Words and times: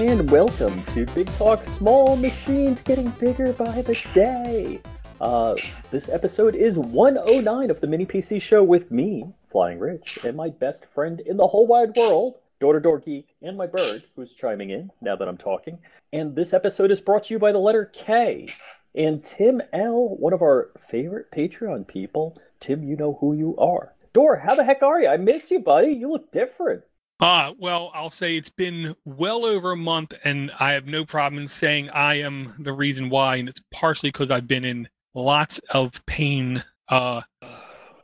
and 0.00 0.30
welcome 0.30 0.82
to 0.94 1.04
Big 1.14 1.26
Talk 1.36 1.66
Small 1.66 2.16
Machines 2.16 2.80
Getting 2.80 3.10
Bigger 3.10 3.52
by 3.52 3.82
the 3.82 4.02
Day. 4.14 4.80
Uh, 5.20 5.54
this 5.90 6.08
episode 6.08 6.54
is 6.54 6.78
109 6.78 7.70
of 7.70 7.82
the 7.82 7.86
Mini 7.86 8.06
PC 8.06 8.40
Show 8.40 8.64
with 8.64 8.90
me, 8.90 9.26
Flying 9.52 9.78
Rich, 9.78 10.20
and 10.24 10.38
my 10.38 10.48
best 10.48 10.86
friend 10.86 11.20
in 11.20 11.36
the 11.36 11.48
whole 11.48 11.66
wide 11.66 11.94
world, 11.94 12.36
Door 12.60 12.72
to 12.72 12.80
Door 12.80 13.00
Geek, 13.00 13.36
and 13.42 13.58
my 13.58 13.66
bird, 13.66 14.04
who's 14.16 14.32
chiming 14.32 14.70
in 14.70 14.90
now 15.02 15.16
that 15.16 15.28
I'm 15.28 15.36
talking. 15.36 15.78
And 16.14 16.34
this 16.34 16.54
episode 16.54 16.90
is 16.90 17.02
brought 17.02 17.24
to 17.24 17.34
you 17.34 17.38
by 17.38 17.52
the 17.52 17.58
letter 17.58 17.84
K. 17.84 18.48
And 18.94 19.22
Tim 19.22 19.60
L., 19.74 20.16
one 20.16 20.32
of 20.32 20.40
our 20.40 20.70
favorite 20.90 21.30
Patreon 21.30 21.86
people. 21.86 22.40
Tim, 22.58 22.82
you 22.84 22.96
know 22.96 23.18
who 23.20 23.34
you 23.34 23.54
are. 23.58 23.92
Door, 24.14 24.44
how 24.46 24.54
the 24.54 24.64
heck 24.64 24.82
are 24.82 25.02
you? 25.02 25.08
I 25.08 25.18
miss 25.18 25.50
you, 25.50 25.60
buddy. 25.60 25.92
You 25.92 26.10
look 26.10 26.32
different. 26.32 26.84
Uh, 27.20 27.52
well, 27.58 27.90
I'll 27.92 28.10
say 28.10 28.36
it's 28.36 28.48
been 28.48 28.96
well 29.04 29.44
over 29.44 29.72
a 29.72 29.76
month, 29.76 30.14
and 30.24 30.50
I 30.58 30.72
have 30.72 30.86
no 30.86 31.04
problem 31.04 31.42
in 31.42 31.48
saying 31.48 31.90
I 31.90 32.14
am 32.14 32.54
the 32.58 32.72
reason 32.72 33.10
why, 33.10 33.36
and 33.36 33.48
it's 33.48 33.60
partially 33.70 34.10
because 34.10 34.30
I've 34.30 34.48
been 34.48 34.64
in 34.64 34.88
lots 35.14 35.58
of 35.70 36.04
pain. 36.06 36.64
Uh, 36.88 37.22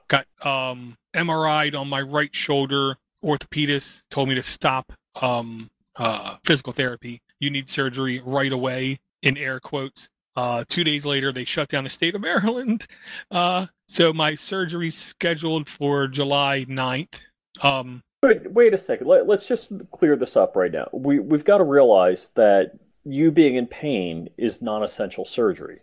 got 0.09 0.27
um 0.45 0.99
MRI'd 1.15 1.75
on 1.75 1.89
my 1.89 2.01
right 2.01 2.35
shoulder. 2.35 2.99
Orthopedist 3.25 4.03
told 4.11 4.29
me 4.29 4.35
to 4.35 4.43
stop 4.43 4.93
um 5.21 5.71
uh 5.97 6.37
physical 6.45 6.73
therapy. 6.75 7.23
You 7.41 7.51
need 7.51 7.69
surgery 7.71 8.21
right 8.25 8.53
away. 8.53 9.01
In 9.23 9.37
air 9.37 9.59
quotes. 9.61 10.09
Uh, 10.37 10.63
two 10.69 10.85
days 10.85 11.07
later, 11.07 11.33
they 11.33 11.45
shut 11.45 11.71
down 11.71 11.85
the 11.85 11.91
state 11.91 12.15
of 12.15 12.21
Maryland. 12.31 12.87
Uh, 13.31 13.67
so 13.89 14.13
my 14.13 14.35
surgery's 14.35 14.95
scheduled 14.95 15.69
for 15.69 16.07
July 16.07 16.67
9th. 16.69 17.21
Um, 17.63 18.03
Wait, 18.23 18.51
wait 18.51 18.75
a 18.75 18.79
second. 18.79 19.07
Let, 19.07 19.29
us 19.29 19.47
just 19.47 19.73
clear 19.91 20.17
this 20.17 20.37
up 20.37 20.57
right 20.57 20.73
now. 20.73 20.89
We 20.93 21.19
we've 21.19 21.45
got 21.45 21.59
to 21.59 21.65
realize 21.65 22.31
that 22.35 22.73
you 23.05 23.31
being 23.31 23.57
in 23.57 23.67
pain 23.67 24.29
is 24.37 24.63
non-essential 24.63 25.25
surgery. 25.25 25.81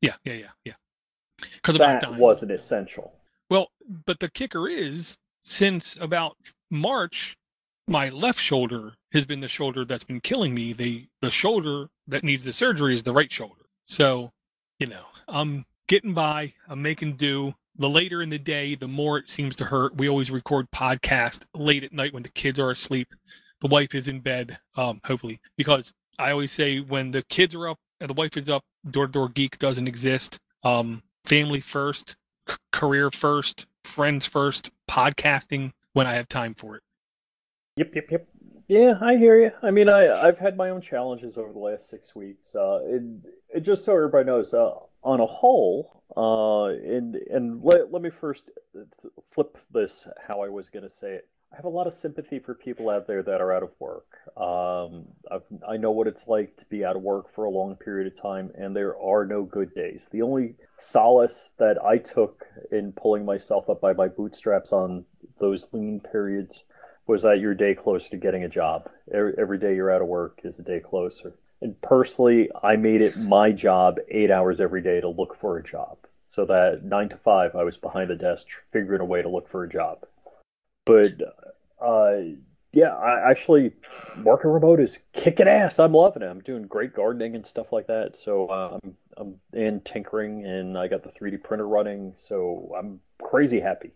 Yeah, 0.00 0.14
yeah, 0.24 0.34
yeah, 0.34 0.50
yeah. 0.64 0.72
Because 1.54 1.78
that 1.78 2.16
wasn't 2.16 2.52
essential. 2.52 3.12
Well, 3.50 3.68
but 4.04 4.20
the 4.20 4.28
kicker 4.28 4.68
is, 4.68 5.18
since 5.44 5.96
about 6.00 6.36
March, 6.70 7.36
my 7.86 8.08
left 8.08 8.40
shoulder 8.40 8.94
has 9.12 9.26
been 9.26 9.40
the 9.40 9.48
shoulder 9.48 9.84
that's 9.84 10.04
been 10.04 10.20
killing 10.20 10.54
me. 10.54 10.72
The 10.72 11.06
the 11.22 11.30
shoulder 11.30 11.88
that 12.08 12.24
needs 12.24 12.44
the 12.44 12.52
surgery 12.52 12.94
is 12.94 13.02
the 13.02 13.12
right 13.12 13.30
shoulder. 13.30 13.66
So, 13.86 14.32
you 14.78 14.86
know, 14.86 15.04
I'm 15.28 15.66
getting 15.86 16.14
by. 16.14 16.54
I'm 16.68 16.82
making 16.82 17.12
do 17.16 17.54
the 17.78 17.88
later 17.88 18.22
in 18.22 18.30
the 18.30 18.38
day, 18.38 18.74
the 18.74 18.88
more 18.88 19.18
it 19.18 19.30
seems 19.30 19.56
to 19.56 19.64
hurt. 19.64 19.96
We 19.96 20.08
always 20.08 20.30
record 20.30 20.70
podcast 20.70 21.44
late 21.54 21.84
at 21.84 21.92
night 21.92 22.12
when 22.12 22.22
the 22.22 22.28
kids 22.30 22.58
are 22.58 22.70
asleep. 22.70 23.08
The 23.60 23.68
wife 23.68 23.94
is 23.94 24.08
in 24.08 24.20
bed, 24.20 24.58
um, 24.76 25.00
hopefully, 25.04 25.40
because 25.56 25.92
I 26.18 26.30
always 26.30 26.52
say 26.52 26.80
when 26.80 27.10
the 27.10 27.22
kids 27.22 27.54
are 27.54 27.68
up 27.68 27.78
and 28.00 28.10
the 28.10 28.14
wife 28.14 28.36
is 28.36 28.48
up, 28.48 28.64
door 28.90 29.06
to 29.06 29.12
door 29.12 29.28
geek 29.28 29.58
doesn't 29.58 29.88
exist. 29.88 30.38
Um, 30.62 31.02
family 31.24 31.60
first, 31.60 32.16
c- 32.48 32.56
career 32.72 33.10
first, 33.10 33.66
friends 33.84 34.26
first, 34.26 34.70
podcasting 34.90 35.72
when 35.92 36.06
I 36.06 36.14
have 36.14 36.28
time 36.28 36.54
for 36.54 36.76
it. 36.76 36.82
Yep, 37.76 37.94
yep, 37.94 38.04
yep. 38.10 38.28
Yeah, 38.68 38.94
I 39.00 39.16
hear 39.16 39.40
you. 39.40 39.52
I 39.62 39.70
mean, 39.70 39.88
I 39.88 40.08
I've 40.08 40.38
had 40.38 40.56
my 40.56 40.70
own 40.70 40.80
challenges 40.80 41.38
over 41.38 41.52
the 41.52 41.58
last 41.58 41.88
six 41.88 42.14
weeks. 42.14 42.54
Uh, 42.54 42.80
it, 42.84 43.02
it 43.54 43.60
just 43.60 43.84
so 43.84 43.94
everybody 43.94 44.24
knows, 44.24 44.52
uh, 44.52 44.72
on 45.04 45.20
a 45.20 45.26
whole, 45.26 45.95
uh, 46.16 46.66
and 46.66 47.16
and 47.16 47.62
let, 47.62 47.92
let 47.92 48.02
me 48.02 48.10
first 48.10 48.50
flip 49.32 49.58
this 49.72 50.06
how 50.26 50.42
I 50.42 50.48
was 50.48 50.68
going 50.70 50.84
to 50.84 50.94
say 50.94 51.14
it. 51.14 51.28
I 51.52 51.56
have 51.56 51.64
a 51.64 51.70
lot 51.70 51.86
of 51.86 51.94
sympathy 51.94 52.38
for 52.38 52.54
people 52.54 52.90
out 52.90 53.06
there 53.06 53.22
that 53.22 53.40
are 53.40 53.52
out 53.52 53.62
of 53.62 53.70
work. 53.78 54.18
Um, 54.36 55.06
I 55.66 55.76
know 55.76 55.92
what 55.92 56.08
it's 56.08 56.26
like 56.26 56.56
to 56.56 56.66
be 56.66 56.84
out 56.84 56.96
of 56.96 57.02
work 57.02 57.32
for 57.32 57.44
a 57.44 57.50
long 57.50 57.76
period 57.76 58.12
of 58.12 58.20
time, 58.20 58.50
and 58.58 58.74
there 58.74 58.98
are 59.00 59.24
no 59.24 59.44
good 59.44 59.72
days. 59.72 60.08
The 60.10 60.22
only 60.22 60.56
solace 60.78 61.52
that 61.58 61.82
I 61.82 61.98
took 61.98 62.46
in 62.72 62.92
pulling 62.92 63.24
myself 63.24 63.70
up 63.70 63.80
by 63.80 63.92
my 63.92 64.08
bootstraps 64.08 64.72
on 64.72 65.04
those 65.38 65.68
lean 65.72 66.00
periods 66.00 66.64
was 67.06 67.22
that 67.22 67.38
you're 67.38 67.52
a 67.52 67.56
day 67.56 67.74
closer 67.74 68.10
to 68.10 68.16
getting 68.16 68.44
a 68.44 68.48
job. 68.48 68.90
Every, 69.14 69.34
every 69.38 69.58
day 69.58 69.76
you're 69.76 69.92
out 69.92 70.02
of 70.02 70.08
work 70.08 70.40
is 70.42 70.58
a 70.58 70.62
day 70.62 70.80
closer. 70.80 71.38
And 71.62 71.80
personally, 71.80 72.50
I 72.62 72.76
made 72.76 73.00
it 73.00 73.16
my 73.16 73.52
job 73.52 73.98
eight 74.10 74.30
hours 74.30 74.60
every 74.60 74.82
day 74.82 75.00
to 75.00 75.08
look 75.08 75.36
for 75.40 75.56
a 75.56 75.64
job. 75.64 75.98
So 76.28 76.44
that 76.46 76.84
nine 76.84 77.08
to 77.10 77.16
five, 77.16 77.54
I 77.54 77.62
was 77.64 77.76
behind 77.76 78.10
the 78.10 78.16
desk 78.16 78.46
figuring 78.72 79.00
a 79.00 79.04
way 79.04 79.22
to 79.22 79.28
look 79.28 79.48
for 79.48 79.64
a 79.64 79.68
job. 79.68 80.06
But 80.84 81.14
uh, 81.80 82.36
yeah, 82.72 82.94
I 82.94 83.30
actually 83.30 83.72
working 84.22 84.50
remote 84.50 84.80
is 84.80 84.98
kicking 85.12 85.48
ass. 85.48 85.78
I'm 85.78 85.92
loving 85.92 86.22
it. 86.22 86.26
I'm 86.26 86.40
doing 86.40 86.66
great 86.66 86.94
gardening 86.94 87.34
and 87.34 87.46
stuff 87.46 87.72
like 87.72 87.86
that. 87.86 88.16
So 88.16 88.48
uh, 88.48 88.78
I'm 88.82 88.96
I'm 89.16 89.40
in 89.52 89.80
tinkering, 89.80 90.44
and 90.44 90.76
I 90.76 90.88
got 90.88 91.02
the 91.02 91.08
3D 91.08 91.42
printer 91.42 91.66
running. 91.66 92.12
So 92.16 92.74
I'm 92.78 93.00
crazy 93.22 93.60
happy. 93.60 93.92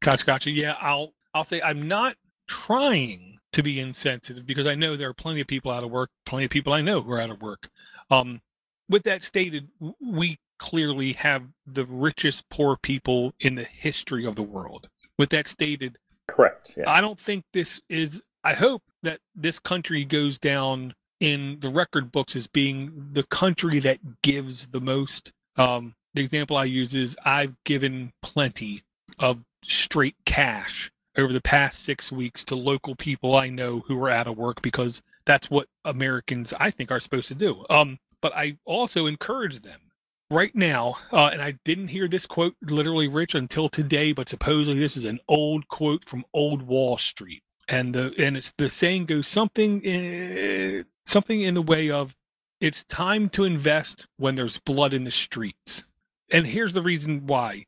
Gotcha, 0.00 0.26
gotcha. 0.26 0.50
Yeah, 0.50 0.76
I'll 0.80 1.14
I'll 1.32 1.44
say 1.44 1.62
I'm 1.62 1.88
not 1.88 2.16
trying 2.46 3.38
to 3.52 3.62
be 3.62 3.80
insensitive 3.80 4.44
because 4.44 4.66
I 4.66 4.74
know 4.74 4.96
there 4.96 5.08
are 5.08 5.14
plenty 5.14 5.40
of 5.40 5.46
people 5.46 5.70
out 5.70 5.82
of 5.82 5.90
work, 5.90 6.10
plenty 6.26 6.44
of 6.44 6.50
people 6.50 6.72
I 6.72 6.82
know 6.82 7.00
who 7.00 7.12
are 7.12 7.20
out 7.20 7.30
of 7.30 7.40
work. 7.40 7.70
Um, 8.10 8.42
with 8.88 9.04
that 9.04 9.24
stated, 9.24 9.68
we 9.98 10.38
clearly 10.58 11.14
have 11.14 11.44
the 11.66 11.84
richest 11.84 12.48
poor 12.48 12.76
people 12.76 13.32
in 13.40 13.54
the 13.54 13.64
history 13.64 14.26
of 14.26 14.36
the 14.36 14.42
world. 14.42 14.88
With 15.18 15.30
that 15.30 15.46
stated, 15.46 15.98
correct. 16.26 16.72
Yeah. 16.76 16.90
I 16.90 17.00
don't 17.00 17.18
think 17.18 17.44
this 17.52 17.82
is. 17.88 18.22
I 18.42 18.54
hope 18.54 18.82
that 19.02 19.20
this 19.34 19.58
country 19.58 20.04
goes 20.04 20.38
down 20.38 20.94
in 21.20 21.58
the 21.60 21.68
record 21.68 22.12
books 22.12 22.36
as 22.36 22.46
being 22.46 23.08
the 23.12 23.22
country 23.22 23.78
that 23.80 24.22
gives 24.22 24.68
the 24.68 24.80
most. 24.80 25.32
Um, 25.56 25.94
the 26.14 26.22
example 26.22 26.56
I 26.56 26.64
use 26.64 26.94
is 26.94 27.16
I've 27.24 27.54
given 27.64 28.12
plenty 28.22 28.82
of 29.18 29.40
straight 29.64 30.16
cash 30.26 30.90
over 31.16 31.32
the 31.32 31.40
past 31.40 31.82
six 31.82 32.10
weeks 32.10 32.44
to 32.44 32.56
local 32.56 32.94
people 32.96 33.36
I 33.36 33.48
know 33.48 33.80
who 33.86 34.02
are 34.02 34.10
out 34.10 34.26
of 34.26 34.36
work 34.36 34.62
because 34.62 35.02
that's 35.24 35.50
what 35.50 35.68
Americans 35.84 36.52
I 36.58 36.70
think 36.70 36.90
are 36.90 37.00
supposed 37.00 37.28
to 37.28 37.34
do. 37.34 37.64
Um, 37.70 37.98
but 38.20 38.34
I 38.34 38.58
also 38.64 39.06
encourage 39.06 39.62
them 39.62 39.80
right 40.30 40.54
now, 40.54 40.96
uh, 41.12 41.30
and 41.32 41.42
I 41.42 41.58
didn't 41.64 41.88
hear 41.88 42.08
this 42.08 42.26
quote 42.26 42.54
literally, 42.62 43.08
Rich, 43.08 43.34
until 43.34 43.68
today, 43.68 44.12
but 44.12 44.28
supposedly 44.28 44.80
this 44.80 44.96
is 44.96 45.04
an 45.04 45.20
old 45.28 45.68
quote 45.68 46.04
from 46.04 46.24
Old 46.32 46.62
Wall 46.62 46.98
Street, 46.98 47.42
and 47.68 47.94
the 47.94 48.14
and 48.18 48.36
it's 48.36 48.52
the 48.56 48.68
saying 48.68 49.06
goes 49.06 49.28
something 49.28 49.80
in, 49.82 50.86
something 51.04 51.40
in 51.40 51.54
the 51.54 51.62
way 51.62 51.90
of 51.90 52.16
it's 52.60 52.84
time 52.84 53.28
to 53.30 53.44
invest 53.44 54.06
when 54.16 54.34
there's 54.34 54.58
blood 54.58 54.94
in 54.94 55.04
the 55.04 55.10
streets. 55.10 55.86
And 56.30 56.46
here's 56.46 56.72
the 56.72 56.82
reason 56.82 57.26
why 57.26 57.66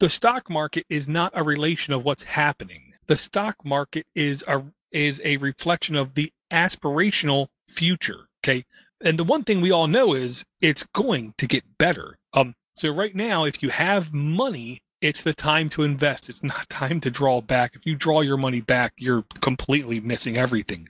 the 0.00 0.10
stock 0.10 0.50
market 0.50 0.84
is 0.88 1.08
not 1.08 1.32
a 1.34 1.42
relation 1.42 1.94
of 1.94 2.04
what's 2.04 2.24
happening. 2.24 2.92
The 3.06 3.16
stock 3.16 3.64
market 3.64 4.06
is 4.14 4.44
a 4.46 4.64
is 4.92 5.20
a 5.24 5.38
reflection 5.38 5.96
of 5.96 6.14
the 6.14 6.32
aspirational 6.50 7.48
future. 7.68 8.28
Okay. 8.44 8.64
And 9.02 9.18
the 9.18 9.24
one 9.24 9.44
thing 9.44 9.60
we 9.60 9.70
all 9.70 9.86
know 9.86 10.14
is 10.14 10.44
it's 10.60 10.84
going 10.94 11.34
to 11.38 11.46
get 11.46 11.64
better. 11.78 12.18
Um, 12.32 12.54
so 12.76 12.90
right 12.90 13.14
now, 13.14 13.44
if 13.44 13.62
you 13.62 13.70
have 13.70 14.12
money, 14.12 14.82
it's 15.00 15.22
the 15.22 15.34
time 15.34 15.68
to 15.70 15.82
invest. 15.82 16.28
It's 16.28 16.42
not 16.42 16.68
time 16.70 17.00
to 17.00 17.10
draw 17.10 17.40
back. 17.40 17.72
If 17.74 17.86
you 17.86 17.94
draw 17.94 18.20
your 18.20 18.36
money 18.36 18.60
back, 18.60 18.92
you're 18.98 19.24
completely 19.40 20.00
missing 20.00 20.36
everything. 20.36 20.88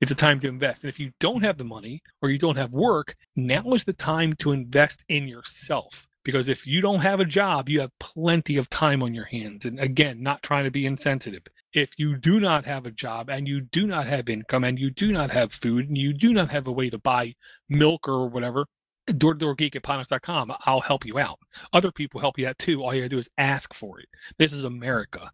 It's 0.00 0.12
a 0.12 0.16
time 0.16 0.38
to 0.40 0.48
invest. 0.48 0.84
And 0.84 0.88
if 0.88 1.00
you 1.00 1.12
don't 1.20 1.42
have 1.42 1.56
the 1.56 1.64
money 1.64 2.02
or 2.20 2.28
you 2.28 2.38
don't 2.38 2.56
have 2.56 2.72
work, 2.72 3.16
now 3.34 3.72
is 3.72 3.84
the 3.84 3.94
time 3.94 4.34
to 4.34 4.52
invest 4.52 5.04
in 5.08 5.26
yourself 5.26 6.06
because 6.26 6.48
if 6.48 6.66
you 6.66 6.80
don't 6.80 7.00
have 7.00 7.20
a 7.20 7.24
job, 7.24 7.68
you 7.68 7.80
have 7.80 7.96
plenty 8.00 8.56
of 8.56 8.68
time 8.68 9.00
on 9.00 9.14
your 9.14 9.26
hands. 9.26 9.64
And 9.64 9.78
again, 9.78 10.24
not 10.24 10.42
trying 10.42 10.64
to 10.64 10.72
be 10.72 10.84
insensitive. 10.84 11.42
If 11.72 11.98
you 11.98 12.16
do 12.16 12.40
not 12.40 12.64
have 12.64 12.86
a 12.86 12.90
job 12.90 13.28
and 13.28 13.46
you 13.46 13.60
do 13.60 13.86
not 13.86 14.06
have 14.06 14.28
income 14.28 14.64
and 14.64 14.78
you 14.78 14.90
do 14.90 15.12
not 15.12 15.30
have 15.30 15.52
food 15.52 15.88
and 15.88 15.98
you 15.98 16.12
do 16.12 16.32
not 16.32 16.50
have 16.50 16.66
a 16.66 16.72
way 16.72 16.90
to 16.90 16.98
buy 16.98 17.34
milk 17.68 18.08
or 18.08 18.28
whatever, 18.28 18.66
door 19.12 19.34
to 19.34 19.38
door 19.38 19.54
geek 19.54 19.76
at 19.76 19.82
podnuts.com, 19.82 20.52
I'll 20.64 20.80
help 20.80 21.04
you 21.04 21.18
out. 21.18 21.38
Other 21.72 21.92
people 21.92 22.20
help 22.20 22.38
you 22.38 22.48
out 22.48 22.58
too. 22.58 22.82
All 22.82 22.94
you 22.94 23.02
gotta 23.02 23.08
do 23.08 23.18
is 23.18 23.28
ask 23.36 23.74
for 23.74 24.00
it. 24.00 24.06
This 24.38 24.52
is 24.52 24.64
America. 24.64 25.30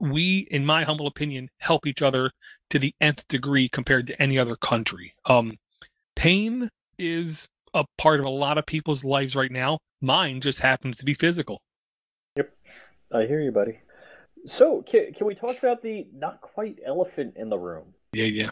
We, 0.00 0.48
in 0.50 0.66
my 0.66 0.84
humble 0.84 1.06
opinion, 1.06 1.48
help 1.58 1.86
each 1.86 2.02
other 2.02 2.32
to 2.70 2.78
the 2.78 2.94
nth 3.00 3.26
degree 3.28 3.68
compared 3.68 4.06
to 4.08 4.20
any 4.20 4.38
other 4.38 4.56
country. 4.56 5.14
Um, 5.26 5.58
pain 6.16 6.70
is 6.98 7.48
a 7.72 7.84
part 7.96 8.20
of 8.20 8.26
a 8.26 8.30
lot 8.30 8.58
of 8.58 8.66
people's 8.66 9.04
lives 9.04 9.36
right 9.36 9.50
now. 9.50 9.78
Mine 10.00 10.40
just 10.40 10.60
happens 10.60 10.98
to 10.98 11.04
be 11.04 11.14
physical. 11.14 11.62
Yep. 12.36 12.50
I 13.12 13.26
hear 13.26 13.40
you, 13.40 13.52
buddy. 13.52 13.78
So, 14.46 14.82
can, 14.82 15.12
can 15.12 15.26
we 15.26 15.34
talk 15.34 15.58
about 15.58 15.82
the 15.82 16.06
not 16.14 16.40
quite 16.40 16.78
elephant 16.84 17.34
in 17.36 17.48
the 17.48 17.58
room? 17.58 17.94
Yeah, 18.12 18.24
yeah. 18.24 18.50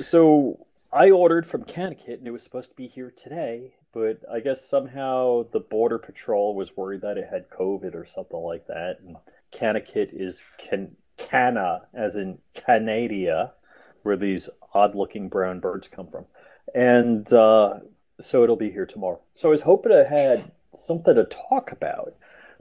So, 0.00 0.66
I 0.92 1.10
ordered 1.10 1.46
from 1.46 1.64
CanaKit 1.64 2.18
and 2.18 2.26
it 2.26 2.30
was 2.30 2.42
supposed 2.42 2.70
to 2.70 2.76
be 2.76 2.88
here 2.88 3.12
today, 3.16 3.74
but 3.92 4.20
I 4.32 4.40
guess 4.40 4.64
somehow 4.64 5.46
the 5.52 5.60
Border 5.60 5.98
Patrol 5.98 6.54
was 6.54 6.76
worried 6.76 7.02
that 7.02 7.18
it 7.18 7.28
had 7.30 7.50
COVID 7.50 7.94
or 7.94 8.06
something 8.06 8.38
like 8.38 8.66
that. 8.68 8.98
And 9.04 9.16
CanaKit 9.52 10.08
is 10.12 10.42
can, 10.56 10.96
Cana, 11.18 11.82
as 11.92 12.16
in 12.16 12.38
Canada, 12.54 13.52
where 14.02 14.16
these 14.16 14.48
odd 14.72 14.94
looking 14.94 15.28
brown 15.28 15.60
birds 15.60 15.88
come 15.88 16.08
from. 16.08 16.24
And 16.74 17.30
uh, 17.32 17.80
so 18.20 18.42
it'll 18.42 18.56
be 18.56 18.70
here 18.70 18.86
tomorrow. 18.86 19.20
So 19.34 19.48
I 19.48 19.50
was 19.50 19.62
hoping 19.62 19.92
I 19.92 20.04
had 20.04 20.50
something 20.72 21.14
to 21.14 21.24
talk 21.24 21.70
about. 21.70 22.14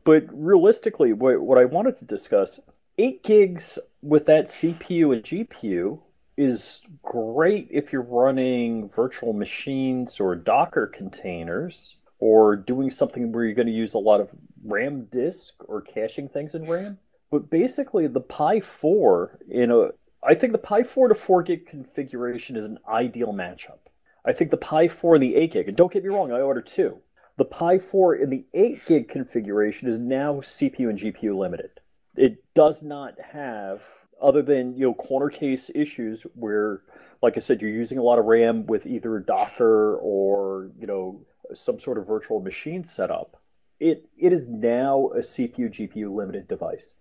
But 0.03 0.25
realistically, 0.31 1.13
what, 1.13 1.41
what 1.41 1.57
I 1.57 1.65
wanted 1.65 1.97
to 1.97 2.05
discuss, 2.05 2.59
8 2.97 3.23
gigs 3.23 3.77
with 4.01 4.25
that 4.25 4.45
CPU 4.45 5.13
and 5.13 5.23
GPU 5.23 5.99
is 6.37 6.81
great 7.03 7.67
if 7.71 7.91
you're 7.91 8.01
running 8.01 8.89
virtual 8.89 9.33
machines 9.33 10.19
or 10.19 10.35
Docker 10.35 10.87
containers 10.87 11.95
or 12.19 12.55
doing 12.55 12.89
something 12.91 13.31
where 13.31 13.43
you're 13.43 13.53
going 13.53 13.67
to 13.67 13.73
use 13.73 13.93
a 13.93 13.99
lot 13.99 14.21
of 14.21 14.29
RAM 14.63 15.05
disk 15.11 15.55
or 15.65 15.81
caching 15.81 16.29
things 16.29 16.55
in 16.55 16.65
RAM. 16.67 16.97
But 17.29 17.49
basically, 17.49 18.07
the 18.07 18.21
Pi 18.21 18.59
4 18.59 19.39
in 19.49 19.71
a 19.71 19.89
I 20.23 20.33
think 20.33 20.51
the 20.51 20.57
Pi 20.57 20.83
4 20.83 21.09
to 21.09 21.15
4 21.15 21.43
gig 21.43 21.67
configuration 21.67 22.55
is 22.55 22.65
an 22.65 22.79
ideal 22.89 23.33
matchup. 23.33 23.79
I 24.25 24.33
think 24.33 24.51
the 24.51 24.57
Pi 24.57 24.87
4 24.87 25.15
and 25.15 25.23
the 25.23 25.35
8 25.35 25.53
gig, 25.53 25.67
and 25.67 25.77
don't 25.77 25.91
get 25.91 26.03
me 26.03 26.09
wrong, 26.09 26.31
I 26.31 26.41
ordered 26.41 26.67
two. 26.67 26.97
The 27.37 27.45
Pi 27.45 27.77
4 27.77 28.15
in 28.15 28.29
the 28.31 28.45
8 28.53 28.85
gig 28.85 29.09
configuration 29.09 29.87
is 29.87 29.99
now 29.99 30.35
CPU 30.35 30.89
and 30.89 30.99
GPU 30.99 31.37
limited. 31.37 31.69
It 32.15 32.43
does 32.55 32.81
not 32.81 33.13
have, 33.31 33.81
other 34.19 34.41
than 34.41 34.75
you 34.75 34.87
know 34.87 34.93
corner 34.95 35.29
case 35.29 35.69
issues 35.75 36.23
where, 36.33 36.81
like 37.21 37.37
I 37.37 37.39
said, 37.39 37.61
you're 37.61 37.69
using 37.69 37.99
a 37.99 38.03
lot 38.03 38.17
of 38.17 38.25
RAM 38.25 38.65
with 38.65 38.87
either 38.87 39.19
Docker 39.19 39.97
or 39.97 40.71
you 40.79 40.87
know 40.87 41.21
some 41.53 41.79
sort 41.79 41.99
of 41.99 42.07
virtual 42.07 42.41
machine 42.41 42.83
setup. 42.83 43.39
It 43.79 44.09
it 44.17 44.33
is 44.33 44.47
now 44.47 45.11
a 45.15 45.19
CPU 45.19 45.69
GPU 45.71 46.13
limited 46.15 46.47
device. 46.47 46.95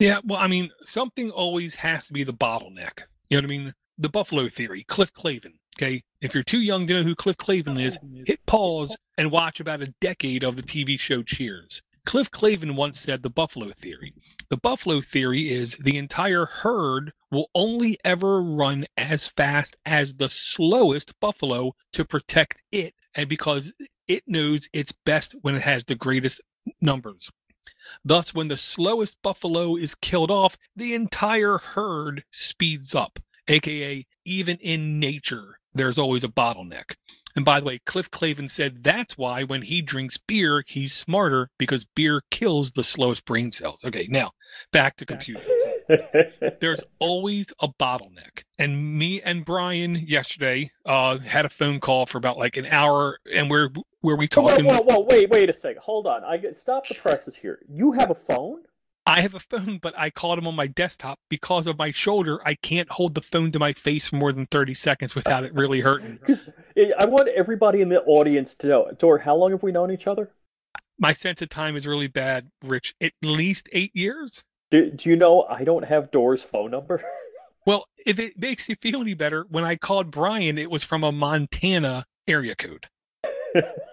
Yeah, 0.00 0.20
well, 0.24 0.40
I 0.40 0.48
mean, 0.48 0.70
something 0.80 1.30
always 1.30 1.76
has 1.76 2.06
to 2.06 2.12
be 2.12 2.24
the 2.24 2.32
bottleneck. 2.32 3.02
You 3.30 3.36
know 3.36 3.38
what 3.38 3.44
I 3.44 3.58
mean? 3.58 3.74
The 3.96 4.08
Buffalo 4.08 4.48
theory, 4.48 4.84
Cliff 4.84 5.12
Clavin. 5.12 5.54
Okay. 5.80 6.02
If 6.20 6.34
you're 6.34 6.42
too 6.42 6.58
young 6.58 6.88
to 6.88 6.94
know 6.94 7.02
who 7.04 7.14
Cliff 7.14 7.36
Clavin 7.36 7.80
is, 7.80 8.00
hit 8.26 8.44
pause 8.46 8.96
and 9.16 9.30
watch 9.30 9.60
about 9.60 9.80
a 9.80 9.94
decade 10.00 10.42
of 10.42 10.56
the 10.56 10.62
TV 10.62 10.98
show 10.98 11.22
Cheers. 11.22 11.82
Cliff 12.04 12.30
Clavin 12.30 12.74
once 12.74 12.98
said 12.98 13.22
the 13.22 13.30
Buffalo 13.30 13.70
theory. 13.70 14.12
The 14.50 14.56
Buffalo 14.56 15.00
theory 15.00 15.50
is 15.50 15.76
the 15.76 15.96
entire 15.96 16.46
herd 16.46 17.12
will 17.30 17.50
only 17.54 17.96
ever 18.04 18.42
run 18.42 18.86
as 18.96 19.28
fast 19.28 19.76
as 19.86 20.16
the 20.16 20.30
slowest 20.30 21.12
buffalo 21.20 21.74
to 21.92 22.04
protect 22.04 22.62
it, 22.72 22.94
and 23.14 23.28
because 23.28 23.72
it 24.08 24.24
knows 24.26 24.68
it's 24.72 24.92
best 25.04 25.36
when 25.42 25.54
it 25.54 25.62
has 25.62 25.84
the 25.84 25.94
greatest 25.94 26.40
numbers. 26.80 27.30
Thus, 28.04 28.34
when 28.34 28.48
the 28.48 28.56
slowest 28.56 29.16
buffalo 29.22 29.76
is 29.76 29.94
killed 29.94 30.30
off, 30.30 30.56
the 30.74 30.94
entire 30.94 31.58
herd 31.58 32.24
speeds 32.32 32.94
up, 32.94 33.20
aka, 33.46 34.06
even 34.24 34.56
in 34.56 34.98
nature, 34.98 35.57
there's 35.74 35.98
always 35.98 36.24
a 36.24 36.28
bottleneck. 36.28 36.94
And 37.36 37.44
by 37.44 37.60
the 37.60 37.66
way, 37.66 37.78
Cliff 37.86 38.10
Clavin 38.10 38.50
said 38.50 38.82
that's 38.82 39.16
why 39.16 39.44
when 39.44 39.62
he 39.62 39.80
drinks 39.80 40.16
beer, 40.16 40.64
he's 40.66 40.92
smarter 40.92 41.50
because 41.58 41.84
beer 41.84 42.22
kills 42.30 42.72
the 42.72 42.82
slowest 42.82 43.24
brain 43.24 43.52
cells. 43.52 43.80
Okay, 43.84 44.08
now 44.10 44.32
back 44.72 44.96
to 44.96 45.06
computing. 45.06 45.42
There's 46.60 46.82
always 46.98 47.52
a 47.60 47.68
bottleneck. 47.68 48.42
And 48.58 48.98
me 48.98 49.22
and 49.22 49.44
Brian 49.44 49.94
yesterday 49.94 50.72
uh, 50.84 51.18
had 51.18 51.44
a 51.44 51.48
phone 51.48 51.80
call 51.80 52.06
for 52.06 52.18
about 52.18 52.38
like 52.38 52.56
an 52.56 52.66
hour, 52.66 53.18
and 53.32 53.48
we're 53.48 53.70
where 54.00 54.16
we 54.16 54.26
talking. 54.28 54.64
Whoa, 54.64 54.80
whoa, 54.80 54.96
whoa, 54.96 55.06
wait, 55.08 55.30
wait 55.30 55.48
a 55.48 55.52
second. 55.52 55.80
Hold 55.82 56.06
on. 56.06 56.24
I 56.24 56.36
get, 56.38 56.56
stop 56.56 56.88
the 56.88 56.94
presses 56.94 57.36
here. 57.36 57.60
You 57.68 57.92
have 57.92 58.10
a 58.10 58.14
phone? 58.14 58.62
I 59.08 59.22
have 59.22 59.32
a 59.32 59.38
phone, 59.38 59.78
but 59.78 59.94
I 59.98 60.10
called 60.10 60.38
him 60.38 60.46
on 60.46 60.54
my 60.54 60.66
desktop 60.66 61.18
because 61.30 61.66
of 61.66 61.78
my 61.78 61.92
shoulder. 61.92 62.40
I 62.44 62.54
can't 62.54 62.90
hold 62.90 63.14
the 63.14 63.22
phone 63.22 63.50
to 63.52 63.58
my 63.58 63.72
face 63.72 64.08
for 64.08 64.16
more 64.16 64.32
than 64.32 64.44
30 64.44 64.74
seconds 64.74 65.14
without 65.14 65.44
it 65.44 65.54
really 65.54 65.80
hurting. 65.80 66.18
I 66.76 67.06
want 67.06 67.28
everybody 67.28 67.80
in 67.80 67.88
the 67.88 68.02
audience 68.02 68.54
to 68.56 68.66
know. 68.66 68.90
Dor, 68.98 69.18
how 69.18 69.34
long 69.34 69.52
have 69.52 69.62
we 69.62 69.72
known 69.72 69.90
each 69.90 70.06
other? 70.06 70.30
My 70.98 71.14
sense 71.14 71.40
of 71.40 71.48
time 71.48 71.74
is 71.74 71.86
really 71.86 72.06
bad, 72.06 72.50
Rich. 72.62 72.94
At 73.00 73.12
least 73.22 73.70
eight 73.72 73.96
years. 73.96 74.44
Do, 74.70 74.90
do 74.90 75.08
you 75.08 75.16
know 75.16 75.44
I 75.44 75.64
don't 75.64 75.86
have 75.86 76.10
Dor's 76.10 76.42
phone 76.42 76.70
number? 76.70 77.02
Well, 77.66 77.84
if 78.06 78.18
it 78.18 78.38
makes 78.38 78.66
you 78.70 78.76
feel 78.76 79.02
any 79.02 79.12
better, 79.12 79.44
when 79.50 79.62
I 79.62 79.76
called 79.76 80.10
Brian, 80.10 80.56
it 80.56 80.70
was 80.70 80.84
from 80.84 81.04
a 81.04 81.12
Montana 81.12 82.06
area 82.26 82.54
code. 82.54 82.86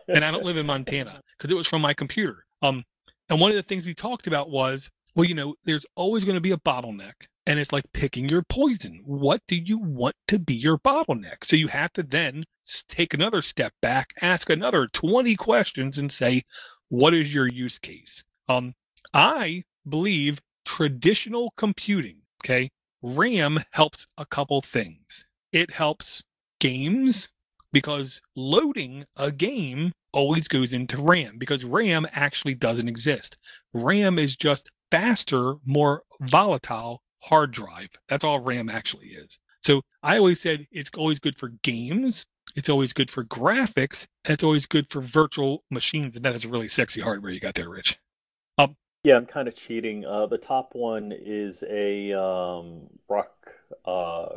and 0.08 0.24
I 0.24 0.32
don't 0.32 0.46
live 0.46 0.56
in 0.56 0.66
Montana 0.66 1.20
because 1.38 1.52
it 1.52 1.58
was 1.58 1.68
from 1.68 1.82
my 1.82 1.94
computer. 1.94 2.46
Um, 2.62 2.86
and 3.28 3.42
one 3.42 3.52
of 3.52 3.58
the 3.58 3.64
things 3.64 3.86
we 3.86 3.94
talked 3.94 4.28
about 4.28 4.50
was, 4.50 4.90
well, 5.16 5.26
you 5.26 5.34
know, 5.34 5.56
there's 5.64 5.86
always 5.96 6.26
going 6.26 6.36
to 6.36 6.42
be 6.42 6.52
a 6.52 6.58
bottleneck, 6.58 7.28
and 7.48 7.58
it's 7.58 7.72
like 7.72 7.86
picking 7.94 8.28
your 8.28 8.44
poison. 8.44 9.02
What 9.06 9.42
do 9.48 9.56
you 9.56 9.78
want 9.78 10.16
to 10.28 10.40
be 10.40 10.54
your 10.54 10.78
bottleneck? 10.78 11.44
So 11.46 11.56
you 11.56 11.68
have 11.70 11.94
to 11.94 12.04
then 12.04 12.44
take 12.88 13.14
another 13.14 13.42
step 13.42 13.74
back, 13.82 14.14
ask 14.22 14.50
another 14.50 14.88
20 14.88 15.36
questions, 15.36 15.98
and 15.98 16.12
say, 16.12 16.44
what 16.90 17.14
is 17.14 17.34
your 17.34 17.48
use 17.48 17.80
case? 17.80 18.24
Um, 18.50 18.74
I 19.14 19.64
believe 19.88 20.42
traditional 20.66 21.54
computing, 21.56 22.18
okay, 22.44 22.70
RAM 23.02 23.60
helps 23.72 24.08
a 24.18 24.26
couple 24.26 24.62
things. 24.62 25.26
It 25.52 25.72
helps 25.72 26.24
games 26.60 27.30
because 27.72 28.22
loading 28.36 29.06
a 29.16 29.32
game 29.32 29.94
always 30.12 30.48
goes 30.48 30.74
into 30.74 31.02
RAM 31.02 31.38
because 31.38 31.64
RAM 31.64 32.08
actually 32.12 32.56
doesn't 32.56 32.88
exist. 32.88 33.38
RAM 33.74 34.18
is 34.18 34.36
just 34.36 34.70
faster, 34.95 35.56
more 35.65 36.03
volatile 36.21 37.01
hard 37.24 37.51
drive. 37.51 37.89
That's 38.07 38.24
all 38.24 38.39
RAM 38.39 38.69
actually 38.69 39.07
is. 39.07 39.39
So 39.62 39.81
I 40.01 40.18
always 40.18 40.39
said 40.39 40.68
it's 40.71 40.89
always 40.95 41.19
good 41.19 41.36
for 41.36 41.50
games, 41.63 42.25
it's 42.56 42.69
always 42.69 42.94
good 42.94 43.12
for 43.12 43.25
graphics, 43.25 44.07
and 44.24 44.33
it's 44.33 44.44
always 44.44 44.65
good 44.65 44.89
for 44.89 45.01
virtual 45.01 45.65
machines. 45.69 46.15
And 46.15 46.24
that 46.24 46.33
is 46.33 46.45
a 46.45 46.47
really 46.47 46.69
sexy 46.69 47.01
hardware 47.01 47.31
you 47.31 47.42
got 47.42 47.56
there, 47.56 47.68
Rich. 47.68 48.00
Um, 48.57 48.77
yeah, 49.03 49.18
I'm 49.18 49.25
kind 49.25 49.50
of 49.50 49.56
cheating. 49.56 50.06
Uh, 50.06 50.27
the 50.27 50.38
top 50.38 50.69
one 50.74 51.12
is 51.12 51.62
a 51.69 52.13
um, 52.13 52.83
Rock, 53.09 53.33
uh, 53.83 54.27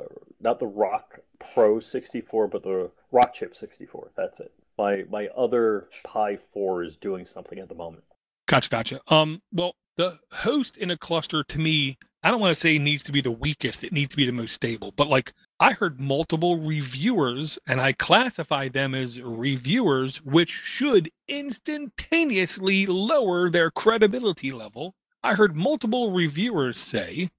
not 0.41 0.59
the 0.59 0.67
Rock 0.67 1.21
Pro 1.55 1.79
64, 1.79 2.49
but 2.49 2.65
the 2.65 2.91
Rockchip 3.13 3.57
64. 3.57 4.11
That's 4.17 4.41
it. 4.41 4.53
My 4.77 5.05
my 5.09 5.29
other 5.37 5.89
Pi 6.03 6.39
4 6.53 6.83
is 6.83 6.97
doing 6.97 7.27
something 7.27 7.61
at 7.61 7.69
the 7.69 7.77
moment. 7.77 8.03
Gotcha, 8.49 8.71
gotcha. 8.71 9.01
Um, 9.09 9.43
well, 9.53 9.75
the 9.99 10.19
host 10.33 10.77
in 10.77 10.91
a 10.91 10.97
cluster 10.97 11.43
to 11.43 11.59
me, 11.59 11.99
I 12.23 12.31
don't 12.31 12.41
want 12.41 12.55
to 12.55 12.61
say 12.61 12.79
needs 12.79 13.03
to 13.03 13.13
be 13.13 13.21
the 13.21 13.31
weakest. 13.31 13.85
It 13.85 13.93
needs 13.93 14.13
to 14.13 14.17
be 14.17 14.25
the 14.25 14.33
most 14.33 14.55
stable. 14.55 14.93
But 14.97 15.09
like 15.09 15.35
I 15.61 15.73
heard 15.73 16.01
multiple 16.01 16.57
reviewers, 16.57 17.59
and 17.67 17.81
I 17.81 17.93
classify 17.93 18.69
them 18.69 18.95
as 18.95 19.21
reviewers, 19.21 20.19
which 20.23 20.51
should 20.51 21.11
instantaneously 21.27 22.87
lower 22.87 23.51
their 23.51 23.73
credibility 23.73 24.53
level. 24.53 24.95
I 25.23 25.35
heard 25.35 25.57
multiple 25.57 26.13
reviewers 26.13 26.79
say 26.79 27.31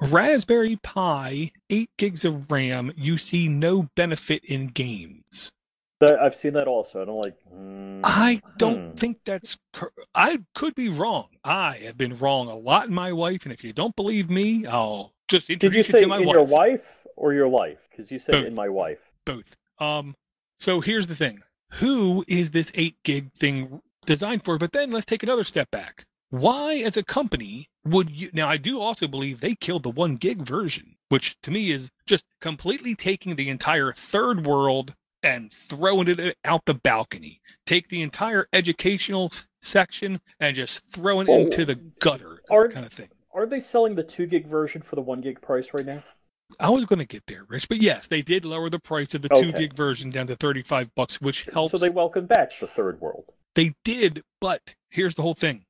Raspberry 0.00 0.76
Pi, 0.82 1.52
8 1.70 1.90
gigs 1.96 2.24
of 2.24 2.50
RAM, 2.50 2.92
you 2.96 3.16
see 3.16 3.46
no 3.48 3.88
benefit 3.94 4.44
in 4.44 4.66
games. 4.66 5.52
I've 6.12 6.34
seen 6.34 6.54
that 6.54 6.66
also. 6.66 7.00
and 7.00 7.10
I 7.10 7.12
don't 7.12 7.22
like. 7.22 7.36
Mm, 7.52 8.00
I 8.04 8.42
don't 8.58 8.90
hmm. 8.90 8.94
think 8.94 9.18
that's. 9.24 9.56
I 10.14 10.40
could 10.54 10.74
be 10.74 10.88
wrong. 10.88 11.28
I 11.42 11.76
have 11.84 11.96
been 11.96 12.16
wrong 12.18 12.48
a 12.48 12.56
lot 12.56 12.88
in 12.88 12.94
my 12.94 13.10
life, 13.10 13.44
and 13.44 13.52
if 13.52 13.64
you 13.64 13.72
don't 13.72 13.96
believe 13.96 14.30
me, 14.30 14.66
I'll 14.66 15.12
just 15.28 15.50
introduce 15.50 15.86
Did 15.86 15.92
you 15.92 15.98
say 15.98 15.98
you 15.98 16.04
to 16.04 16.08
my 16.08 16.18
in 16.18 16.26
wife. 16.26 16.34
your 16.34 16.44
wife 16.44 16.86
or 17.16 17.32
your 17.32 17.48
life? 17.48 17.78
Because 17.90 18.10
you 18.10 18.18
said 18.18 18.32
Both. 18.32 18.46
in 18.46 18.54
my 18.54 18.68
wife. 18.68 18.98
Both. 19.24 19.56
Um. 19.78 20.14
So 20.58 20.80
here's 20.80 21.06
the 21.06 21.16
thing: 21.16 21.42
Who 21.74 22.24
is 22.28 22.50
this 22.50 22.70
eight 22.74 22.96
gig 23.04 23.32
thing 23.32 23.80
designed 24.06 24.44
for? 24.44 24.58
But 24.58 24.72
then 24.72 24.90
let's 24.90 25.06
take 25.06 25.22
another 25.22 25.44
step 25.44 25.70
back. 25.70 26.06
Why, 26.30 26.76
as 26.76 26.96
a 26.96 27.04
company, 27.04 27.68
would 27.84 28.10
you? 28.10 28.30
Now, 28.32 28.48
I 28.48 28.56
do 28.56 28.80
also 28.80 29.06
believe 29.06 29.40
they 29.40 29.54
killed 29.54 29.84
the 29.84 29.90
one 29.90 30.16
gig 30.16 30.42
version, 30.42 30.96
which 31.08 31.40
to 31.42 31.50
me 31.50 31.70
is 31.70 31.90
just 32.06 32.24
completely 32.40 32.94
taking 32.96 33.36
the 33.36 33.48
entire 33.48 33.92
third 33.92 34.44
world 34.44 34.94
and 35.24 35.50
throwing 35.52 36.06
it 36.08 36.36
out 36.44 36.66
the 36.66 36.74
balcony. 36.74 37.40
Take 37.66 37.88
the 37.88 38.02
entire 38.02 38.46
educational 38.52 39.32
section 39.60 40.20
and 40.38 40.54
just 40.54 40.86
throw 40.86 41.20
it 41.20 41.28
into 41.28 41.62
oh, 41.62 41.64
the 41.64 41.74
gutter, 41.74 42.42
are, 42.50 42.68
kind 42.68 42.84
of 42.84 42.92
thing. 42.92 43.08
Are 43.32 43.46
they 43.46 43.58
selling 43.58 43.94
the 43.94 44.04
two 44.04 44.26
gig 44.26 44.46
version 44.46 44.82
for 44.82 44.94
the 44.94 45.02
one 45.02 45.22
gig 45.22 45.40
price 45.40 45.68
right 45.72 45.86
now? 45.86 46.04
I 46.60 46.68
was 46.68 46.84
going 46.84 46.98
to 46.98 47.06
get 47.06 47.26
there, 47.26 47.44
Rich, 47.48 47.68
but 47.68 47.80
yes, 47.80 48.06
they 48.06 48.20
did 48.20 48.44
lower 48.44 48.68
the 48.68 48.78
price 48.78 49.14
of 49.14 49.22
the 49.22 49.32
okay. 49.32 49.50
two 49.50 49.52
gig 49.52 49.74
version 49.74 50.10
down 50.10 50.26
to 50.26 50.36
thirty 50.36 50.62
five 50.62 50.94
bucks, 50.94 51.20
which 51.20 51.46
helps. 51.52 51.72
So 51.72 51.78
they 51.78 51.88
welcome 51.88 52.26
back 52.26 52.52
the 52.60 52.66
third 52.66 53.00
world. 53.00 53.24
They 53.54 53.74
did, 53.82 54.22
but 54.40 54.74
here's 54.90 55.14
the 55.14 55.22
whole 55.22 55.34
thing: 55.34 55.64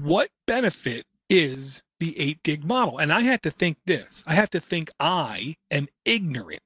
what 0.00 0.30
benefit 0.46 1.06
is 1.28 1.82
the 1.98 2.18
eight 2.18 2.42
gig 2.44 2.64
model? 2.64 2.98
And 2.98 3.12
I 3.12 3.22
had 3.22 3.42
to 3.42 3.50
think 3.50 3.78
this. 3.84 4.22
I 4.26 4.34
have 4.34 4.48
to 4.50 4.60
think 4.60 4.90
I 5.00 5.56
am 5.70 5.88
ignorant 6.04 6.62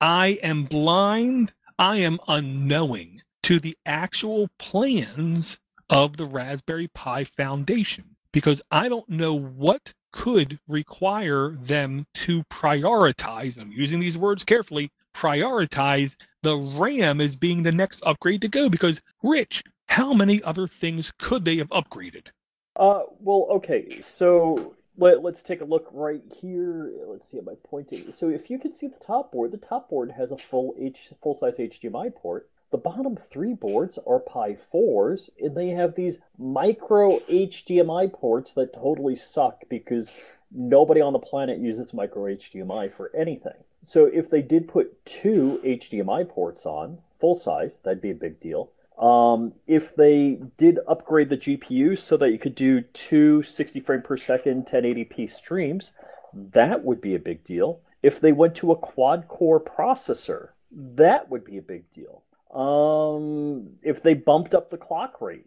I 0.00 0.38
am 0.42 0.64
blind, 0.64 1.52
I 1.78 1.96
am 1.96 2.18
unknowing 2.28 3.22
to 3.42 3.58
the 3.58 3.76
actual 3.84 4.48
plans 4.58 5.58
of 5.90 6.16
the 6.16 6.24
Raspberry 6.24 6.88
Pi 6.88 7.24
Foundation 7.24 8.16
because 8.32 8.60
I 8.70 8.88
don't 8.88 9.08
know 9.08 9.34
what 9.34 9.94
could 10.12 10.58
require 10.68 11.50
them 11.50 12.06
to 12.14 12.44
prioritize, 12.44 13.58
I'm 13.58 13.72
using 13.72 14.00
these 14.00 14.16
words 14.16 14.44
carefully, 14.44 14.90
prioritize 15.14 16.14
the 16.42 16.56
RAM 16.56 17.20
as 17.20 17.36
being 17.36 17.62
the 17.62 17.72
next 17.72 18.00
upgrade 18.04 18.40
to 18.42 18.48
go. 18.48 18.68
Because, 18.68 19.02
Rich, 19.22 19.64
how 19.86 20.12
many 20.12 20.42
other 20.42 20.66
things 20.66 21.12
could 21.18 21.44
they 21.44 21.56
have 21.56 21.68
upgraded? 21.70 22.28
Uh, 22.76 23.02
well, 23.18 23.48
okay, 23.50 24.00
so 24.00 24.76
let, 24.98 25.24
us 25.24 25.42
take 25.42 25.60
a 25.60 25.64
look 25.64 25.88
right 25.92 26.22
here. 26.40 26.92
Let's 27.06 27.30
see, 27.30 27.38
am 27.38 27.48
I 27.48 27.54
pointing? 27.64 28.12
So 28.12 28.28
if 28.28 28.50
you 28.50 28.58
can 28.58 28.72
see 28.72 28.88
the 28.88 29.04
top 29.04 29.32
board, 29.32 29.52
the 29.52 29.56
top 29.56 29.88
board 29.88 30.12
has 30.12 30.32
a 30.32 30.36
full 30.36 30.74
H 30.78 31.10
full 31.22 31.34
size 31.34 31.58
HDMI 31.58 32.14
port. 32.14 32.50
The 32.70 32.78
bottom 32.78 33.16
three 33.30 33.54
boards 33.54 33.98
are 34.06 34.18
Pi 34.18 34.54
4s, 34.74 35.30
and 35.40 35.56
they 35.56 35.68
have 35.68 35.94
these 35.94 36.18
micro 36.36 37.20
HDMI 37.20 38.12
ports 38.12 38.52
that 38.54 38.74
totally 38.74 39.16
suck 39.16 39.62
because 39.70 40.10
nobody 40.50 41.00
on 41.00 41.14
the 41.14 41.18
planet 41.18 41.58
uses 41.58 41.94
micro 41.94 42.24
HDMI 42.24 42.92
for 42.92 43.10
anything. 43.16 43.54
So 43.82 44.04
if 44.04 44.28
they 44.28 44.42
did 44.42 44.68
put 44.68 45.04
two 45.06 45.60
HDMI 45.64 46.28
ports 46.28 46.66
on, 46.66 46.98
full 47.20 47.34
size, 47.34 47.78
that'd 47.84 48.02
be 48.02 48.10
a 48.10 48.14
big 48.14 48.38
deal. 48.40 48.70
Um, 48.98 49.52
if 49.66 49.94
they 49.94 50.40
did 50.56 50.80
upgrade 50.88 51.28
the 51.28 51.36
GPU 51.36 51.96
so 51.98 52.16
that 52.16 52.30
you 52.30 52.38
could 52.38 52.56
do 52.56 52.80
two 52.80 53.42
60 53.42 53.80
frame 53.80 54.02
per 54.02 54.16
second 54.16 54.66
1080p 54.66 55.30
streams, 55.30 55.92
that 56.34 56.84
would 56.84 57.00
be 57.00 57.14
a 57.14 57.20
big 57.20 57.44
deal. 57.44 57.80
If 58.02 58.20
they 58.20 58.32
went 58.32 58.54
to 58.56 58.72
a 58.72 58.76
quad 58.76 59.28
core 59.28 59.60
processor, 59.60 60.50
that 60.72 61.30
would 61.30 61.44
be 61.44 61.58
a 61.58 61.62
big 61.62 61.84
deal. 61.92 62.22
Um, 62.52 63.76
if 63.82 64.02
they 64.02 64.14
bumped 64.14 64.54
up 64.54 64.70
the 64.70 64.76
clock 64.76 65.20
rate, 65.20 65.46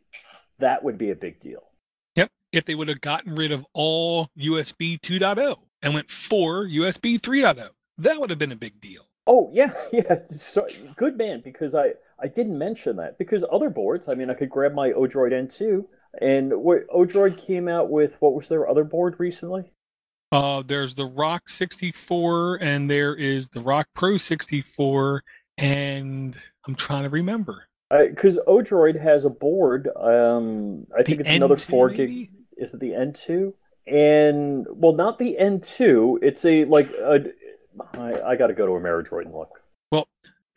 that 0.60 0.84
would 0.84 0.98
be 0.98 1.12
a 1.12 1.16
big 1.16 1.40
deal. 1.40 1.64
Yep. 2.16 2.32
If 2.52 2.66
they 2.66 2.76
would 2.76 2.88
have 2.88 3.02
gotten 3.02 3.36
rid 3.36 3.52
of 3.52 3.66
all 3.74 4.30
USB 4.38 5.00
2.0 5.00 5.58
and 5.82 5.94
went 5.94 6.10
for 6.10 6.66
USB 6.66 7.20
3.0, 7.20 7.70
that 7.98 8.20
would 8.20 8.30
have 8.30 8.40
been 8.40 8.52
a 8.52 8.58
big 8.58 8.80
deal. 8.80 9.08
Oh 9.28 9.50
yeah, 9.54 9.74
yeah. 9.92 10.20
So, 10.36 10.68
good 10.96 11.18
man, 11.18 11.42
because 11.44 11.76
I 11.76 11.94
I 12.22 12.28
didn't 12.28 12.58
mention 12.58 12.98
that 12.98 13.18
because 13.18 13.44
other 13.52 13.70
boards. 13.70 14.08
I 14.08 14.14
mean, 14.14 14.30
I 14.30 14.34
could 14.34 14.50
grab 14.50 14.74
my 14.74 14.92
Odroid 14.92 15.32
N2, 15.32 15.86
and 16.22 16.54
what 16.62 16.88
Odroid 16.90 17.38
came 17.38 17.68
out 17.68 17.90
with. 17.90 18.16
What 18.20 18.34
was 18.34 18.48
their 18.48 18.70
other 18.70 18.84
board 18.84 19.16
recently? 19.18 19.72
Uh, 20.32 20.64
there's 20.66 20.96
the 20.96 21.06
Rock 21.06 21.50
64, 21.50 22.58
and 22.62 22.90
there 22.90 23.16
is 23.16 23.50
the 23.50 23.60
Rock 23.60 23.88
Pro 23.94 24.18
64, 24.18 25.24
and 25.58 26.38
I'm 26.66 26.76
trying 26.76 27.04
to 27.04 27.10
remember. 27.10 27.68
Because 27.90 28.38
uh, 28.38 28.44
Odroid 28.48 29.02
has 29.02 29.26
a 29.26 29.30
board. 29.30 29.90
Um, 29.96 30.88
I 30.96 31.00
the 31.00 31.04
think 31.04 31.20
it's 31.22 31.30
N2 31.30 31.36
another 31.36 31.58
four 31.58 31.90
gig. 31.90 32.30
Is 32.56 32.74
it 32.74 32.80
the 32.80 32.92
N2? 32.92 33.54
And 33.88 34.66
well, 34.70 34.94
not 34.94 35.18
the 35.18 35.36
N2. 35.42 36.20
It's 36.22 36.46
a 36.46 36.64
like 36.66 36.90
a. 36.92 37.32
I, 37.98 38.22
I 38.22 38.36
got 38.36 38.48
to 38.48 38.54
go 38.54 38.66
to 38.66 38.74
a 38.74 38.80
Ameridroid 38.80 39.26
and 39.26 39.34
look. 39.34 39.62
Well, 39.92 40.08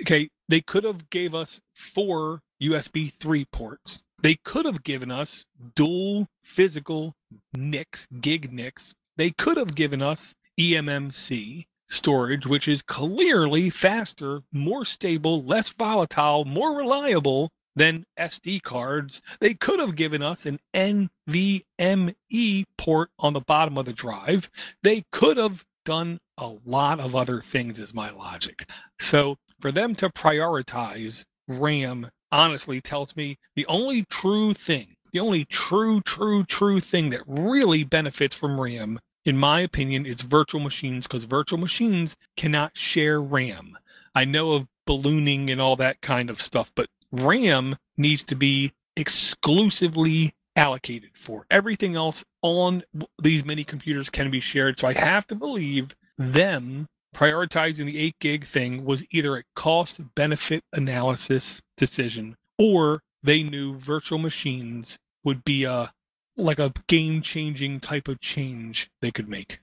okay, 0.02 0.28
they 0.48 0.60
could 0.60 0.84
have 0.84 1.10
gave 1.10 1.34
us 1.34 1.60
four 1.74 2.42
USB 2.62 3.12
3 3.12 3.44
ports. 3.46 4.02
They 4.22 4.36
could 4.36 4.64
have 4.64 4.84
given 4.84 5.10
us 5.10 5.44
dual 5.74 6.28
physical 6.42 7.14
NICs, 7.56 8.08
gig 8.20 8.52
NICs. 8.52 8.94
They 9.16 9.30
could 9.30 9.56
have 9.56 9.74
given 9.74 10.02
us 10.02 10.34
eMMC 10.58 11.66
storage, 11.90 12.46
which 12.46 12.66
is 12.66 12.82
clearly 12.82 13.70
faster, 13.70 14.42
more 14.52 14.84
stable, 14.84 15.42
less 15.42 15.70
volatile, 15.70 16.44
more 16.44 16.76
reliable 16.76 17.50
than 17.76 18.04
SD 18.18 18.62
cards. 18.62 19.20
They 19.40 19.54
could 19.54 19.80
have 19.80 19.96
given 19.96 20.22
us 20.22 20.46
an 20.46 20.60
NVMe 20.72 22.64
port 22.78 23.10
on 23.18 23.32
the 23.32 23.40
bottom 23.40 23.76
of 23.76 23.86
the 23.86 23.92
drive. 23.92 24.48
They 24.82 25.04
could 25.12 25.36
have 25.36 25.64
done 25.84 26.18
a 26.38 26.52
lot 26.64 27.00
of 27.00 27.14
other 27.14 27.40
things, 27.40 27.78
is 27.78 27.94
my 27.94 28.10
logic. 28.10 28.68
So 28.98 29.36
for 29.64 29.72
them 29.72 29.94
to 29.94 30.10
prioritize 30.10 31.24
RAM 31.48 32.10
honestly 32.30 32.82
tells 32.82 33.16
me 33.16 33.38
the 33.56 33.64
only 33.64 34.04
true 34.10 34.52
thing, 34.52 34.94
the 35.10 35.20
only 35.20 35.46
true, 35.46 36.02
true, 36.02 36.44
true 36.44 36.80
thing 36.80 37.08
that 37.08 37.22
really 37.26 37.82
benefits 37.82 38.36
from 38.36 38.60
RAM, 38.60 39.00
in 39.24 39.38
my 39.38 39.60
opinion, 39.60 40.04
is 40.04 40.20
virtual 40.20 40.60
machines 40.60 41.06
because 41.06 41.24
virtual 41.24 41.58
machines 41.58 42.14
cannot 42.36 42.76
share 42.76 43.22
RAM. 43.22 43.78
I 44.14 44.26
know 44.26 44.52
of 44.52 44.66
ballooning 44.86 45.48
and 45.48 45.62
all 45.62 45.76
that 45.76 46.02
kind 46.02 46.28
of 46.28 46.42
stuff, 46.42 46.70
but 46.74 46.90
RAM 47.10 47.76
needs 47.96 48.22
to 48.24 48.34
be 48.34 48.74
exclusively 48.98 50.34
allocated 50.54 51.12
for. 51.14 51.46
Everything 51.50 51.96
else 51.96 52.22
on 52.42 52.82
these 53.18 53.46
mini 53.46 53.64
computers 53.64 54.10
can 54.10 54.30
be 54.30 54.40
shared. 54.40 54.78
So 54.78 54.88
I 54.88 54.92
have 54.92 55.26
to 55.28 55.34
believe 55.34 55.96
them 56.18 56.86
prioritizing 57.14 57.86
the 57.86 57.98
8 57.98 58.18
gig 58.18 58.44
thing 58.44 58.84
was 58.84 59.04
either 59.10 59.36
a 59.36 59.44
cost 59.54 60.14
benefit 60.14 60.64
analysis 60.72 61.62
decision 61.76 62.36
or 62.58 63.00
they 63.22 63.42
knew 63.42 63.76
virtual 63.78 64.18
machines 64.18 64.98
would 65.22 65.44
be 65.44 65.64
a 65.64 65.92
like 66.36 66.58
a 66.58 66.72
game 66.88 67.22
changing 67.22 67.78
type 67.78 68.08
of 68.08 68.20
change 68.20 68.90
they 69.00 69.12
could 69.12 69.28
make. 69.28 69.60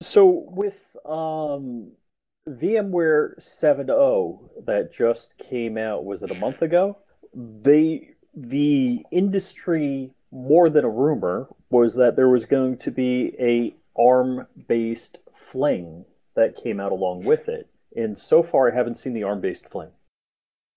So 0.00 0.46
with 0.48 0.96
um 1.04 1.92
VMware 2.48 3.38
7.0 3.38 4.64
that 4.64 4.92
just 4.92 5.36
came 5.38 5.76
out 5.76 6.04
was 6.04 6.22
it 6.22 6.30
a 6.30 6.40
month 6.40 6.62
ago? 6.62 6.98
They 7.34 8.14
the 8.34 9.04
industry 9.12 10.12
more 10.30 10.70
than 10.70 10.84
a 10.84 10.90
rumor 10.90 11.48
was 11.70 11.94
that 11.96 12.16
there 12.16 12.28
was 12.28 12.44
going 12.44 12.76
to 12.78 12.90
be 12.90 13.34
a 13.38 13.74
ARM 14.00 14.46
based 14.66 15.18
fling 15.34 16.04
that 16.38 16.56
came 16.56 16.80
out 16.80 16.92
along 16.92 17.24
with 17.24 17.48
it. 17.48 17.68
And 17.94 18.18
so 18.18 18.42
far, 18.42 18.70
I 18.70 18.74
haven't 18.74 18.96
seen 18.96 19.12
the 19.12 19.24
ARM 19.24 19.40
based 19.40 19.70
plane. 19.70 19.90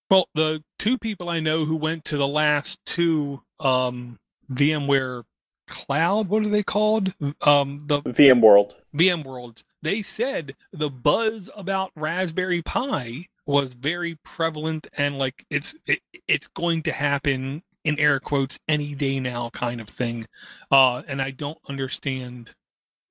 Well, 0.09 0.27
the 0.33 0.63
two 0.77 0.97
people 0.97 1.29
I 1.29 1.39
know 1.39 1.65
who 1.65 1.77
went 1.77 2.03
to 2.05 2.17
the 2.17 2.27
last 2.27 2.79
two 2.85 3.43
um, 3.59 4.19
VMware 4.51 5.23
Cloud, 5.67 6.27
what 6.27 6.43
are 6.43 6.49
they 6.49 6.63
called? 6.63 7.13
Um, 7.41 7.83
the 7.85 8.01
VMworld. 8.01 8.73
VMworld. 8.95 9.63
They 9.81 10.01
said 10.01 10.55
the 10.73 10.89
buzz 10.89 11.49
about 11.55 11.91
Raspberry 11.95 12.61
Pi 12.61 13.27
was 13.45 13.73
very 13.73 14.17
prevalent 14.23 14.87
and 14.97 15.17
like 15.17 15.45
it's 15.49 15.75
it, 15.85 15.99
it's 16.27 16.47
going 16.47 16.83
to 16.83 16.91
happen 16.91 17.63
in 17.83 17.99
air 17.99 18.19
quotes 18.19 18.59
any 18.67 18.93
day 18.93 19.19
now 19.19 19.49
kind 19.49 19.81
of 19.81 19.89
thing 19.89 20.27
uh 20.71 21.01
and 21.07 21.21
i 21.21 21.31
don't 21.31 21.57
understand 21.67 22.53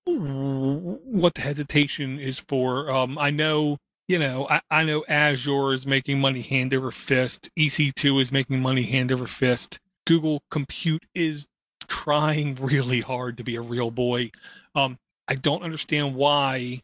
what 0.07 1.35
the 1.35 1.43
hesitation 1.43 2.19
is 2.19 2.39
for. 2.39 2.91
Um, 2.91 3.19
I 3.19 3.31
know, 3.31 3.79
you 4.09 4.19
know, 4.19 4.47
I, 4.49 4.61
I 4.71 4.85
know 4.85 5.05
Azure 5.09 5.73
is 5.73 5.87
making 5.87 6.21
money 6.21 6.43
hand 6.43 6.75
over 6.75 6.91
fist. 6.91 7.51
EC2 7.59 8.21
is 8.21 8.33
making 8.33 8.61
money 8.61 8.85
hand 8.91 9.13
over 9.13 9.27
fist. 9.27 9.79
Google 10.07 10.43
Compute 10.51 11.07
is 11.15 11.49
trying 11.89 12.55
really 12.61 13.01
hard 13.01 13.37
to 13.37 13.45
be 13.45 13.57
a 13.57 13.61
real 13.61 13.91
boy. 13.91 14.31
Um, 14.75 14.99
I 15.29 15.35
don't 15.35 15.63
understand 15.63 16.15
why 16.15 16.83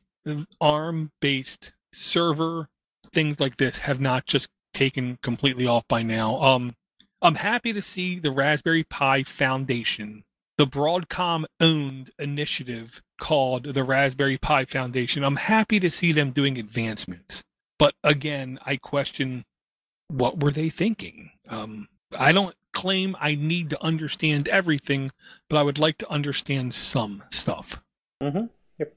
ARM 0.61 1.11
based 1.21 1.73
server 1.93 2.69
things 3.13 3.41
like 3.41 3.57
this 3.57 3.79
have 3.79 4.01
not 4.01 4.27
just 4.27 4.49
taken 4.75 5.19
completely 5.23 5.67
off 5.67 5.85
by 5.89 6.03
now. 6.03 6.41
Um, 6.43 6.75
I'm 7.23 7.37
happy 7.37 7.73
to 7.73 7.81
see 7.81 8.19
the 8.19 8.31
Raspberry 8.31 8.85
Pi 8.85 9.23
Foundation 9.23 10.25
the 10.59 10.67
Broadcom 10.67 11.45
owned 11.61 12.11
initiative 12.19 13.03
called 13.19 13.75
the 13.75 13.85
Raspberry 13.85 14.39
Pi 14.39 14.65
Foundation. 14.65 15.25
I'm 15.25 15.37
happy 15.37 15.81
to 15.81 15.91
see 15.91 16.13
them 16.13 16.31
doing 16.31 16.59
advancements. 16.59 17.43
But 17.79 17.95
again, 18.03 18.59
I 18.65 18.77
question 18.77 19.45
what 20.09 20.43
were 20.43 20.53
they 20.53 20.69
thinking? 20.69 21.31
Um, 21.49 21.89
I 22.17 22.33
don't 22.33 22.55
claim 22.73 23.17
I 23.21 23.35
need 23.35 23.71
to 23.71 23.83
understand 23.83 24.49
everything, 24.49 25.11
but 25.49 25.57
I 25.57 25.63
would 25.63 25.79
like 25.79 25.99
to 25.99 26.11
understand 26.11 26.75
some 26.75 27.25
stuff. 27.31 27.83
Mm-hmm. 28.23 28.47
Yep. 28.79 28.95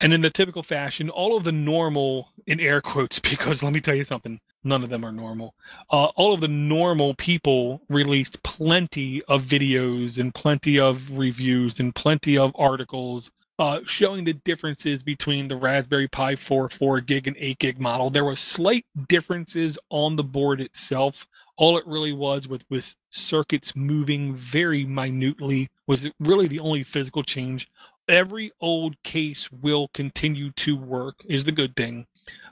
And 0.00 0.14
in 0.14 0.20
the 0.20 0.30
typical 0.30 0.62
fashion, 0.62 1.10
all 1.10 1.36
of 1.36 1.44
the 1.44 1.52
normal, 1.52 2.28
in 2.46 2.60
air 2.60 2.80
quotes, 2.80 3.18
because 3.30 3.62
let 3.62 3.72
me 3.72 3.80
tell 3.80 3.94
you 3.94 4.04
something, 4.04 4.40
none 4.64 4.82
of 4.82 4.90
them 4.90 5.04
are 5.04 5.12
normal. 5.12 5.54
Uh, 5.90 6.06
all 6.16 6.34
of 6.34 6.40
the 6.40 6.48
normal 6.48 7.14
people 7.14 7.82
released 7.88 8.42
plenty 8.42 9.22
of 9.24 9.44
videos 9.44 10.18
and 10.18 10.34
plenty 10.34 10.78
of 10.78 11.10
reviews 11.10 11.78
and 11.80 11.94
plenty 11.94 12.38
of 12.38 12.52
articles 12.54 13.30
uh, 13.58 13.80
showing 13.86 14.24
the 14.24 14.34
differences 14.34 15.02
between 15.02 15.48
the 15.48 15.56
Raspberry 15.56 16.08
Pi 16.08 16.36
4 16.36 16.70
4 16.70 17.00
gig 17.00 17.26
and 17.26 17.36
8 17.38 17.58
gig 17.58 17.80
model. 17.80 18.08
There 18.08 18.24
were 18.24 18.36
slight 18.36 18.86
differences 19.08 19.78
on 19.90 20.16
the 20.16 20.24
board 20.24 20.60
itself. 20.60 21.26
All 21.56 21.76
it 21.76 21.86
really 21.86 22.12
was 22.12 22.46
with, 22.46 22.64
with 22.70 22.94
circuits 23.10 23.74
moving 23.74 24.34
very 24.34 24.84
minutely 24.84 25.68
was 25.86 26.08
really 26.20 26.46
the 26.46 26.60
only 26.60 26.84
physical 26.84 27.24
change. 27.24 27.68
Every 28.08 28.52
old 28.60 29.02
case 29.02 29.50
will 29.50 29.88
continue 29.88 30.52
to 30.52 30.76
work, 30.76 31.16
is 31.26 31.44
the 31.44 31.52
good 31.52 31.74
thing. 31.74 32.06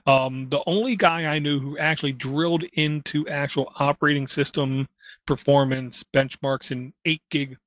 Um, 0.05 0.49
the 0.49 0.61
only 0.65 0.95
guy 0.95 1.25
I 1.25 1.39
knew 1.39 1.59
who 1.59 1.77
actually 1.77 2.13
drilled 2.13 2.63
into 2.73 3.27
actual 3.27 3.71
operating 3.77 4.27
system 4.27 4.87
performance 5.25 6.03
benchmarks 6.13 6.71
in 6.71 6.93
8 7.05 7.21
gig 7.29 7.57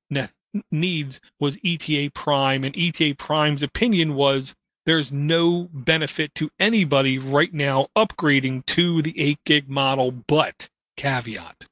needs 0.71 1.19
was 1.39 1.57
ETA 1.63 2.11
Prime, 2.13 2.63
and 2.63 2.75
ETA 2.77 3.15
Prime's 3.17 3.63
opinion 3.63 4.15
was 4.15 4.53
there's 4.85 5.11
no 5.11 5.69
benefit 5.71 6.33
to 6.35 6.49
anybody 6.59 7.19
right 7.19 7.53
now 7.53 7.87
upgrading 7.95 8.65
to 8.67 9.01
the 9.01 9.19
8 9.19 9.39
gig 9.45 9.69
model, 9.69 10.11
but 10.11 10.69
caveat. 10.97 11.65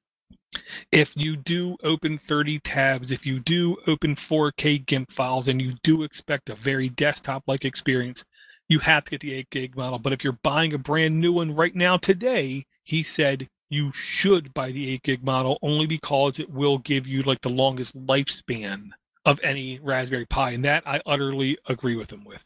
If 0.91 1.15
you 1.15 1.35
do 1.35 1.77
open 1.83 2.17
30 2.17 2.59
tabs, 2.59 3.11
if 3.11 3.25
you 3.25 3.39
do 3.39 3.77
open 3.87 4.15
4K 4.15 4.85
GIMP 4.85 5.11
files, 5.11 5.47
and 5.47 5.61
you 5.61 5.75
do 5.83 6.03
expect 6.03 6.49
a 6.49 6.55
very 6.55 6.89
desktop 6.89 7.43
like 7.47 7.65
experience, 7.65 8.23
you 8.67 8.79
have 8.79 9.05
to 9.05 9.11
get 9.11 9.21
the 9.21 9.33
8 9.33 9.49
gig 9.49 9.75
model. 9.75 9.99
But 9.99 10.13
if 10.13 10.23
you're 10.23 10.39
buying 10.43 10.73
a 10.73 10.77
brand 10.77 11.19
new 11.19 11.33
one 11.33 11.55
right 11.55 11.75
now 11.75 11.97
today, 11.97 12.65
he 12.83 13.03
said 13.03 13.47
you 13.69 13.91
should 13.93 14.53
buy 14.53 14.71
the 14.71 14.89
8 14.91 15.03
gig 15.03 15.23
model 15.23 15.59
only 15.61 15.85
because 15.85 16.39
it 16.39 16.49
will 16.49 16.77
give 16.77 17.07
you 17.07 17.21
like 17.21 17.41
the 17.41 17.49
longest 17.49 17.97
lifespan 17.97 18.89
of 19.25 19.39
any 19.43 19.79
Raspberry 19.81 20.25
Pi. 20.25 20.51
And 20.51 20.65
that 20.65 20.83
I 20.85 21.01
utterly 21.05 21.57
agree 21.67 21.95
with 21.95 22.11
him 22.11 22.23
with. 22.23 22.45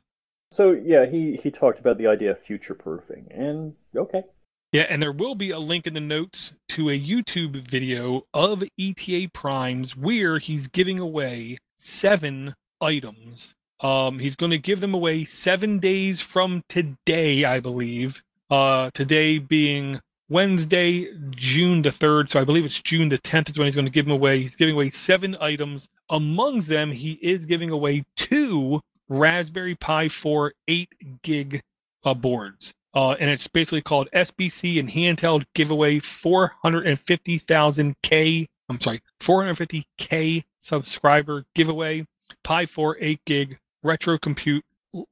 So 0.51 0.71
yeah, 0.71 1.07
he 1.07 1.39
he 1.41 1.49
talked 1.49 1.79
about 1.79 1.97
the 1.97 2.05
idea 2.05 2.29
of 2.29 2.39
future 2.39 2.75
proofing, 2.75 3.27
and 3.31 3.73
okay. 3.97 4.23
Yeah, 4.71 4.83
and 4.83 5.01
there 5.01 5.11
will 5.11 5.33
be 5.33 5.49
a 5.49 5.57
link 5.57 5.87
in 5.87 5.95
the 5.95 5.99
notes 5.99 6.53
to 6.69 6.89
a 6.89 6.99
YouTube 6.99 7.67
video 7.67 8.27
of 8.35 8.63
ETA 8.79 9.29
Primes 9.33 9.97
where 9.97 10.37
he's 10.37 10.67
giving 10.67 10.99
away 10.99 11.57
seven 11.77 12.53
items. 12.79 13.55
Um, 13.79 14.19
he's 14.19 14.35
going 14.35 14.51
to 14.51 14.57
give 14.57 14.79
them 14.79 14.93
away 14.93 15.25
seven 15.25 15.79
days 15.79 16.21
from 16.21 16.63
today, 16.69 17.45
I 17.45 17.59
believe. 17.59 18.23
Uh, 18.49 18.91
today 18.93 19.39
being 19.39 20.01
Wednesday, 20.33 21.07
June 21.29 21.83
the 21.83 21.91
3rd. 21.91 22.29
So 22.29 22.41
I 22.41 22.43
believe 22.43 22.65
it's 22.65 22.81
June 22.81 23.09
the 23.09 23.19
10th 23.19 23.51
is 23.51 23.57
when 23.57 23.67
he's 23.67 23.75
going 23.75 23.85
to 23.85 23.91
give 23.91 24.05
them 24.05 24.13
away. 24.13 24.41
He's 24.41 24.55
giving 24.55 24.73
away 24.73 24.89
seven 24.89 25.37
items. 25.39 25.87
Among 26.09 26.61
them, 26.61 26.91
he 26.91 27.19
is 27.21 27.45
giving 27.45 27.69
away 27.69 28.03
two 28.17 28.81
Raspberry 29.07 29.75
Pi 29.75 30.09
4 30.09 30.53
8 30.67 31.21
gig 31.21 31.61
uh, 32.03 32.15
boards. 32.15 32.73
Uh, 32.95 33.11
and 33.19 33.29
it's 33.29 33.47
basically 33.47 33.81
called 33.81 34.09
SBC 34.11 34.79
and 34.79 34.89
handheld 34.89 35.43
giveaway 35.53 35.99
450,000K. 35.99 38.47
I'm 38.69 38.81
sorry, 38.81 39.03
450K 39.21 40.45
subscriber 40.59 41.45
giveaway, 41.53 42.07
Pi 42.43 42.65
4 42.65 42.97
8 42.99 43.19
gig, 43.25 43.59
retro 43.83 44.17
compute, 44.17 44.65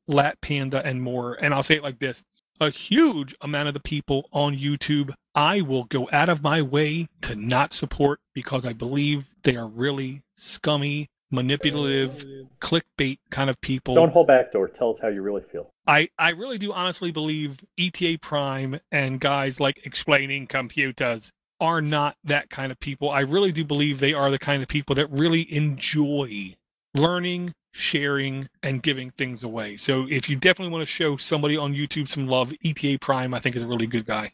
LattePanda, 0.10 0.84
and 0.84 1.04
more. 1.04 1.36
And 1.36 1.54
I'll 1.54 1.62
say 1.62 1.76
it 1.76 1.84
like 1.84 2.00
this 2.00 2.24
a 2.62 2.70
huge 2.70 3.36
amount 3.42 3.68
of 3.68 3.74
the 3.74 3.80
people 3.80 4.30
on 4.32 4.56
YouTube 4.56 5.12
I 5.34 5.62
will 5.62 5.86
go 5.86 6.08
out 6.12 6.30
of 6.30 6.44
my 6.44 6.62
way 6.62 7.08
to 7.22 7.36
not 7.36 7.74
support 7.74 8.20
because 8.34 8.66
I 8.66 8.74
believe 8.74 9.26
they 9.44 9.56
are 9.56 9.68
really 9.68 10.22
scummy 10.36 11.08
manipulative, 11.32 12.26
clickbait 12.60 13.20
kind 13.30 13.50
of 13.50 13.60
people. 13.62 13.96
Don't 13.96 14.12
hold 14.12 14.28
back, 14.28 14.52
door. 14.52 14.68
Tell 14.68 14.90
us 14.90 15.00
how 15.00 15.08
you 15.08 15.22
really 15.22 15.42
feel. 15.42 15.72
I, 15.88 16.10
I 16.20 16.30
really 16.32 16.58
do 16.58 16.72
honestly 16.74 17.12
believe 17.12 17.60
ETA 17.80 18.20
Prime 18.22 18.80
and 18.92 19.20
guys 19.20 19.60
like 19.60 19.80
explaining 19.86 20.48
computers 20.48 21.32
are 21.60 21.82
not 21.82 22.18
that 22.24 22.50
kind 22.50 22.72
of 22.72 22.80
people. 22.80 23.10
I 23.10 23.22
really 23.22 23.52
do 23.52 23.64
believe 23.64 24.00
they 24.00 24.14
are 24.14 24.30
the 24.30 24.40
kind 24.40 24.62
of 24.62 24.68
people 24.68 24.96
that 24.96 25.10
really 25.10 25.52
enjoy 25.54 26.56
learning, 26.94 27.54
sharing, 27.72 28.50
and 28.62 28.84
giving 28.84 29.12
things 29.12 29.44
away. 29.44 29.78
So 29.78 30.08
if 30.10 30.30
you 30.30 30.36
definitely 30.36 30.72
want 30.72 30.88
to 30.88 30.92
show 30.92 31.18
somebody 31.18 31.58
on 31.58 31.74
YouTube 31.74 32.10
some 32.10 32.28
love, 32.28 32.54
ETA 32.64 33.00
Prime, 33.00 33.34
I 33.34 33.40
think, 33.40 33.56
is 33.56 33.64
a 33.64 33.68
really 33.68 33.88
good 33.88 34.06
guy. 34.06 34.34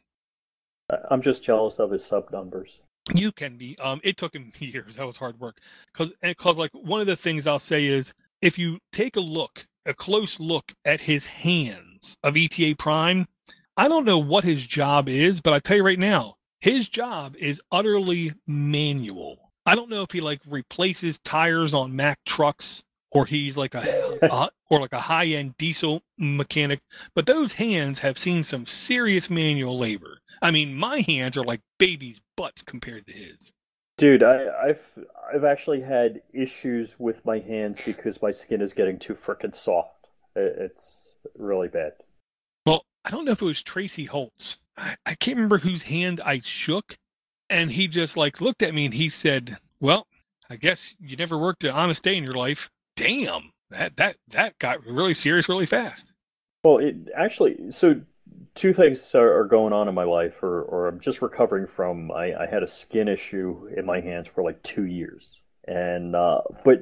I'm 1.10 1.22
just 1.22 1.44
jealous 1.44 1.79
of 1.79 1.91
his 1.91 2.06
sub 2.06 2.32
numbers. 2.32 2.79
You 3.13 3.32
can 3.32 3.58
be. 3.58 3.77
Um, 3.79 4.01
it 4.03 4.17
took 4.17 4.34
him 4.34 4.51
years. 4.60 4.96
That 4.96 5.06
was 5.06 5.17
hard 5.17 5.39
work. 5.39 5.58
Because, 5.93 6.13
because 6.21 6.56
like 6.58 6.71
one 6.73 7.02
of 7.02 7.08
the 7.08 7.15
things 7.15 7.47
I'll 7.47 7.60
say 7.60 7.86
is, 7.86 8.13
if 8.41 8.58
you 8.58 8.80
take 8.91 9.15
a 9.15 9.21
look, 9.21 9.65
a 9.86 9.93
close 9.93 10.39
look 10.39 10.73
at 10.86 11.02
his 11.02 11.26
hands 11.26 12.17
of 12.23 12.38
ETA 12.38 12.76
Prime, 12.78 13.28
I 13.76 13.88
don't 13.88 14.06
know 14.06 14.17
what 14.17 14.43
his 14.43 14.65
job 14.65 15.08
is, 15.08 15.39
but 15.39 15.54
I 15.54 15.60
tell 15.60 15.78
you 15.78 15.84
right 15.84 16.00
now, 16.00 16.36
his 16.60 16.89
job 16.89 17.36
is 17.38 17.62
utterly 17.71 18.34
manual. 18.47 19.52
I 19.65 19.76
don't 19.76 19.89
know 19.89 20.02
if 20.02 20.12
he 20.12 20.21
like 20.21 20.41
replaces 20.47 21.19
tires 21.19 21.73
on 21.73 21.95
Mack 21.95 22.19
trucks 22.26 22.84
or 23.12 23.26
he's 23.26 23.58
like 23.58 23.74
a, 23.74 24.17
a 24.22 24.50
or 24.70 24.80
like 24.80 24.93
a 24.93 25.02
high 25.02 25.26
end 25.26 25.58
diesel 25.58 26.04
mechanic, 26.17 26.82
but 27.15 27.26
those 27.26 27.54
hands 27.54 28.00
have 28.00 28.17
seen 28.17 28.43
some 28.43 28.65
serious 28.65 29.30
manual 29.30 29.78
labor. 29.78 30.20
I 30.41 30.52
mean, 30.52 30.76
my 30.76 31.00
hands 31.00 31.36
are 31.38 31.43
like 31.43 31.62
babies' 31.80 32.22
butts 32.36 32.62
compared 32.62 33.08
to 33.08 33.13
his. 33.13 33.54
Dude, 33.98 34.22
I, 34.22 34.67
have 34.67 34.80
I've 35.34 35.43
actually 35.43 35.82
had 35.82 36.22
issues 36.32 36.96
with 37.00 37.26
my 37.26 37.39
hands 37.39 37.82
because 37.84 38.22
my 38.22 38.30
skin 38.30 38.62
is 38.62 38.72
getting 38.72 39.00
too 39.00 39.15
freaking 39.15 39.56
soft. 39.56 40.08
It's 40.36 41.15
really 41.36 41.67
bad. 41.67 41.93
Well, 42.65 42.86
I 43.04 43.10
don't 43.10 43.26
know 43.26 43.32
if 43.32 43.41
it 43.41 43.46
was 43.46 43.63
Tracy 43.63 44.06
Holtz. 44.06 44.58
I, 44.78 44.98
I 45.04 45.15
can't 45.15 45.38
remember 45.38 45.60
whose 45.60 45.84
hand 45.84 46.22
I 46.24 46.41
shook, 46.43 46.98
and 47.50 47.72
he 47.72 47.88
just 47.88 48.15
like 48.15 48.39
looked 48.39 48.62
at 48.62 48.76
me 48.76 48.86
and 48.86 48.93
he 48.93 49.10
said, 49.10 49.58
"Well, 49.80 50.06
I 50.48 50.58
guess 50.58 50.96
you 51.00 51.15
never 51.15 51.36
worked 51.36 51.63
an 51.63 51.72
honest 51.72 52.04
day 52.04 52.15
in 52.15 52.24
your 52.24 52.34
life." 52.34 52.70
Damn, 52.98 53.52
that 53.70 53.96
that 53.98 54.18
that 54.30 54.60
got 54.60 54.84
really 54.86 55.14
serious 55.14 55.48
really 55.48 55.68
fast. 55.68 56.12
Well, 56.64 56.80
it 56.80 56.96
actually 57.16 57.72
so 57.72 58.02
two 58.56 58.74
things 58.74 59.14
are, 59.14 59.46
going 59.46 59.72
on 59.72 59.88
in 59.88 59.94
my 59.94 60.04
life, 60.04 60.42
or, 60.42 60.64
or 60.64 60.88
I'm 60.88 61.00
just 61.00 61.22
recovering 61.22 61.68
from. 61.68 62.12
I, 62.12 62.34
I, 62.34 62.48
had 62.48 62.64
a 62.64 62.68
skin 62.68 63.08
issue 63.08 63.70
in 63.78 63.86
my 63.86 64.02
hands 64.02 64.28
for 64.28 64.44
like 64.44 64.64
two 64.64 64.86
years, 64.86 65.40
and 65.68 66.16
uh, 66.16 66.42
but 66.66 66.82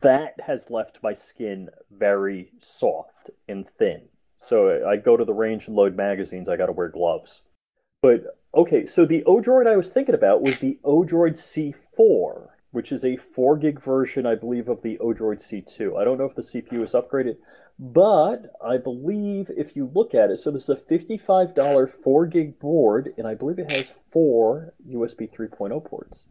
that 0.00 0.34
has 0.46 0.70
left 0.70 0.98
my 1.02 1.12
skin 1.12 1.70
very 1.90 2.52
soft 2.58 3.30
and 3.48 3.68
thin. 3.78 4.02
So 4.38 4.88
I 4.88 4.96
go 4.96 5.16
to 5.16 5.24
the 5.24 5.34
range 5.34 5.66
and 5.66 5.74
load 5.74 5.96
magazines. 5.96 6.48
I 6.48 6.56
got 6.56 6.66
to 6.66 6.72
wear 6.72 6.88
gloves. 6.88 7.40
But 8.00 8.38
okay, 8.54 8.86
so 8.86 9.04
the 9.04 9.24
Odroid 9.26 9.66
I 9.66 9.76
was 9.76 9.88
thinking 9.88 10.14
about 10.14 10.40
was 10.40 10.58
the 10.58 10.78
Odroid 10.84 11.34
C4, 11.34 12.46
which 12.70 12.92
is 12.92 13.04
a 13.04 13.16
four 13.16 13.56
gig 13.56 13.80
version, 13.82 14.26
I 14.26 14.34
believe, 14.34 14.68
of 14.68 14.82
the 14.82 14.98
Odroid 14.98 15.40
C2. 15.40 15.98
I 15.98 16.04
don't 16.04 16.18
know 16.18 16.24
if 16.24 16.34
the 16.34 16.42
CPU 16.42 16.82
is 16.84 16.92
upgraded. 16.92 17.36
But 17.78 18.52
I 18.64 18.76
believe 18.76 19.50
if 19.56 19.76
you 19.76 19.90
look 19.94 20.12
at 20.12 20.30
it, 20.30 20.38
so 20.38 20.50
this 20.50 20.64
is 20.64 20.70
a 20.70 20.76
$55 20.76 22.02
4 22.02 22.26
gig 22.26 22.58
board, 22.58 23.14
and 23.16 23.26
I 23.26 23.34
believe 23.34 23.58
it 23.58 23.70
has 23.70 23.92
four 24.10 24.74
USB 24.88 25.30
3.0 25.30 25.84
ports. 25.84 26.26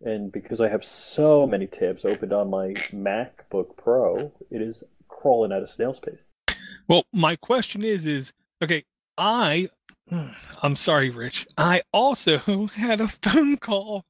And 0.00 0.30
because 0.30 0.60
I 0.60 0.68
have 0.68 0.84
so 0.84 1.46
many 1.46 1.66
tabs 1.66 2.04
opened 2.04 2.32
on 2.32 2.50
my 2.50 2.68
MacBook 2.92 3.76
Pro, 3.76 4.32
it 4.50 4.62
is 4.62 4.84
crawling 5.08 5.52
out 5.52 5.62
of 5.62 5.70
snail's 5.70 5.98
pace. 5.98 6.56
Well, 6.88 7.04
my 7.12 7.36
question 7.36 7.82
is, 7.82 8.06
is 8.06 8.32
okay, 8.62 8.84
I, 9.18 9.70
hmm, 10.08 10.28
I'm 10.62 10.76
sorry, 10.76 11.10
Rich, 11.10 11.46
I 11.58 11.82
also 11.92 12.66
had 12.74 13.00
a 13.00 13.08
phone 13.08 13.56
call 13.56 14.04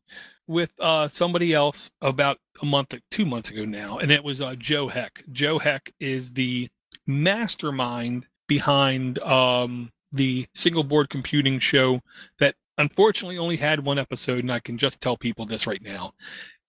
with 0.46 0.70
uh, 0.80 1.08
somebody 1.08 1.52
else 1.52 1.90
about 2.00 2.38
a 2.60 2.66
month, 2.66 2.94
two 3.10 3.24
months 3.24 3.50
ago 3.50 3.64
now, 3.64 3.98
and 3.98 4.10
it 4.10 4.24
was 4.24 4.40
uh, 4.40 4.54
Joe 4.56 4.88
Heck. 4.88 5.24
Joe 5.32 5.58
Heck 5.58 5.92
is 6.00 6.32
the 6.32 6.68
mastermind 7.06 8.26
behind 8.46 9.18
um, 9.20 9.90
the 10.12 10.46
single 10.54 10.84
board 10.84 11.08
computing 11.08 11.58
show 11.58 12.00
that 12.38 12.54
unfortunately 12.78 13.38
only 13.38 13.56
had 13.56 13.84
one 13.84 13.98
episode, 13.98 14.40
and 14.40 14.52
I 14.52 14.60
can 14.60 14.78
just 14.78 15.00
tell 15.00 15.16
people 15.16 15.46
this 15.46 15.66
right 15.66 15.82
now. 15.82 16.12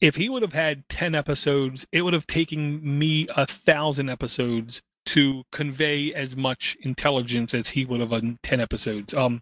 If 0.02 0.16
he 0.16 0.30
would 0.30 0.42
have 0.42 0.54
had 0.54 0.88
10 0.90 1.16
episodes, 1.16 1.86
it 1.92 2.02
would 2.02 2.14
have 2.14 2.28
taken 2.28 2.98
me 2.98 3.28
a 3.36 3.46
thousand 3.46 4.10
episodes 4.10 4.82
to 5.06 5.44
convey 5.52 6.14
as 6.14 6.36
much 6.36 6.78
intelligence 6.82 7.54
as 7.54 7.70
he 7.70 7.86
would 7.86 8.00
have 8.00 8.14
on 8.14 8.40
10 8.44 8.60
episodes. 8.60 9.14
Um, 9.14 9.42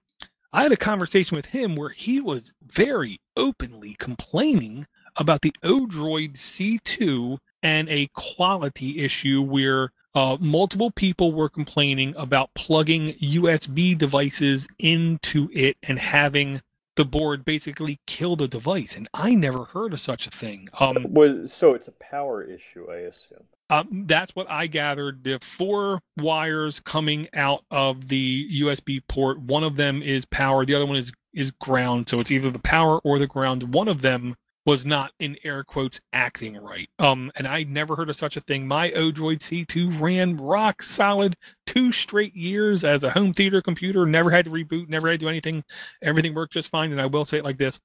I 0.53 0.63
had 0.63 0.71
a 0.73 0.77
conversation 0.77 1.37
with 1.37 1.47
him 1.47 1.75
where 1.75 1.89
he 1.89 2.19
was 2.19 2.53
very 2.61 3.21
openly 3.37 3.95
complaining 3.97 4.85
about 5.15 5.41
the 5.41 5.53
Odroid 5.63 6.33
C2 6.33 7.37
and 7.63 7.87
a 7.87 8.09
quality 8.13 8.99
issue 8.99 9.41
where 9.41 9.91
uh, 10.13 10.37
multiple 10.41 10.91
people 10.91 11.31
were 11.31 11.47
complaining 11.47 12.13
about 12.17 12.53
plugging 12.53 13.13
USB 13.13 13.97
devices 13.97 14.67
into 14.77 15.49
it 15.53 15.77
and 15.83 15.99
having 15.99 16.61
the 16.97 17.05
board 17.05 17.45
basically 17.45 18.01
kill 18.05 18.35
the 18.35 18.49
device. 18.49 18.97
And 18.97 19.07
I 19.13 19.33
never 19.33 19.65
heard 19.65 19.93
of 19.93 20.01
such 20.01 20.27
a 20.27 20.31
thing. 20.31 20.67
Um, 20.79 21.05
was 21.09 21.53
so 21.53 21.73
it's 21.73 21.87
a 21.87 21.93
power 21.93 22.43
issue, 22.43 22.91
I 22.91 22.97
assume. 22.97 23.45
Um, 23.71 24.05
that's 24.05 24.35
what 24.35 24.51
I 24.51 24.67
gathered. 24.67 25.23
The 25.23 25.39
four 25.41 26.01
wires 26.17 26.81
coming 26.81 27.29
out 27.33 27.63
of 27.71 28.09
the 28.09 28.61
USB 28.61 29.01
port. 29.07 29.39
One 29.39 29.63
of 29.63 29.77
them 29.77 30.03
is 30.03 30.25
power. 30.25 30.65
The 30.65 30.75
other 30.75 30.85
one 30.85 30.97
is 30.97 31.13
is 31.33 31.51
ground. 31.51 32.09
So 32.09 32.19
it's 32.19 32.29
either 32.29 32.51
the 32.51 32.59
power 32.59 32.99
or 32.99 33.17
the 33.17 33.27
ground. 33.27 33.73
One 33.73 33.87
of 33.87 34.01
them 34.01 34.35
was 34.65 34.85
not 34.85 35.13
in 35.19 35.37
air 35.45 35.63
quotes 35.63 36.01
acting 36.11 36.57
right. 36.57 36.89
Um, 36.99 37.31
and 37.35 37.47
I 37.47 37.63
never 37.63 37.95
heard 37.95 38.09
of 38.09 38.17
such 38.17 38.35
a 38.35 38.41
thing. 38.41 38.67
My 38.67 38.91
Odroid 38.91 39.39
C2 39.39 39.99
ran 39.99 40.35
rock 40.35 40.83
solid 40.83 41.37
two 41.65 41.93
straight 41.93 42.35
years 42.35 42.83
as 42.83 43.05
a 43.05 43.11
home 43.11 43.33
theater 43.33 43.61
computer. 43.61 44.05
Never 44.05 44.31
had 44.31 44.45
to 44.45 44.51
reboot. 44.51 44.89
Never 44.89 45.09
had 45.09 45.21
to 45.21 45.25
do 45.25 45.29
anything. 45.29 45.63
Everything 46.01 46.33
worked 46.33 46.53
just 46.53 46.69
fine. 46.69 46.91
And 46.91 47.01
I 47.01 47.05
will 47.05 47.23
say 47.23 47.37
it 47.37 47.45
like 47.45 47.57
this: 47.57 47.79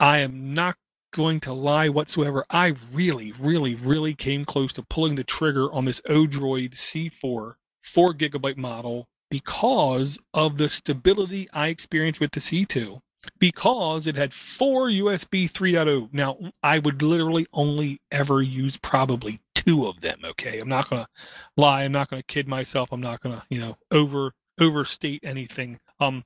I 0.00 0.18
am 0.18 0.52
not 0.52 0.76
going 1.12 1.40
to 1.40 1.52
lie 1.52 1.88
whatsoever. 1.88 2.44
I 2.50 2.74
really, 2.92 3.32
really, 3.38 3.74
really 3.74 4.14
came 4.14 4.44
close 4.44 4.72
to 4.74 4.82
pulling 4.82 5.14
the 5.14 5.24
trigger 5.24 5.72
on 5.72 5.84
this 5.84 6.00
Odroid 6.02 6.74
C4 6.74 7.54
4 7.82 8.14
gigabyte 8.14 8.56
model 8.56 9.06
because 9.30 10.18
of 10.34 10.58
the 10.58 10.68
stability 10.68 11.48
I 11.52 11.68
experienced 11.68 12.20
with 12.20 12.32
the 12.32 12.40
C2 12.40 13.00
because 13.38 14.06
it 14.06 14.16
had 14.16 14.34
four 14.34 14.88
USB 14.88 15.50
3.0. 15.50 16.08
Now, 16.12 16.38
I 16.62 16.78
would 16.78 17.02
literally 17.02 17.46
only 17.52 18.00
ever 18.10 18.42
use 18.42 18.76
probably 18.76 19.40
two 19.54 19.86
of 19.86 20.00
them, 20.00 20.20
okay? 20.24 20.58
I'm 20.58 20.68
not 20.68 20.90
going 20.90 21.02
to 21.02 21.08
lie, 21.56 21.84
I'm 21.84 21.92
not 21.92 22.10
going 22.10 22.20
to 22.20 22.26
kid 22.26 22.48
myself, 22.48 22.90
I'm 22.92 23.00
not 23.00 23.20
going 23.20 23.36
to, 23.36 23.42
you 23.48 23.60
know, 23.60 23.76
over 23.90 24.32
overstate 24.60 25.20
anything. 25.24 25.80
Um 25.98 26.24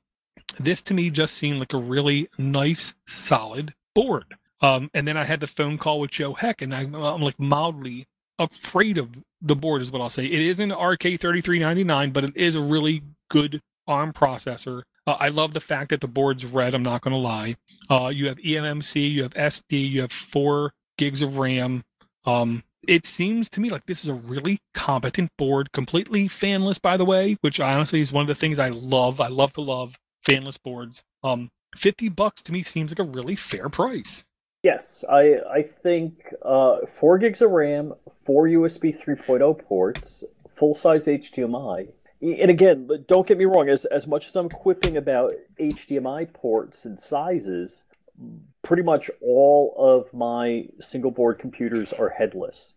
this 0.58 0.82
to 0.82 0.94
me 0.94 1.10
just 1.10 1.34
seemed 1.34 1.60
like 1.60 1.72
a 1.72 1.78
really 1.78 2.28
nice 2.38 2.94
solid 3.06 3.74
board. 3.94 4.36
Um 4.60 4.90
and 4.94 5.06
then 5.06 5.16
I 5.16 5.24
had 5.24 5.40
the 5.40 5.46
phone 5.46 5.78
call 5.78 6.00
with 6.00 6.10
Joe 6.10 6.34
Heck 6.34 6.62
and 6.62 6.74
I, 6.74 6.82
I'm 6.82 7.22
like 7.22 7.38
mildly 7.38 8.06
afraid 8.38 8.98
of 8.98 9.10
the 9.40 9.56
board 9.56 9.82
is 9.82 9.90
what 9.90 10.02
I'll 10.02 10.10
say. 10.10 10.26
It 10.26 10.42
is 10.42 10.60
an 10.60 10.70
RK3399, 10.70 12.12
but 12.12 12.24
it 12.24 12.36
is 12.36 12.54
a 12.54 12.60
really 12.60 13.02
good 13.30 13.60
ARM 13.86 14.12
processor. 14.12 14.82
Uh, 15.06 15.16
I 15.18 15.28
love 15.28 15.54
the 15.54 15.60
fact 15.60 15.90
that 15.90 16.00
the 16.00 16.08
board's 16.08 16.44
red. 16.44 16.74
I'm 16.74 16.82
not 16.82 17.02
going 17.02 17.12
to 17.12 17.18
lie. 17.18 17.56
Uh, 17.88 18.08
you 18.08 18.26
have 18.28 18.38
eMMC, 18.38 19.10
you 19.10 19.22
have 19.22 19.34
SD, 19.34 19.88
you 19.90 20.00
have 20.00 20.12
four 20.12 20.72
gigs 20.98 21.22
of 21.22 21.38
RAM. 21.38 21.84
Um, 22.24 22.64
it 22.86 23.06
seems 23.06 23.48
to 23.50 23.60
me 23.60 23.68
like 23.68 23.86
this 23.86 24.02
is 24.02 24.08
a 24.08 24.14
really 24.14 24.58
competent 24.74 25.30
board, 25.36 25.72
completely 25.72 26.28
fanless, 26.28 26.80
by 26.80 26.96
the 26.96 27.04
way, 27.04 27.36
which 27.40 27.60
honestly 27.60 28.00
is 28.00 28.12
one 28.12 28.22
of 28.22 28.28
the 28.28 28.34
things 28.34 28.58
I 28.58 28.68
love. 28.68 29.20
I 29.20 29.28
love 29.28 29.52
to 29.54 29.60
love 29.60 29.96
fanless 30.26 30.60
boards. 30.62 31.02
Um, 31.22 31.50
50 31.76 32.08
bucks 32.08 32.42
to 32.42 32.52
me 32.52 32.62
seems 32.62 32.90
like 32.90 32.98
a 32.98 33.04
really 33.04 33.36
fair 33.36 33.68
price. 33.68 34.24
Yes, 34.62 35.04
I 35.08 35.38
I 35.50 35.62
think 35.62 36.34
uh, 36.42 36.78
four 36.88 37.18
gigs 37.18 37.40
of 37.42 37.50
RAM, 37.50 37.94
four 38.24 38.46
USB 38.48 38.96
3.0 38.96 39.58
ports, 39.64 40.24
full 40.56 40.74
size 40.74 41.06
HDMI, 41.06 41.88
and 42.20 42.50
again, 42.50 42.88
don't 43.06 43.26
get 43.26 43.38
me 43.38 43.44
wrong. 43.44 43.68
As 43.68 43.84
as 43.86 44.06
much 44.06 44.26
as 44.26 44.34
I'm 44.36 44.48
quipping 44.48 44.96
about 44.96 45.34
HDMI 45.60 46.32
ports 46.32 46.84
and 46.84 46.98
sizes, 46.98 47.84
pretty 48.62 48.82
much 48.82 49.10
all 49.20 49.74
of 49.78 50.12
my 50.12 50.66
single 50.80 51.10
board 51.10 51.38
computers 51.38 51.92
are 51.92 52.08
headless. 52.08 52.72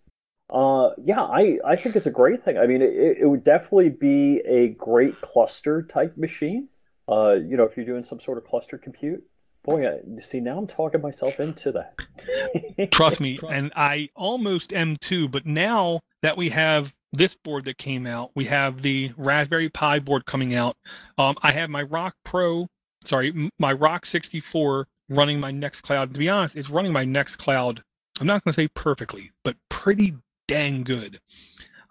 Uh, 0.49 0.91
yeah, 1.03 1.21
I, 1.21 1.59
I 1.65 1.75
think 1.75 1.95
it's 1.95 2.07
a 2.07 2.11
great 2.11 2.43
thing. 2.43 2.57
I 2.57 2.65
mean, 2.65 2.81
it, 2.81 3.19
it 3.21 3.27
would 3.27 3.43
definitely 3.43 3.89
be 3.89 4.41
a 4.45 4.69
great 4.69 5.21
cluster 5.21 5.83
type 5.83 6.17
machine. 6.17 6.69
Uh, 7.07 7.33
you 7.33 7.55
know, 7.57 7.63
if 7.63 7.77
you're 7.77 7.85
doing 7.85 8.03
some 8.03 8.19
sort 8.19 8.37
of 8.37 8.45
cluster 8.45 8.77
compute. 8.77 9.23
Boy, 9.69 9.88
I, 9.88 9.99
you 10.08 10.21
see, 10.21 10.39
now 10.39 10.58
I'm 10.58 10.67
talking 10.67 11.01
myself 11.01 11.39
into 11.39 11.71
that. 11.73 12.91
Trust 12.91 13.19
me, 13.19 13.39
and 13.49 13.71
I 13.75 14.10
almost 14.15 14.73
am 14.73 14.95
too. 14.95 15.27
But 15.27 15.45
now 15.45 15.99
that 16.21 16.38
we 16.38 16.49
have 16.49 16.93
this 17.12 17.36
board 17.36 17.63
that 17.65 17.77
came 17.77 18.05
out. 18.05 18.32
We 18.36 18.45
have 18.45 18.82
the 18.82 19.12
Raspberry 19.17 19.69
Pi 19.69 19.99
board 19.99 20.25
coming 20.25 20.53
out. 20.53 20.77
Um, 21.17 21.36
I 21.41 21.51
have 21.51 21.69
my 21.69 21.82
Rock 21.82 22.15
Pro, 22.23 22.67
sorry, 23.05 23.49
my 23.58 23.73
Rock 23.73 24.05
64 24.05 24.88
running 25.10 25.39
my 25.39 25.51
Nextcloud. 25.51 26.13
To 26.13 26.19
be 26.19 26.29
honest, 26.29 26.55
it's 26.55 26.69
running 26.69 26.93
my 26.93 27.05
Nextcloud. 27.05 27.82
I'm 28.19 28.27
not 28.27 28.43
going 28.43 28.51
to 28.51 28.62
say 28.62 28.67
perfectly, 28.67 29.32
but 29.43 29.55
pretty 29.69 30.15
dang 30.47 30.84
good. 30.84 31.19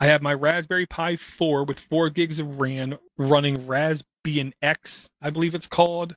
I 0.01 0.07
have 0.07 0.23
my 0.23 0.35
Raspberry 0.35 0.87
Pi 0.87 1.17
4 1.17 1.65
with 1.65 1.81
4 1.81 2.11
gigs 2.11 2.39
of 2.39 2.61
RAM 2.61 2.99
running 3.17 3.65
Raspbian 3.67 4.53
X, 4.63 5.09
I 5.21 5.31
believe 5.31 5.55
it's 5.55 5.67
called, 5.67 6.15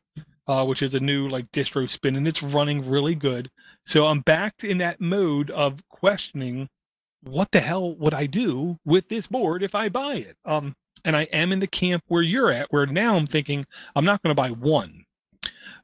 uh, 0.48 0.66
which 0.66 0.82
is 0.82 0.94
a 0.94 1.00
new 1.00 1.28
like 1.28 1.52
distro 1.52 1.90
spin, 1.90 2.16
and 2.16 2.28
it's 2.28 2.44
running 2.44 2.90
really 2.90 3.16
good. 3.16 3.50
So 3.86 4.08
I'm 4.08 4.22
back 4.22 4.64
in 4.64 4.78
that 4.80 5.02
mode 5.02 5.50
of 5.52 5.88
questioning 5.90 6.70
what 7.24 7.52
the 7.52 7.60
hell 7.60 7.94
would 7.96 8.14
I 8.14 8.26
do 8.26 8.78
with 8.86 9.10
this 9.10 9.28
board 9.28 9.64
if 9.64 9.76
I 9.76 9.90
buy 9.90 10.16
it? 10.16 10.38
Um, 10.46 10.76
and 11.04 11.16
I 11.16 11.24
am 11.24 11.52
in 11.52 11.60
the 11.60 11.68
camp 11.68 12.04
where 12.08 12.22
you're 12.22 12.52
at, 12.52 12.72
where 12.72 12.86
now 12.86 13.16
I'm 13.16 13.28
thinking 13.28 13.66
I'm 13.96 14.06
not 14.06 14.22
going 14.22 14.36
to 14.36 14.42
buy 14.42 14.50
one. 14.50 15.06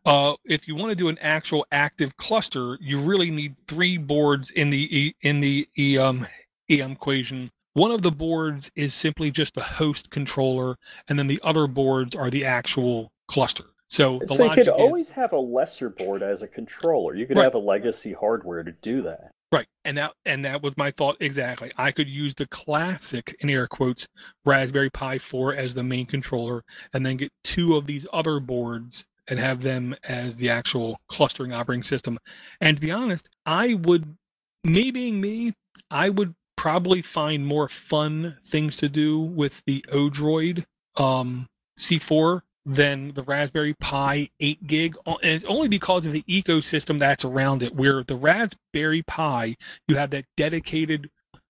Uh, 0.05 0.35
if 0.45 0.67
you 0.67 0.75
want 0.75 0.89
to 0.89 0.95
do 0.95 1.09
an 1.09 1.17
actual 1.19 1.65
active 1.71 2.15
cluster, 2.17 2.77
you 2.81 2.99
really 2.99 3.31
need 3.31 3.55
three 3.67 3.97
boards 3.97 4.51
in 4.51 4.69
the 4.69 5.15
in 5.21 5.41
the 5.41 5.67
um, 5.99 6.27
EM 6.69 6.91
equation. 6.91 7.47
One 7.73 7.91
of 7.91 8.01
the 8.01 8.11
boards 8.11 8.71
is 8.75 8.93
simply 8.93 9.31
just 9.31 9.53
the 9.53 9.61
host 9.61 10.09
controller, 10.09 10.77
and 11.07 11.19
then 11.19 11.27
the 11.27 11.39
other 11.43 11.67
boards 11.67 12.15
are 12.15 12.29
the 12.29 12.45
actual 12.45 13.11
cluster. 13.27 13.65
So, 13.89 14.19
so 14.25 14.43
you 14.43 14.51
could 14.51 14.67
always 14.67 15.11
have 15.11 15.31
a 15.31 15.39
lesser 15.39 15.89
board 15.89 16.21
as 16.21 16.41
a 16.41 16.47
controller. 16.47 17.15
You 17.15 17.25
could 17.25 17.37
right. 17.37 17.45
have 17.45 17.55
a 17.55 17.59
legacy 17.59 18.13
hardware 18.13 18.63
to 18.63 18.71
do 18.71 19.01
that. 19.03 19.31
Right. 19.51 19.67
And 19.85 19.97
that 19.97 20.13
and 20.25 20.43
that 20.43 20.61
was 20.61 20.75
my 20.75 20.91
thought 20.91 21.15
exactly. 21.21 21.71
I 21.77 21.91
could 21.91 22.09
use 22.09 22.33
the 22.33 22.47
classic 22.47 23.35
in 23.39 23.49
air 23.49 23.65
quotes 23.65 24.05
Raspberry 24.43 24.89
Pi 24.89 25.17
4 25.17 25.53
as 25.53 25.73
the 25.73 25.83
main 25.83 26.05
controller 26.05 26.63
and 26.91 27.05
then 27.05 27.15
get 27.15 27.31
two 27.45 27.77
of 27.77 27.87
these 27.87 28.05
other 28.11 28.41
boards 28.41 29.05
and 29.27 29.39
have 29.39 29.61
them 29.61 29.95
as 30.03 30.35
the 30.35 30.49
actual 30.49 30.99
clustering 31.07 31.53
operating 31.53 31.83
system. 31.83 32.17
And 32.59 32.75
to 32.75 32.81
be 32.81 32.91
honest, 32.91 33.29
I 33.45 33.75
would 33.75 34.17
me 34.65 34.91
being 34.91 35.21
me, 35.21 35.53
I 35.89 36.09
would 36.09 36.35
probably 36.57 37.01
find 37.01 37.45
more 37.45 37.69
fun 37.69 38.37
things 38.45 38.75
to 38.77 38.89
do 38.89 39.17
with 39.19 39.61
the 39.65 39.85
Odroid 39.89 40.65
um, 40.97 41.47
C4 41.79 42.41
than 42.67 43.13
the 43.13 43.23
Raspberry 43.23 43.73
Pi 43.73 44.29
8 44.41 44.67
gig. 44.67 44.97
And 45.05 45.17
it's 45.23 45.45
only 45.45 45.69
because 45.69 46.05
of 46.05 46.11
the 46.11 46.23
ecosystem 46.23 46.99
that's 46.99 47.23
around 47.23 47.63
it, 47.63 47.73
where 47.73 48.03
the 48.03 48.17
Raspberry 48.17 49.01
Pi, 49.01 49.55
you 49.87 49.95
have 49.95 50.09
that 50.09 50.25
dedicated 50.35 51.09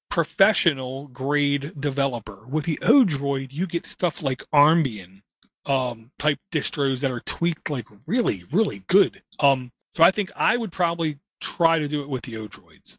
professional 0.10 1.08
grade 1.08 1.82
developer. 1.82 2.46
With 2.48 2.66
the 2.66 2.78
Odroid, 2.84 3.52
you 3.52 3.66
get 3.66 3.88
stuff 3.88 4.22
like 4.22 4.44
Armbian 4.54 5.22
um, 5.66 6.12
type 6.20 6.38
distros 6.52 7.02
that 7.02 7.12
are 7.12 7.20
tweaked 7.22 7.70
like 7.70 7.88
really, 8.06 8.46
really 8.52 8.84
good. 8.88 9.24
Um, 9.40 9.72
so 9.96 10.04
I 10.04 10.12
think 10.12 10.32
I 10.36 10.56
would 10.56 10.72
probably 10.72 11.18
try 11.42 11.80
to 11.80 11.88
do 11.88 12.04
it 12.04 12.10
with 12.10 12.24
the 12.24 12.36
Odroids. 12.36 12.98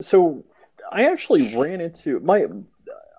So 0.00 0.44
I 0.92 1.06
actually 1.06 1.56
ran 1.56 1.80
into 1.80 2.20
my 2.20 2.46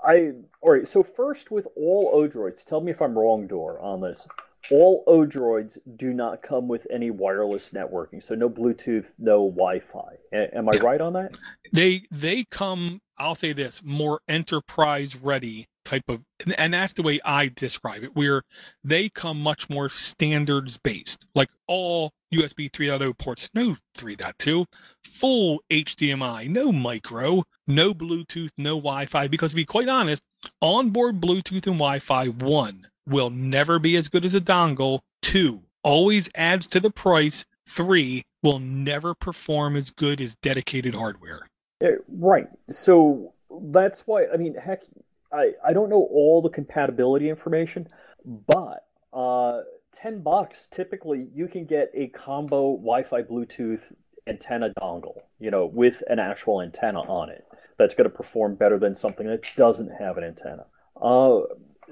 I 0.07 0.31
all 0.61 0.71
right. 0.71 0.87
So 0.87 1.03
first, 1.03 1.51
with 1.51 1.67
all 1.75 2.13
Odroids, 2.15 2.65
tell 2.65 2.81
me 2.81 2.91
if 2.91 3.01
I'm 3.01 3.17
wrong, 3.17 3.45
Door, 3.47 3.81
on 3.81 4.01
this. 4.01 4.27
All 4.71 5.03
Odroids 5.07 5.77
do 5.95 6.13
not 6.13 6.41
come 6.41 6.67
with 6.67 6.87
any 6.91 7.11
wireless 7.11 7.69
networking, 7.69 8.21
so 8.21 8.35
no 8.35 8.49
Bluetooth, 8.49 9.05
no 9.17 9.49
Wi-Fi. 9.49 10.17
A- 10.33 10.57
am 10.57 10.67
I 10.69 10.77
right 10.77 10.99
on 10.99 11.13
that? 11.13 11.37
They 11.73 12.03
they 12.09 12.45
come. 12.45 13.01
I'll 13.17 13.35
say 13.35 13.53
this: 13.53 13.81
more 13.83 14.21
enterprise 14.27 15.15
ready 15.15 15.67
type 15.87 16.09
of, 16.09 16.21
and 16.57 16.73
that's 16.73 16.93
the 16.93 17.01
way 17.01 17.19
I 17.23 17.47
describe 17.47 18.03
it. 18.03 18.15
Where 18.15 18.43
they 18.83 19.09
come 19.09 19.41
much 19.41 19.69
more 19.69 19.89
standards 19.89 20.77
based, 20.77 21.25
like 21.33 21.49
all 21.67 22.11
USB 22.33 22.69
3.0 22.69 23.17
ports, 23.17 23.49
no 23.53 23.77
3.2, 23.97 24.65
full 25.03 25.61
HDMI, 25.71 26.49
no 26.49 26.71
micro, 26.71 27.43
no 27.65 27.93
Bluetooth, 27.93 28.51
no 28.57 28.75
Wi-Fi. 28.75 29.27
Because 29.27 29.51
to 29.51 29.55
be 29.55 29.65
quite 29.65 29.87
honest, 29.87 30.21
onboard 30.61 31.21
Bluetooth 31.21 31.65
and 31.65 31.77
Wi-Fi 31.77 32.27
one 32.27 32.87
will 33.07 33.29
never 33.29 33.79
be 33.79 33.95
as 33.95 34.09
good 34.09 34.25
as 34.25 34.33
a 34.33 34.41
dongle. 34.41 35.01
Two 35.21 35.63
always 35.83 36.29
adds 36.35 36.67
to 36.67 36.79
the 36.79 36.91
price. 36.91 37.45
Three 37.67 38.23
will 38.43 38.59
never 38.59 39.13
perform 39.13 39.75
as 39.75 39.89
good 39.89 40.21
as 40.21 40.35
dedicated 40.35 40.95
hardware. 40.95 41.47
Eh, 41.81 41.91
right. 42.09 42.47
So 42.69 43.33
that's 43.61 44.05
why 44.05 44.25
I 44.33 44.37
mean, 44.37 44.55
heck, 44.55 44.83
I 45.31 45.51
I 45.65 45.73
don't 45.73 45.89
know 45.89 46.07
all 46.11 46.41
the 46.41 46.49
compatibility 46.49 47.29
information, 47.29 47.87
but 48.25 48.85
uh, 49.13 49.61
ten 49.95 50.21
bucks 50.21 50.67
typically 50.71 51.27
you 51.33 51.47
can 51.47 51.65
get 51.65 51.91
a 51.93 52.07
combo 52.07 52.75
Wi-Fi 52.77 53.23
Bluetooth 53.23 53.81
antenna 54.27 54.73
dongle, 54.79 55.21
you 55.39 55.51
know, 55.51 55.65
with 55.65 56.03
an 56.07 56.19
actual 56.19 56.61
antenna 56.61 57.01
on 57.01 57.29
it 57.29 57.45
that's 57.77 57.93
going 57.93 58.09
to 58.09 58.15
perform 58.15 58.55
better 58.55 58.77
than 58.77 58.95
something 58.95 59.27
that 59.27 59.43
doesn't 59.55 59.91
have 59.99 60.17
an 60.17 60.23
antenna. 60.23 60.65
Uh, 61.01 61.41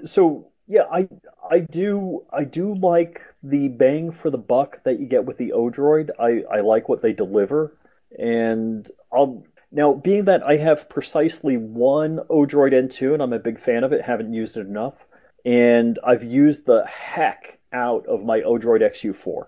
so 0.04 0.48
yeah, 0.68 0.82
I 0.92 1.08
I 1.48 1.60
do 1.60 2.26
I 2.32 2.44
do 2.44 2.74
like 2.74 3.22
the 3.42 3.68
bang 3.68 4.10
for 4.10 4.30
the 4.30 4.38
buck 4.38 4.82
that 4.84 4.98
you 4.98 5.06
get 5.06 5.24
with 5.24 5.38
the 5.38 5.52
Odroid. 5.54 6.10
I, 6.18 6.42
I 6.52 6.60
like 6.60 6.88
what 6.88 7.02
they 7.02 7.12
deliver, 7.12 7.76
and 8.18 8.90
I'll 9.12 9.44
now 9.72 9.92
being 9.94 10.24
that 10.24 10.42
I 10.42 10.56
have 10.56 10.88
precisely 10.88 11.56
one 11.56 12.20
Odroid 12.30 12.72
N2 12.72 13.14
and 13.14 13.22
I'm 13.22 13.32
a 13.32 13.38
big 13.38 13.60
fan 13.60 13.84
of 13.84 13.92
it. 13.92 14.02
Haven't 14.02 14.32
used 14.32 14.56
it 14.56 14.66
enough, 14.66 14.94
and 15.44 15.98
I've 16.04 16.24
used 16.24 16.66
the 16.66 16.84
heck 16.86 17.58
out 17.72 18.06
of 18.06 18.24
my 18.24 18.40
Odroid 18.40 18.82
XU4. 18.82 19.46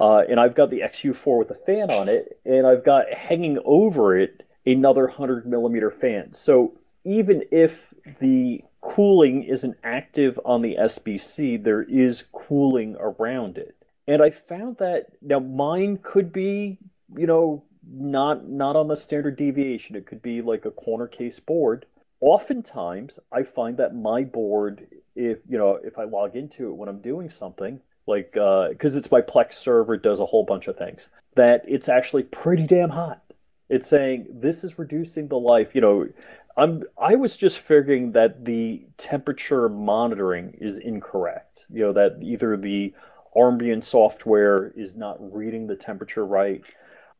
Uh, 0.00 0.22
and 0.28 0.40
I've 0.40 0.56
got 0.56 0.70
the 0.70 0.80
XU4 0.80 1.38
with 1.38 1.50
a 1.50 1.54
fan 1.54 1.90
on 1.90 2.08
it, 2.08 2.40
and 2.44 2.66
I've 2.66 2.84
got 2.84 3.12
hanging 3.12 3.58
over 3.64 4.18
it 4.18 4.42
another 4.66 5.06
100 5.06 5.46
millimeter 5.46 5.90
fan. 5.90 6.34
So 6.34 6.78
even 7.04 7.44
if 7.50 7.94
the 8.20 8.62
cooling 8.80 9.44
isn't 9.44 9.76
active 9.84 10.38
on 10.44 10.62
the 10.62 10.76
SBC, 10.80 11.62
there 11.62 11.82
is 11.82 12.24
cooling 12.32 12.96
around 12.98 13.56
it. 13.56 13.76
And 14.06 14.22
I 14.22 14.30
found 14.30 14.78
that 14.78 15.06
now 15.22 15.38
mine 15.38 15.98
could 16.02 16.32
be, 16.32 16.78
you 17.16 17.26
know, 17.26 17.64
not 17.90 18.48
not 18.48 18.76
on 18.76 18.88
the 18.88 18.96
standard 18.96 19.36
deviation. 19.36 19.96
It 19.96 20.06
could 20.06 20.22
be 20.22 20.42
like 20.42 20.64
a 20.64 20.70
corner 20.70 21.06
case 21.06 21.40
board. 21.40 21.86
Oftentimes, 22.20 23.18
I 23.32 23.42
find 23.42 23.76
that 23.76 23.94
my 23.94 24.22
board, 24.22 24.86
if 25.14 25.38
you 25.48 25.58
know, 25.58 25.78
if 25.82 25.98
I 25.98 26.04
log 26.04 26.36
into 26.36 26.70
it 26.70 26.76
when 26.76 26.88
I'm 26.88 27.00
doing 27.00 27.30
something, 27.30 27.80
like 28.06 28.32
because 28.32 28.94
uh, 28.94 28.98
it's 28.98 29.10
my 29.10 29.20
Plex 29.20 29.54
server, 29.54 29.94
it 29.94 30.02
does 30.02 30.20
a 30.20 30.26
whole 30.26 30.44
bunch 30.44 30.68
of 30.68 30.76
things. 30.76 31.08
That 31.36 31.64
it's 31.66 31.88
actually 31.88 32.22
pretty 32.24 32.66
damn 32.66 32.90
hot. 32.90 33.20
It's 33.68 33.88
saying 33.88 34.26
this 34.30 34.62
is 34.62 34.78
reducing 34.78 35.28
the 35.28 35.38
life. 35.38 35.74
You 35.74 35.80
know, 35.80 36.08
I'm 36.56 36.84
I 37.00 37.16
was 37.16 37.36
just 37.36 37.58
figuring 37.58 38.12
that 38.12 38.44
the 38.44 38.86
temperature 38.98 39.68
monitoring 39.68 40.56
is 40.60 40.78
incorrect. 40.78 41.66
You 41.70 41.82
know 41.82 41.92
that 41.94 42.18
either 42.22 42.56
the 42.56 42.94
Armbian 43.36 43.82
software 43.82 44.72
is 44.76 44.94
not 44.94 45.16
reading 45.34 45.66
the 45.66 45.76
temperature 45.76 46.24
right. 46.24 46.62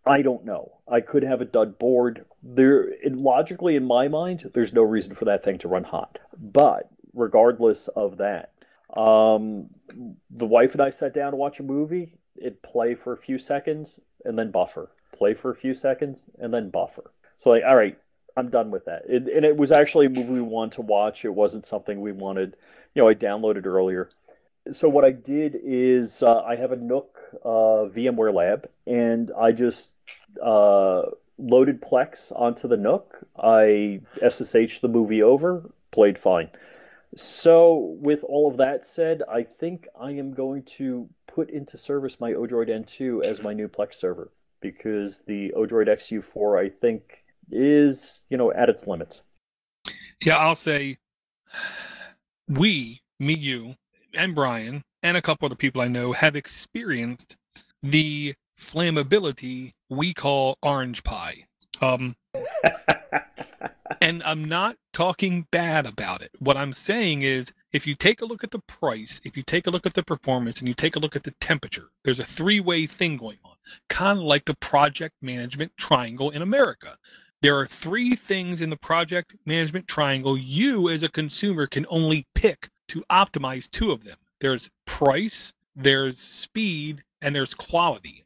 I 0.07 0.23
don't 0.23 0.45
know. 0.45 0.73
I 0.87 1.01
could 1.01 1.23
have 1.23 1.41
a 1.41 1.47
dud 1.47 1.79
board. 1.79 2.27
There, 2.43 2.93
logically, 3.07 3.77
in 3.77 3.87
my 3.87 4.09
mind, 4.09 4.51
there's 4.53 4.73
no 4.73 4.83
reason 4.83 5.15
for 5.15 5.25
that 5.25 5.43
thing 5.43 5.59
to 5.59 5.69
run 5.69 5.85
hot. 5.85 6.19
But 6.39 6.91
regardless 7.15 7.89
of 7.89 8.19
that, 8.19 8.53
um, 8.95 9.71
the 10.31 10.47
wife 10.47 10.73
and 10.73 10.83
I 10.83 10.91
sat 10.91 11.15
down 11.15 11.33
to 11.33 11.37
watch 11.37 11.59
a 11.59 11.63
movie. 11.63 12.19
It'd 12.37 12.63
play 12.63 12.95
for 12.95 13.13
a 13.13 13.17
few 13.17 13.39
seconds 13.39 13.99
and 14.25 14.39
then 14.39 14.51
buffer. 14.51 14.91
Play 15.13 15.35
for 15.35 15.51
a 15.51 15.57
few 15.57 15.75
seconds 15.75 16.25
and 16.39 16.53
then 16.53 16.69
buffer. 16.69 17.13
So, 17.39 17.51
like, 17.51 17.63
all 17.67 17.77
right, 17.77 17.99
I'm 18.37 18.51
done 18.51 18.71
with 18.71 18.85
that. 18.85 19.03
It, 19.09 19.29
and 19.29 19.45
it 19.45 19.57
was 19.57 19.73
actually 19.73 20.07
a 20.07 20.11
movie 20.11 20.35
we 20.35 20.41
wanted 20.43 20.73
to 20.73 20.83
watch. 20.83 21.25
It 21.25 21.35
wasn't 21.35 21.65
something 21.65 22.01
we 22.01 22.13
wanted. 22.13 22.57
You 22.95 23.03
know, 23.03 23.09
I 23.09 23.15
downloaded 23.15 23.65
earlier. 23.65 24.11
So 24.73 24.89
what 24.89 25.05
I 25.05 25.11
did 25.11 25.59
is 25.63 26.23
uh, 26.23 26.43
I 26.43 26.57
have 26.57 26.73
a 26.73 26.77
NUC 26.77 27.07
uh, 27.45 27.89
VMware 27.95 28.33
Lab, 28.33 28.69
and 28.87 29.31
I 29.39 29.53
just 29.53 29.91
uh, 30.43 31.03
loaded 31.39 31.81
Plex 31.81 32.33
onto 32.33 32.69
the 32.69 32.77
NUC. 32.77 33.05
I 33.37 34.01
SSH 34.27 34.81
the 34.81 34.89
movie 34.89 35.23
over, 35.23 35.71
played 35.91 36.19
fine. 36.19 36.51
So 37.17 37.97
with 38.01 38.25
all 38.25 38.51
of 38.51 38.57
that 38.57 38.85
said, 38.85 39.23
I 39.31 39.45
think 39.45 39.87
I 39.99 40.11
am 40.13 40.35
going 40.35 40.65
to 40.79 41.09
put 41.27 41.51
into 41.51 41.79
service 41.79 42.19
my 42.21 42.33
Odroid 42.33 42.69
N2 42.69 43.25
as 43.25 43.43
my 43.43 43.53
new 43.53 43.69
Plex 43.69 43.95
server 43.95 44.33
because 44.61 45.23
the 45.27 45.53
Odroid 45.57 45.89
XU4 45.89 46.67
I 46.67 46.71
think 46.71 47.25
is 47.51 48.25
you 48.31 48.37
know 48.37 48.53
at 48.53 48.69
its 48.69 48.87
limits. 48.87 49.23
Yeah, 50.25 50.39
I'll 50.39 50.55
say 50.55 50.99
we, 52.49 53.03
me, 53.21 53.35
you, 53.35 53.75
and 54.15 54.35
Brian, 54.35 54.83
and 55.03 55.17
a 55.17 55.23
couple 55.23 55.47
other 55.47 55.57
people 55.57 55.81
I 55.81 55.89
know 55.89 56.13
have 56.13 56.37
experienced 56.37 57.37
the 57.83 58.35
flammability 58.59 59.73
we 59.97 60.15
call 60.15 60.59
Orange 60.63 61.03
Pi. 61.05 61.47
Um, 61.81 62.17
and 64.01 64.23
I'm 64.25 64.45
not 64.45 64.77
talking 64.93 65.47
bad 65.51 65.87
about 65.87 66.23
it. 66.23 66.31
What 66.39 66.57
I'm 66.57 66.73
saying 66.73 67.23
is, 67.23 67.53
if 67.73 67.87
you 67.87 67.95
take 67.95 68.21
a 68.21 68.25
look 68.25 68.45
at 68.45 68.51
the 68.51 68.61
price, 68.61 69.21
if 69.25 69.37
you 69.37 69.43
take 69.43 69.67
a 69.67 69.71
look 69.71 69.87
at 69.87 69.95
the 69.95 70.03
performance, 70.03 70.59
and 70.59 70.69
you 70.69 70.75
take 70.75 70.97
a 70.97 70.99
look 70.99 71.17
at 71.17 71.25
the 71.25 71.33
temperature, 71.41 71.91
there's 72.05 72.21
a 72.21 72.25
three 72.25 72.61
way 72.61 72.87
thing 72.87 73.17
going 73.17 73.39
on, 73.45 73.57
kind 73.89 74.19
of 74.19 74.25
like 74.25 74.45
the 74.45 74.55
project 74.55 75.15
management 75.21 75.73
triangle 75.77 76.31
in 76.31 76.43
America. 76.43 76.99
There 77.43 77.59
are 77.59 77.67
three 77.67 78.15
things 78.15 78.61
in 78.61 78.71
the 78.71 78.77
project 78.77 79.37
management 79.45 79.87
triangle 79.87 80.39
you 80.39 80.89
as 80.89 81.03
a 81.03 81.09
consumer 81.09 81.67
can 81.67 81.85
only 81.91 82.27
pick 82.35 82.71
to 82.89 83.05
optimize 83.11 83.71
two 83.71 83.91
of 83.91 84.05
them. 84.05 84.17
There's 84.41 84.71
price, 84.87 85.53
there's 85.75 86.21
speed, 86.21 87.03
and 87.21 87.35
there's 87.35 87.55
quality. 87.55 88.24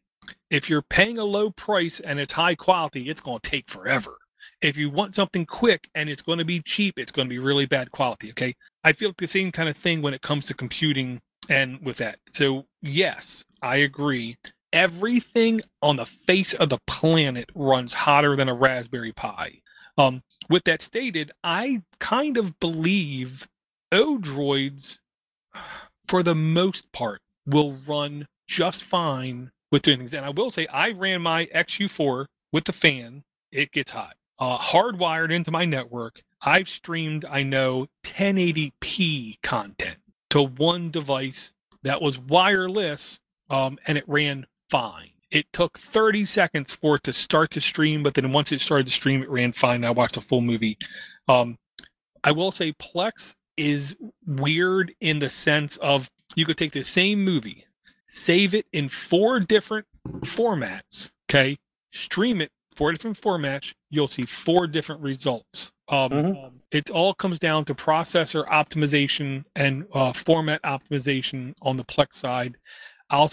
If 0.51 0.71
you're 0.71 0.83
paying 0.83 1.19
a 1.19 1.25
low 1.25 1.51
price 1.51 2.01
and 2.01 2.19
it's 2.19 2.33
high 2.33 2.55
quality, 2.55 3.11
it's 3.11 3.21
going 3.21 3.41
to 3.41 3.51
take 3.51 3.69
forever. 3.69 4.17
If 4.63 4.77
you 4.77 4.91
want 4.91 5.15
something 5.15 5.45
quick 5.47 5.89
and 5.95 6.09
it's 6.09 6.23
going 6.23 6.39
to 6.39 6.45
be 6.45 6.61
cheap, 6.61 6.99
it's 6.99 7.13
going 7.13 7.29
to 7.29 7.33
be 7.33 7.39
really 7.39 7.67
bad 7.67 7.91
quality. 7.91 8.31
Okay. 8.31 8.57
I 8.83 8.93
feel 8.93 9.11
like 9.11 9.19
the 9.19 9.27
same 9.27 9.53
kind 9.53 9.69
of 9.69 9.77
thing 9.77 10.01
when 10.01 10.15
it 10.15 10.23
comes 10.23 10.47
to 10.47 10.55
computing 10.55 11.21
and 11.49 11.81
with 11.83 11.99
that. 11.99 12.19
So, 12.33 12.67
yes, 12.81 13.45
I 13.63 13.77
agree 13.77 14.37
everything 14.73 15.61
on 15.83 15.97
the 15.97 16.07
face 16.07 16.55
of 16.55 16.69
the 16.69 16.79
planet 16.87 17.51
runs 17.55 17.95
hotter 17.95 18.37
than 18.37 18.49
a 18.49 18.55
Raspberry 18.55 19.13
Pi. 19.13 19.61
Um, 19.97 20.23
with 20.49 20.65
that 20.65 20.83
stated, 20.83 21.33
I 21.43 21.83
kind 21.99 22.37
of 22.37 22.59
believe 22.61 23.49
Odroids, 23.93 24.99
for 26.09 26.23
the 26.23 26.35
most 26.35 26.91
part, 26.93 27.23
will 27.47 27.79
run 27.87 28.27
just 28.47 28.83
fine 28.83 29.51
with 29.71 29.83
doing 29.83 29.99
things. 29.99 30.15
And 30.15 30.25
I 30.25 30.31
will 30.31 30.51
say, 30.51 30.67
I 30.67 30.91
ran 30.91 31.23
my 31.23 31.47
XU4 31.47 32.27
with 32.53 32.65
the 32.65 32.73
fan. 32.73 33.25
It 33.53 33.73
gets 33.73 33.93
hot. 33.93 34.17
Uh, 34.39 34.59
hardwired 34.59 35.33
into 35.33 35.51
my 35.51 35.65
network. 35.65 36.23
I've 36.41 36.69
streamed, 36.69 37.25
I 37.25 37.43
know, 37.43 37.89
1080p 38.05 39.43
content 39.43 39.99
to 40.31 40.43
one 40.43 40.91
device 40.91 41.53
that 41.83 42.01
was 42.01 42.19
wireless 42.19 43.19
um, 43.51 43.79
and 43.87 43.99
it 43.99 44.05
ran 44.07 44.47
fine. 44.71 45.11
It 45.31 45.47
took 45.53 45.79
30 45.79 46.25
seconds 46.25 46.73
for 46.73 46.97
it 46.97 47.03
to 47.05 47.13
start 47.13 47.51
to 47.51 47.61
stream, 47.61 48.03
but 48.03 48.15
then 48.15 48.33
once 48.33 48.53
it 48.53 48.61
started 48.61 48.87
to 48.87 48.93
stream, 48.93 49.23
it 49.23 49.31
ran 49.31 49.53
fine. 49.53 49.85
I 49.85 49.91
watched 49.91 50.17
a 50.17 50.23
full 50.23 50.41
movie. 50.41 50.79
Um, 51.27 51.59
I 52.25 52.33
will 52.33 52.51
say 52.53 52.73
Plex 52.73 53.35
is 53.57 53.97
weird 54.27 54.95
in 55.01 55.19
the 55.19 55.29
sense 55.31 55.77
of 55.79 56.11
you 56.35 56.47
could 56.47 56.57
take 56.57 56.73
the 56.73 56.85
same 56.85 57.25
movie, 57.25 57.67
save 58.09 58.55
it 58.55 58.67
in 58.73 58.89
four 58.89 59.41
different 59.41 59.87
formats, 60.25 61.11
okay, 61.31 61.59
stream 61.93 62.41
it 62.41 62.51
four 62.79 62.93
different 62.93 63.21
formats, 63.21 63.75
you'll 63.91 64.07
see 64.07 64.25
four 64.25 64.69
different 64.69 65.03
results. 65.03 65.73
Um, 65.89 66.11
mm-hmm. 66.11 66.57
It 66.71 66.91
all 66.91 67.13
comes 67.13 67.41
down 67.41 67.65
to 67.65 67.75
processor 67.75 68.47
optimization 68.47 69.45
and 69.57 69.87
uh, 69.93 70.13
format 70.13 70.63
optimization 70.63 71.55
on 71.61 71.77
the 71.77 71.85
Plex 71.85 72.15
side. 72.15 72.57
I'll 73.11 73.29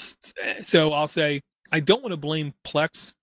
so 0.63 0.93
I'll 0.93 1.07
say 1.07 1.41
I 1.71 1.79
don't 1.79 2.01
want 2.01 2.13
to 2.13 2.17
blame 2.17 2.53
Plex 2.65 3.13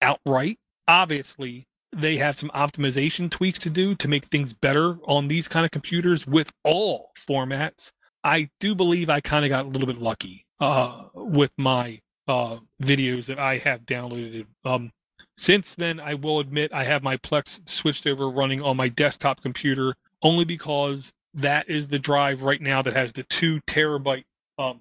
outright. 0.00 0.58
Obviously, 0.88 1.66
they 1.94 2.16
have 2.16 2.36
some 2.36 2.50
optimization 2.50 3.30
tweaks 3.30 3.58
to 3.60 3.70
do 3.70 3.94
to 3.96 4.08
make 4.08 4.26
things 4.26 4.54
better 4.54 4.98
on 5.04 5.28
these 5.28 5.46
kind 5.46 5.66
of 5.66 5.72
computers 5.72 6.26
with 6.26 6.52
all 6.64 7.10
formats. 7.28 7.90
I 8.24 8.48
do 8.60 8.74
believe 8.74 9.10
I 9.10 9.20
kind 9.20 9.44
of 9.44 9.50
got 9.50 9.66
a 9.66 9.68
little 9.68 9.86
bit 9.86 9.98
lucky 9.98 10.45
uh, 10.60 11.04
with 11.14 11.52
my 11.56 12.00
uh, 12.28 12.58
videos 12.82 13.26
that 13.26 13.38
I 13.38 13.58
have 13.58 13.82
downloaded. 13.82 14.46
Um, 14.64 14.92
since 15.38 15.74
then, 15.74 16.00
I 16.00 16.14
will 16.14 16.40
admit 16.40 16.72
I 16.72 16.84
have 16.84 17.02
my 17.02 17.16
Plex 17.16 17.68
switched 17.68 18.06
over 18.06 18.28
running 18.28 18.62
on 18.62 18.76
my 18.76 18.88
desktop 18.88 19.42
computer 19.42 19.94
only 20.22 20.44
because 20.44 21.12
that 21.34 21.68
is 21.68 21.88
the 21.88 21.98
drive 21.98 22.42
right 22.42 22.60
now 22.60 22.80
that 22.82 22.94
has 22.94 23.12
the 23.12 23.22
two 23.22 23.60
terabyte 23.62 24.24
um, 24.58 24.80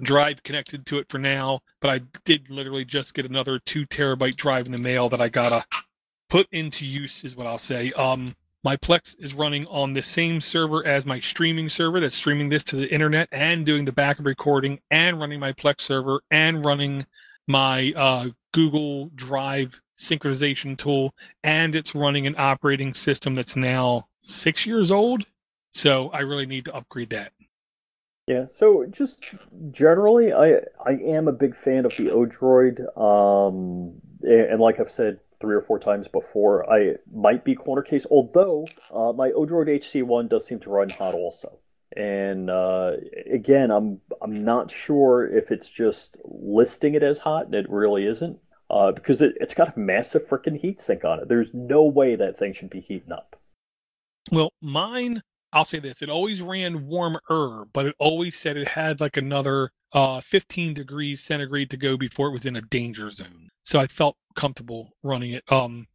drive 0.00 0.42
connected 0.42 0.86
to 0.86 0.98
it 0.98 1.06
for 1.08 1.18
now, 1.18 1.60
but 1.80 1.90
I 1.90 2.00
did 2.24 2.50
literally 2.50 2.84
just 2.84 3.14
get 3.14 3.26
another 3.26 3.58
two 3.58 3.86
terabyte 3.86 4.36
drive 4.36 4.66
in 4.66 4.72
the 4.72 4.78
mail 4.78 5.08
that 5.08 5.20
I 5.20 5.28
gotta 5.28 5.64
put 6.28 6.46
into 6.52 6.84
use, 6.84 7.24
is 7.24 7.36
what 7.36 7.46
I'll 7.46 7.58
say. 7.58 7.90
Um, 7.92 8.36
my 8.64 8.76
Plex 8.78 9.14
is 9.18 9.34
running 9.34 9.66
on 9.66 9.92
the 9.92 10.02
same 10.02 10.40
server 10.40 10.84
as 10.84 11.04
my 11.04 11.20
streaming 11.20 11.68
server 11.68 12.00
that's 12.00 12.14
streaming 12.14 12.48
this 12.48 12.64
to 12.64 12.76
the 12.76 12.90
internet 12.90 13.28
and 13.30 13.66
doing 13.66 13.84
the 13.84 13.92
backup 13.92 14.24
recording 14.24 14.80
and 14.90 15.20
running 15.20 15.38
my 15.38 15.52
Plex 15.52 15.82
server 15.82 16.22
and 16.30 16.64
running 16.64 17.04
my 17.46 17.92
uh, 17.94 18.28
Google 18.52 19.10
Drive 19.14 19.82
synchronization 20.00 20.78
tool. 20.78 21.14
And 21.42 21.74
it's 21.74 21.94
running 21.94 22.26
an 22.26 22.34
operating 22.38 22.94
system 22.94 23.34
that's 23.34 23.54
now 23.54 24.08
six 24.20 24.64
years 24.64 24.90
old. 24.90 25.26
So 25.70 26.08
I 26.10 26.20
really 26.20 26.46
need 26.46 26.64
to 26.64 26.74
upgrade 26.74 27.10
that. 27.10 27.32
Yeah, 28.26 28.46
so 28.46 28.86
just 28.88 29.34
generally, 29.70 30.32
I 30.32 30.60
I 30.82 30.92
am 30.92 31.28
a 31.28 31.32
big 31.32 31.54
fan 31.54 31.84
of 31.84 31.94
the 31.94 32.04
Odroid, 32.04 32.80
um, 32.96 34.00
and 34.22 34.60
like 34.60 34.80
I've 34.80 34.90
said 34.90 35.20
three 35.44 35.54
or 35.54 35.60
four 35.60 35.78
times 35.78 36.08
before, 36.08 36.70
I 36.72 36.94
might 37.12 37.44
be 37.44 37.54
corner 37.54 37.82
case. 37.82 38.06
Although 38.10 38.66
uh, 38.92 39.12
my 39.12 39.30
Odroid 39.30 39.68
HC1 39.68 40.30
does 40.30 40.46
seem 40.46 40.58
to 40.60 40.70
run 40.70 40.88
hot 40.88 41.14
also, 41.14 41.58
and 41.94 42.48
uh, 42.50 42.92
again, 43.30 43.70
I'm 43.70 44.00
I'm 44.22 44.44
not 44.44 44.70
sure 44.70 45.26
if 45.26 45.52
it's 45.52 45.68
just 45.68 46.18
listing 46.24 46.94
it 46.94 47.02
as 47.02 47.18
hot 47.18 47.46
and 47.46 47.54
it 47.54 47.68
really 47.68 48.06
isn't, 48.06 48.38
uh, 48.70 48.92
because 48.92 49.20
it, 49.20 49.34
it's 49.40 49.54
got 49.54 49.76
a 49.76 49.78
massive 49.78 50.26
freaking 50.26 50.58
heat 50.58 50.80
sink 50.80 51.04
on 51.04 51.20
it. 51.20 51.28
There's 51.28 51.50
no 51.52 51.84
way 51.84 52.16
that 52.16 52.38
thing 52.38 52.54
should 52.54 52.70
be 52.70 52.80
heating 52.80 53.12
up. 53.12 53.38
Well, 54.32 54.50
mine 54.62 55.22
I'll 55.52 55.64
say 55.64 55.78
this: 55.78 56.02
it 56.02 56.08
always 56.08 56.42
ran 56.42 56.86
warmer, 56.86 57.66
but 57.72 57.86
it 57.86 57.94
always 57.98 58.36
said 58.36 58.56
it 58.56 58.68
had 58.68 59.00
like 59.00 59.16
another 59.16 59.70
uh, 59.92 60.20
15 60.20 60.74
degrees 60.74 61.22
centigrade 61.22 61.70
to 61.70 61.76
go 61.76 61.96
before 61.96 62.28
it 62.28 62.32
was 62.32 62.46
in 62.46 62.56
a 62.56 62.60
danger 62.60 63.10
zone. 63.12 63.50
So 63.64 63.80
I 63.80 63.86
felt 63.86 64.16
comfortable 64.36 64.92
running 65.02 65.32
it. 65.32 65.50
Um, 65.50 65.86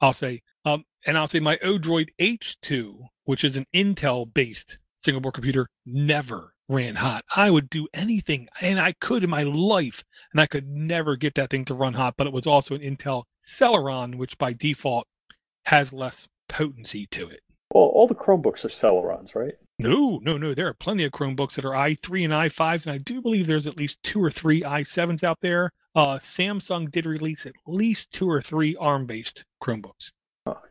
I'll 0.00 0.12
say, 0.12 0.42
um, 0.64 0.84
and 1.06 1.16
I'll 1.16 1.28
say 1.28 1.40
my 1.40 1.56
Odroid 1.56 2.08
H2, 2.18 3.06
which 3.24 3.44
is 3.44 3.56
an 3.56 3.66
Intel-based 3.74 4.78
single 4.98 5.20
board 5.20 5.34
computer, 5.34 5.68
never, 5.86 6.54
ran 6.68 6.96
hot. 6.96 7.24
I 7.34 7.50
would 7.50 7.70
do 7.70 7.88
anything, 7.94 8.48
and 8.60 8.78
I 8.78 8.92
could 8.92 9.24
in 9.24 9.30
my 9.30 9.42
life, 9.42 10.04
and 10.32 10.40
I 10.40 10.46
could 10.46 10.68
never 10.68 11.16
get 11.16 11.34
that 11.34 11.50
thing 11.50 11.64
to 11.66 11.74
run 11.74 11.94
hot. 11.94 12.14
But 12.16 12.26
it 12.26 12.32
was 12.32 12.46
also 12.46 12.74
an 12.74 12.80
Intel 12.80 13.24
Celeron, 13.46 14.16
which 14.16 14.38
by 14.38 14.52
default 14.52 15.06
has 15.66 15.92
less 15.92 16.28
potency 16.48 17.06
to 17.10 17.28
it. 17.28 17.40
Well, 17.72 17.84
all 17.84 18.06
the 18.06 18.14
Chromebooks 18.14 18.64
are 18.64 18.68
Celerons, 18.68 19.34
right? 19.34 19.54
No, 19.78 20.18
no, 20.22 20.38
no. 20.38 20.54
There 20.54 20.66
are 20.66 20.74
plenty 20.74 21.04
of 21.04 21.12
Chromebooks 21.12 21.54
that 21.54 21.64
are 21.64 21.72
i3 21.72 22.24
and 22.24 22.32
i5s, 22.32 22.86
and 22.86 22.92
I 22.92 22.98
do 22.98 23.20
believe 23.20 23.46
there's 23.46 23.66
at 23.66 23.76
least 23.76 24.02
two 24.02 24.22
or 24.22 24.30
three 24.30 24.62
i7s 24.62 25.22
out 25.22 25.38
there. 25.42 25.72
Uh, 25.98 26.16
Samsung 26.18 26.88
did 26.88 27.04
release 27.04 27.44
at 27.44 27.54
least 27.66 28.12
two 28.12 28.30
or 28.30 28.40
three 28.40 28.76
ARM-based 28.76 29.44
Chromebooks. 29.60 30.12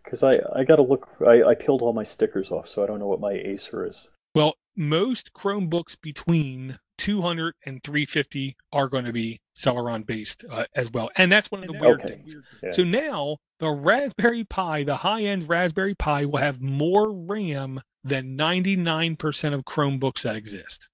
Because 0.01 0.23
I, 0.23 0.39
I 0.55 0.63
got 0.63 0.77
to 0.77 0.83
look, 0.83 1.09
I, 1.19 1.43
I 1.43 1.53
peeled 1.53 1.81
all 1.81 1.91
my 1.91 2.05
stickers 2.05 2.49
off, 2.49 2.69
so 2.69 2.81
I 2.81 2.87
don't 2.87 2.97
know 2.97 3.07
what 3.07 3.19
my 3.19 3.33
Acer 3.33 3.85
is. 3.85 4.07
Well, 4.33 4.55
most 4.77 5.33
Chromebooks 5.33 5.97
between 6.01 6.79
200 6.97 7.55
and 7.65 7.83
350 7.83 8.55
are 8.71 8.87
going 8.87 9.03
to 9.03 9.11
be 9.11 9.41
Celeron 9.53 10.05
based 10.05 10.45
uh, 10.49 10.63
as 10.73 10.89
well. 10.91 11.09
And 11.17 11.29
that's 11.29 11.51
one 11.51 11.61
of 11.61 11.67
the 11.67 11.77
weird 11.77 12.01
Okay. 12.01 12.15
things. 12.15 12.35
Yeah. 12.63 12.71
So 12.71 12.83
now 12.85 13.37
the 13.59 13.71
Raspberry 13.71 14.45
Pi, 14.45 14.83
the 14.83 14.97
high 14.97 15.23
end 15.23 15.49
Raspberry 15.49 15.93
Pi, 15.93 16.23
will 16.23 16.39
have 16.39 16.61
more 16.61 17.11
RAM 17.11 17.81
than 18.01 18.37
99% 18.37 19.53
of 19.53 19.65
Chromebooks 19.65 20.21
that 20.21 20.37
exist. 20.37 20.87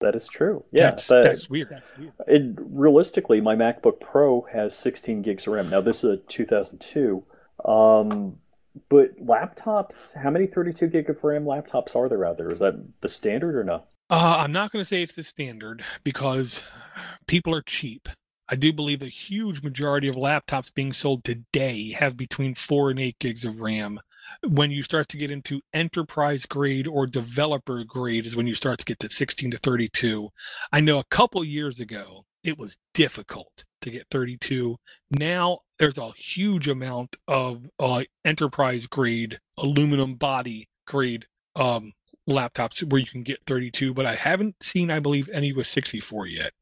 That 0.00 0.14
is 0.14 0.26
true. 0.28 0.64
Yeah, 0.72 0.90
that's, 0.90 1.06
that- 1.08 1.22
that's 1.22 1.48
weird. 1.48 1.82
And 2.26 2.58
realistically, 2.70 3.40
my 3.40 3.56
MacBook 3.56 4.00
Pro 4.00 4.42
has 4.52 4.76
16 4.76 5.22
gigs 5.22 5.46
of 5.46 5.54
RAM. 5.54 5.70
Now, 5.70 5.80
this 5.80 6.04
is 6.04 6.10
a 6.10 6.16
2002. 6.18 7.24
Um, 7.64 8.36
but 8.90 9.18
laptops, 9.24 10.14
how 10.14 10.30
many 10.30 10.46
32 10.46 10.88
gig 10.88 11.08
of 11.08 11.22
RAM 11.24 11.44
laptops 11.44 11.96
are 11.96 12.08
there 12.08 12.26
out 12.26 12.36
there? 12.36 12.50
Is 12.50 12.60
that 12.60 12.74
the 13.00 13.08
standard 13.08 13.56
or 13.56 13.64
no? 13.64 13.84
Uh, 14.10 14.36
I'm 14.40 14.52
not 14.52 14.70
going 14.70 14.82
to 14.82 14.88
say 14.88 15.02
it's 15.02 15.14
the 15.14 15.22
standard 15.24 15.82
because 16.04 16.62
people 17.26 17.54
are 17.54 17.62
cheap. 17.62 18.08
I 18.48 18.54
do 18.54 18.72
believe 18.72 19.02
a 19.02 19.06
huge 19.06 19.62
majority 19.62 20.06
of 20.08 20.14
laptops 20.14 20.72
being 20.72 20.92
sold 20.92 21.24
today 21.24 21.90
have 21.92 22.16
between 22.16 22.54
four 22.54 22.90
and 22.90 23.00
eight 23.00 23.18
gigs 23.18 23.44
of 23.44 23.60
RAM. 23.60 23.98
When 24.46 24.70
you 24.70 24.82
start 24.82 25.08
to 25.08 25.16
get 25.16 25.30
into 25.30 25.60
enterprise 25.72 26.46
grade 26.46 26.86
or 26.86 27.06
developer 27.06 27.84
grade, 27.84 28.26
is 28.26 28.36
when 28.36 28.46
you 28.46 28.54
start 28.54 28.78
to 28.80 28.84
get 28.84 28.98
to 29.00 29.10
16 29.10 29.50
to 29.52 29.58
32. 29.58 30.30
I 30.72 30.80
know 30.80 30.98
a 30.98 31.04
couple 31.04 31.44
years 31.44 31.80
ago 31.80 32.24
it 32.44 32.58
was 32.58 32.78
difficult 32.94 33.64
to 33.82 33.90
get 33.90 34.06
32. 34.10 34.76
Now 35.10 35.60
there's 35.78 35.98
a 35.98 36.12
huge 36.16 36.68
amount 36.68 37.16
of 37.28 37.66
uh, 37.78 38.04
enterprise 38.24 38.86
grade 38.86 39.38
aluminum 39.58 40.14
body 40.14 40.68
grade 40.86 41.26
um, 41.54 41.92
laptops 42.28 42.82
where 42.82 43.00
you 43.00 43.06
can 43.06 43.22
get 43.22 43.44
32, 43.46 43.94
but 43.94 44.06
I 44.06 44.14
haven't 44.14 44.62
seen, 44.62 44.90
I 44.90 45.00
believe, 45.00 45.28
any 45.32 45.52
with 45.52 45.66
64 45.66 46.26
yet. 46.26 46.52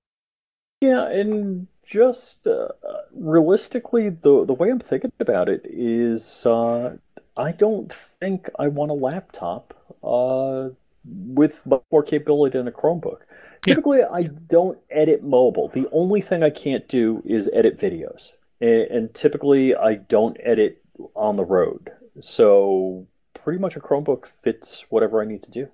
Yeah, 0.80 1.08
and 1.08 1.66
just 1.86 2.46
uh, 2.46 2.68
realistically, 3.12 4.10
the 4.10 4.44
the 4.44 4.52
way 4.52 4.70
I'm 4.70 4.80
thinking 4.80 5.12
about 5.20 5.48
it 5.48 5.62
is, 5.64 6.46
uh, 6.46 6.96
I 7.36 7.52
don't 7.52 7.92
think 7.92 8.48
I 8.58 8.68
want 8.68 8.90
a 8.90 8.94
laptop 8.94 9.74
uh, 10.02 10.70
with 11.04 11.64
much 11.66 11.82
more 11.90 12.02
capability 12.02 12.58
than 12.58 12.68
a 12.68 12.72
Chromebook. 12.72 13.20
Yeah. 13.66 13.74
Typically, 13.74 14.02
I 14.02 14.24
don't 14.24 14.78
edit 14.90 15.22
mobile. 15.22 15.68
The 15.68 15.88
only 15.90 16.20
thing 16.20 16.42
I 16.42 16.50
can't 16.50 16.86
do 16.86 17.22
is 17.24 17.50
edit 17.52 17.78
videos, 17.78 18.32
and, 18.60 18.82
and 18.82 19.14
typically 19.14 19.74
I 19.74 19.94
don't 19.94 20.36
edit 20.40 20.82
on 21.14 21.36
the 21.36 21.44
road. 21.44 21.90
So 22.20 23.06
pretty 23.32 23.58
much 23.58 23.76
a 23.76 23.80
Chromebook 23.80 24.26
fits 24.42 24.84
whatever 24.88 25.20
I 25.20 25.24
need 25.24 25.42
to 25.42 25.50
do. 25.50 25.68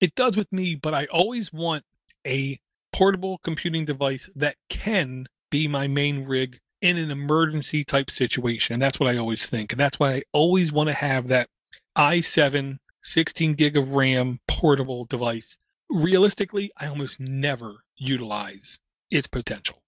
It 0.00 0.14
does 0.14 0.36
with 0.36 0.52
me, 0.52 0.74
but 0.74 0.92
I 0.92 1.06
always 1.06 1.52
want 1.52 1.84
a 2.26 2.60
portable 2.92 3.38
computing 3.38 3.84
device 3.84 4.28
that 4.36 4.56
can 4.68 5.26
be 5.50 5.68
my 5.68 5.86
main 5.86 6.24
rig 6.24 6.60
in 6.80 6.96
an 6.98 7.10
emergency 7.10 7.84
type 7.84 8.10
situation. 8.10 8.74
And 8.74 8.82
that's 8.82 9.00
what 9.00 9.08
I 9.08 9.16
always 9.16 9.46
think. 9.46 9.72
And 9.72 9.80
that's 9.80 9.98
why 9.98 10.14
I 10.14 10.22
always 10.32 10.72
want 10.72 10.88
to 10.88 10.94
have 10.94 11.28
that 11.28 11.48
i7 11.96 12.78
16 13.02 13.54
gig 13.54 13.76
of 13.76 13.90
RAM 13.94 14.40
portable 14.48 15.04
device. 15.04 15.56
Realistically, 15.88 16.72
I 16.76 16.86
almost 16.88 17.20
never 17.20 17.84
utilize 17.96 18.78
its 19.10 19.28
potential. 19.28 19.82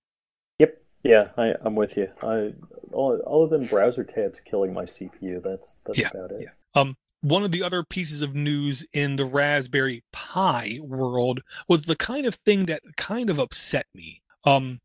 Yep. 0.61 0.81
Yeah, 1.03 1.29
I, 1.37 1.55
I'm 1.63 1.75
with 1.75 1.97
you. 1.97 2.09
I 2.23 2.53
all- 2.93 3.21
other 3.27 3.59
than 3.59 3.67
browser 3.67 4.05
tabs 4.05 4.41
killing 4.45 4.73
my 4.73 4.85
CPU, 4.85 5.43
that's 5.43 5.79
that's 5.85 5.99
Yeah, 5.99 6.11
about 6.15 6.31
it. 6.33 6.43
yeah. 6.43 6.81
Um, 6.81 6.97
one 7.21 7.43
of 7.43 7.51
the 7.51 7.65
other 7.65 7.83
pieces 7.83 8.23
of 8.23 8.37
news 8.37 8.87
in 8.93 9.17
the 9.17 9.25
Raspberry 9.25 10.05
Pi 10.13 10.79
world 10.81 11.41
was 11.69 11.83
the 11.87 11.97
kind 11.97 12.25
of 12.27 12.37
thing 12.37 12.67
that 12.67 12.83
kind 12.97 13.29
of 13.29 13.41
upset 13.41 13.87
me. 13.93 14.23
Um, 14.45 14.79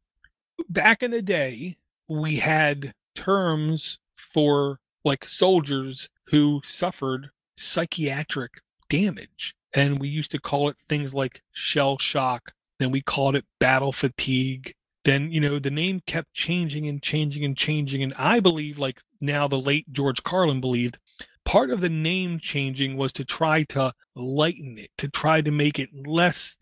back 0.67 1.03
in 1.03 1.11
the 1.11 1.21
day, 1.21 1.77
we 2.07 2.37
had 2.37 2.93
terms 3.15 3.99
for 4.15 4.79
like 5.03 5.25
soldiers 5.25 6.09
who 6.29 6.61
suffered 6.63 7.29
psychiatric 7.57 8.61
damage, 8.89 9.55
and 9.73 9.99
we 9.99 10.07
used 10.07 10.31
to 10.31 10.39
call 10.39 10.69
it 10.69 10.77
things 10.77 11.13
like 11.13 11.41
shell 11.51 11.97
shock. 11.97 12.53
Then 12.79 12.91
we 12.91 13.01
called 13.01 13.35
it 13.35 13.45
battle 13.59 13.91
fatigue. 13.91 14.73
Then 15.05 15.31
you 15.31 15.41
know 15.41 15.59
the 15.59 15.71
name 15.71 16.01
kept 16.07 16.33
changing 16.33 16.87
and 16.87 17.01
changing 17.01 17.43
and 17.43 17.57
changing, 17.57 18.01
and 18.01 18.13
I 18.17 18.39
believe 18.39 18.79
like 18.79 19.01
now 19.21 19.47
the 19.47 19.59
late 19.59 19.91
George 19.91 20.23
Carlin 20.23 20.61
believed 20.61 20.97
part 21.45 21.69
of 21.69 21.81
the 21.81 21.89
name 21.89 22.39
changing 22.39 22.97
was 22.97 23.13
to 23.13 23.25
try 23.25 23.63
to 23.63 23.93
lighten 24.15 24.77
it, 24.77 24.91
to 24.97 25.07
try 25.07 25.41
to 25.41 25.51
make 25.51 25.79
it 25.79 25.89
less 25.93 26.57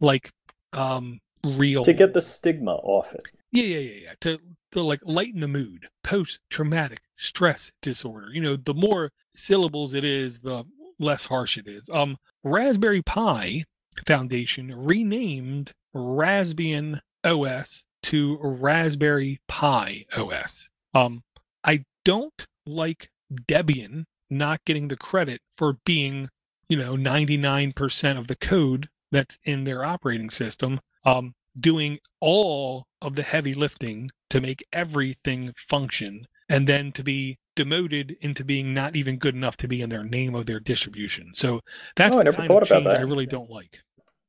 like 0.00 0.32
um 0.72 1.20
real. 1.44 1.84
To 1.84 1.92
get 1.92 2.14
the 2.14 2.22
stigma 2.22 2.72
off 2.72 3.12
it. 3.14 3.26
Yeah, 3.52 3.64
yeah, 3.64 3.78
yeah, 3.78 4.00
yeah. 4.02 4.14
To 4.22 4.38
to 4.74 4.82
like 4.82 5.00
lighten 5.04 5.40
the 5.40 5.48
mood. 5.48 5.88
Post 6.02 6.40
traumatic 6.50 7.00
stress 7.16 7.72
disorder. 7.80 8.28
You 8.32 8.42
know, 8.42 8.56
the 8.56 8.74
more 8.74 9.10
syllables 9.34 9.94
it 9.94 10.04
is, 10.04 10.40
the 10.40 10.64
less 10.98 11.26
harsh 11.26 11.56
it 11.56 11.66
is. 11.66 11.88
Um 11.92 12.16
Raspberry 12.42 13.02
Pi 13.02 13.64
Foundation 14.06 14.72
renamed 14.74 15.72
Raspbian 15.94 17.00
OS 17.24 17.84
to 18.04 18.38
Raspberry 18.42 19.40
Pi 19.48 20.04
OS. 20.16 20.68
Um 20.92 21.22
I 21.64 21.84
don't 22.04 22.46
like 22.66 23.08
Debian 23.32 24.04
not 24.28 24.64
getting 24.64 24.88
the 24.88 24.96
credit 24.96 25.40
for 25.56 25.78
being, 25.84 26.28
you 26.68 26.76
know, 26.76 26.96
99% 26.96 28.18
of 28.18 28.26
the 28.26 28.36
code 28.36 28.88
that's 29.10 29.38
in 29.44 29.64
their 29.64 29.84
operating 29.84 30.30
system. 30.30 30.80
Um 31.04 31.34
doing 31.58 32.00
all 32.20 32.86
of 33.00 33.14
the 33.14 33.22
heavy 33.22 33.54
lifting 33.54 34.10
to 34.34 34.40
make 34.40 34.64
everything 34.72 35.52
function 35.56 36.26
and 36.48 36.66
then 36.66 36.92
to 36.92 37.02
be 37.02 37.38
demoted 37.56 38.16
into 38.20 38.44
being 38.44 38.74
not 38.74 38.94
even 38.96 39.16
good 39.16 39.34
enough 39.34 39.56
to 39.56 39.68
be 39.68 39.80
in 39.80 39.88
their 39.88 40.04
name 40.04 40.34
of 40.34 40.44
their 40.46 40.60
distribution. 40.60 41.32
So 41.34 41.60
that's 41.96 42.14
Oh, 42.14 42.20
I 42.20 42.24
the 42.24 42.32
kind 42.32 42.48
thought 42.48 42.62
of 42.62 42.70
about 42.70 42.82
change 42.90 42.98
I 42.98 43.02
really 43.02 43.26
don't 43.26 43.48
like. 43.50 43.80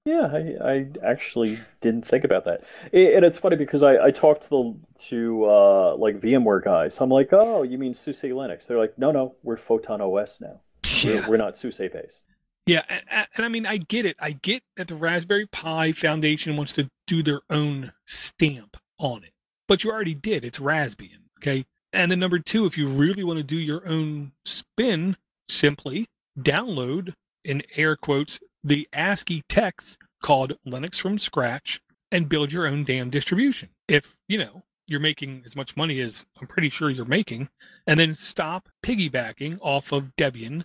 Yeah, 0.06 0.30
I, 0.32 0.72
I 0.74 0.86
actually 1.04 1.60
didn't 1.82 2.06
think 2.06 2.24
about 2.24 2.46
that. 2.46 2.63
I- 2.94 2.98
And 3.15 3.26
it's 3.26 3.39
funny 3.39 3.56
because 3.56 3.82
I, 3.82 3.98
I 3.98 4.12
talked 4.12 4.44
to 4.44 4.50
the 4.50 4.76
to 5.10 5.46
uh, 5.46 5.96
like 5.98 6.22
VMware 6.22 6.63
guys. 6.63 6.98
I'm 7.02 7.10
like, 7.10 7.30
oh, 7.34 7.63
you 7.63 7.78
mean 7.80 7.96
SUSE 7.96 8.22
Linux? 8.22 8.68
They're 8.68 8.78
like, 8.78 8.98
no, 9.00 9.12
no, 9.12 9.36
we're 9.41 9.58
Photon 9.58 10.02
OS 10.02 10.39
now. 10.39 10.62
We're, 11.04 11.28
we're 11.32 11.38
not 11.38 11.58
SUSE 11.58 11.80
based. 11.91 12.24
Yeah, 12.68 12.84
and- 12.88 13.28
and 13.36 13.46
I 13.46 13.50
mean, 13.50 13.65
I 13.65 13.78
get 13.78 14.06
it. 14.06 14.15
I 14.20 14.32
get 14.34 14.62
that 14.78 14.88
the 14.88 14.96
Raspberry 14.96 15.48
Pi 15.48 15.91
Foundation 15.91 16.56
wants 16.56 16.74
to 16.74 16.88
do 17.08 17.24
their 17.24 17.41
own 17.50 17.91
stamp 18.06 18.78
on 19.00 19.24
it, 19.24 19.34
but 19.67 19.84
you 19.84 19.91
already 19.91 20.15
did. 20.15 20.43
It's 20.43 20.60
Raspbian, 20.60 21.19
okay? 21.39 21.65
And 21.93 22.12
then 22.12 22.19
number 22.19 22.39
two, 22.39 22.65
if 22.65 22.78
you 22.78 22.88
really 22.88 23.23
want 23.23 23.38
to 23.38 23.43
do 23.43 23.58
your 23.58 23.88
own 23.88 24.34
spin, 24.43 25.17
simply 25.47 26.08
download 26.38 27.13
in 27.43 27.63
air 27.75 27.95
quotes 27.95 28.39
the 28.63 28.88
ASCII 28.93 29.43
text 29.47 29.97
called 30.22 30.57
Linux 30.68 30.99
from 30.99 31.20
scratch 31.20 31.80
and 32.11 32.28
build 32.28 32.51
your 32.51 32.68
own 32.68 32.84
damn 32.84 33.09
distribution. 33.09 33.70
If 33.88 34.18
you 34.28 34.38
know 34.38 34.63
you're 34.88 34.99
making 34.99 35.43
as 35.45 35.55
much 35.55 35.78
money 35.78 35.99
as 35.99 36.26
I'm 36.39 36.47
pretty 36.47 36.70
sure 36.70 36.89
you're 36.89 37.05
making, 37.05 37.49
and 37.88 37.99
then 37.99 38.16
stop 38.16 38.70
piggybacking 38.84 39.59
off 39.61 39.91
of 39.91 40.16
Debian 40.18 40.63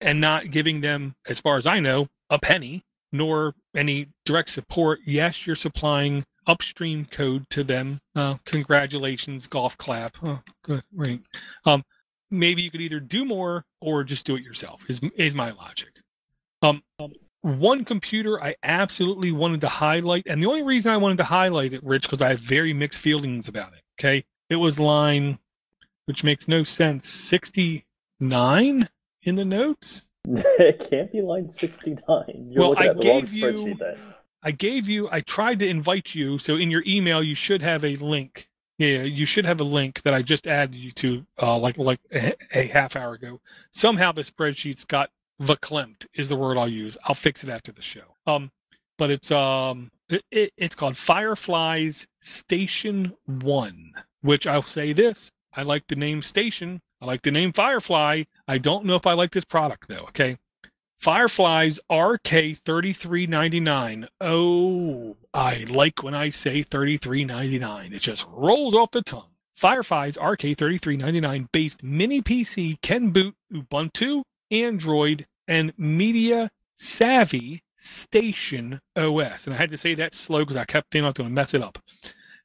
and 0.00 0.20
not 0.20 0.50
giving 0.50 0.80
them, 0.80 1.14
as 1.26 1.40
far 1.40 1.58
as 1.58 1.66
I 1.66 1.80
know, 1.80 2.08
a 2.28 2.38
penny 2.38 2.82
nor 3.12 3.54
any 3.74 4.08
direct 4.24 4.50
support. 4.50 5.00
Yes, 5.04 5.46
you're 5.46 5.56
supplying 5.56 6.24
upstream 6.50 7.04
code 7.06 7.48
to 7.50 7.62
them. 7.64 8.00
Uh, 8.14 8.36
congratulations, 8.44 9.46
golf 9.46 9.76
clap. 9.78 10.16
Oh, 10.22 10.40
good, 10.62 10.82
right. 10.94 11.20
Um, 11.64 11.84
maybe 12.30 12.62
you 12.62 12.70
could 12.70 12.80
either 12.80 13.00
do 13.00 13.24
more 13.24 13.64
or 13.80 14.04
just 14.04 14.26
do 14.26 14.36
it 14.36 14.42
yourself. 14.42 14.84
Is 14.88 15.00
is 15.16 15.34
my 15.34 15.50
logic. 15.50 16.00
Um, 16.62 16.82
one 17.42 17.84
computer 17.84 18.42
I 18.42 18.54
absolutely 18.62 19.32
wanted 19.32 19.60
to 19.62 19.68
highlight, 19.68 20.26
and 20.26 20.42
the 20.42 20.46
only 20.46 20.62
reason 20.62 20.90
I 20.92 20.96
wanted 20.98 21.18
to 21.18 21.24
highlight 21.24 21.72
it, 21.72 21.82
Rich, 21.84 22.02
because 22.02 22.20
I 22.20 22.28
have 22.30 22.40
very 22.40 22.72
mixed 22.74 23.00
feelings 23.00 23.48
about 23.48 23.72
it. 23.72 23.82
Okay, 23.98 24.24
it 24.48 24.56
was 24.56 24.78
line, 24.78 25.38
which 26.06 26.22
makes 26.24 26.48
no 26.48 26.64
sense, 26.64 27.08
sixty 27.08 27.86
nine 28.18 28.88
in 29.22 29.36
the 29.36 29.44
notes. 29.44 30.06
it 30.28 30.86
can't 30.90 31.10
be 31.10 31.22
line 31.22 31.48
69. 31.48 31.96
You're 32.50 32.60
Well, 32.60 32.70
looking 32.70 32.84
I 32.84 32.88
at 32.88 33.00
the 33.00 33.08
wrong 33.08 33.20
gave 33.20 33.32
you- 33.32 33.44
spreadsheet 33.46 33.78
then. 33.78 33.98
I 34.42 34.52
gave 34.52 34.88
you, 34.88 35.08
I 35.10 35.20
tried 35.20 35.58
to 35.58 35.68
invite 35.68 36.14
you. 36.14 36.38
So 36.38 36.56
in 36.56 36.70
your 36.70 36.82
email, 36.86 37.22
you 37.22 37.34
should 37.34 37.62
have 37.62 37.84
a 37.84 37.96
link. 37.96 38.48
Yeah, 38.78 39.02
you 39.02 39.26
should 39.26 39.44
have 39.44 39.60
a 39.60 39.64
link 39.64 40.02
that 40.02 40.14
I 40.14 40.22
just 40.22 40.46
added 40.46 40.74
you 40.74 40.90
to, 40.92 41.26
uh, 41.40 41.58
like 41.58 41.76
like 41.76 42.00
a, 42.12 42.34
a 42.52 42.66
half 42.68 42.96
hour 42.96 43.12
ago. 43.12 43.40
Somehow 43.72 44.12
the 44.12 44.22
spreadsheet's 44.22 44.86
got 44.86 45.10
verklempt 45.40 46.06
is 46.14 46.30
the 46.30 46.36
word 46.36 46.56
I'll 46.56 46.68
use. 46.68 46.96
I'll 47.04 47.14
fix 47.14 47.44
it 47.44 47.50
after 47.50 47.72
the 47.72 47.82
show. 47.82 48.16
Um, 48.26 48.50
but 48.96 49.10
it's 49.10 49.30
um, 49.30 49.90
it, 50.08 50.24
it, 50.30 50.52
it's 50.56 50.74
called 50.74 50.96
Fireflies 50.96 52.06
Station 52.20 53.14
One. 53.26 53.92
Which 54.22 54.46
I'll 54.46 54.62
say 54.62 54.94
this: 54.94 55.30
I 55.54 55.62
like 55.62 55.86
the 55.88 55.96
name 55.96 56.22
Station. 56.22 56.80
I 57.02 57.06
like 57.06 57.22
the 57.22 57.30
name 57.30 57.52
Firefly. 57.52 58.24
I 58.46 58.58
don't 58.58 58.84
know 58.84 58.94
if 58.94 59.06
I 59.06 59.12
like 59.12 59.32
this 59.32 59.44
product 59.44 59.88
though. 59.88 60.04
Okay, 60.08 60.38
Fireflies 61.00 61.80
RK3399. 61.90 64.06
Oh, 64.20 65.16
I 65.32 65.64
like 65.70 66.02
when 66.02 66.14
I 66.14 66.28
say 66.28 66.62
3399. 66.62 67.94
It 67.94 68.02
just 68.02 68.26
rolls 68.28 68.74
off 68.74 68.90
the 68.90 69.00
tongue. 69.00 69.30
Fireflies 69.56 70.18
RK3399 70.18 71.50
based 71.52 71.82
mini 71.82 72.20
PC 72.20 72.78
can 72.82 73.12
boot 73.12 73.34
Ubuntu, 73.50 74.24
Android, 74.50 75.26
and 75.48 75.72
Media 75.78 76.50
Savvy 76.76 77.62
Station 77.78 78.82
OS. 78.94 79.46
And 79.46 79.54
I 79.54 79.58
had 79.58 79.70
to 79.70 79.78
say 79.78 79.94
that 79.94 80.12
slow 80.12 80.40
because 80.40 80.58
I 80.58 80.66
kept 80.66 80.92
thinking 80.92 81.06
I 81.06 81.08
was 81.08 81.14
going 81.14 81.30
to 81.30 81.34
mess 81.34 81.54
it 81.54 81.62
up. 81.62 81.78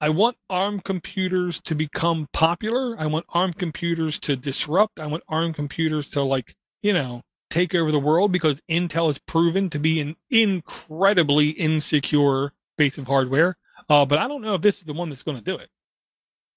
I 0.00 0.08
want 0.08 0.36
ARM 0.48 0.80
computers 0.80 1.60
to 1.62 1.74
become 1.74 2.26
popular. 2.32 2.96
I 2.98 3.06
want 3.06 3.26
ARM 3.30 3.52
computers 3.52 4.18
to 4.20 4.36
disrupt. 4.36 4.98
I 4.98 5.06
want 5.06 5.22
ARM 5.28 5.52
computers 5.52 6.08
to 6.10 6.22
like 6.22 6.54
you 6.82 6.92
know 6.92 7.22
take 7.50 7.74
over 7.74 7.92
the 7.92 7.98
world 7.98 8.32
because 8.32 8.60
Intel 8.70 9.08
has 9.08 9.18
proven 9.18 9.68
to 9.70 9.78
be 9.78 10.00
an 10.00 10.16
incredibly 10.30 11.50
insecure 11.50 12.52
base 12.78 12.96
of 12.96 13.06
hardware. 13.06 13.56
Uh, 13.88 14.06
but 14.06 14.18
I 14.18 14.28
don't 14.28 14.40
know 14.40 14.54
if 14.54 14.62
this 14.62 14.78
is 14.78 14.84
the 14.84 14.92
one 14.92 15.08
that's 15.08 15.22
going 15.22 15.36
to 15.36 15.44
do 15.44 15.56
it. 15.56 15.68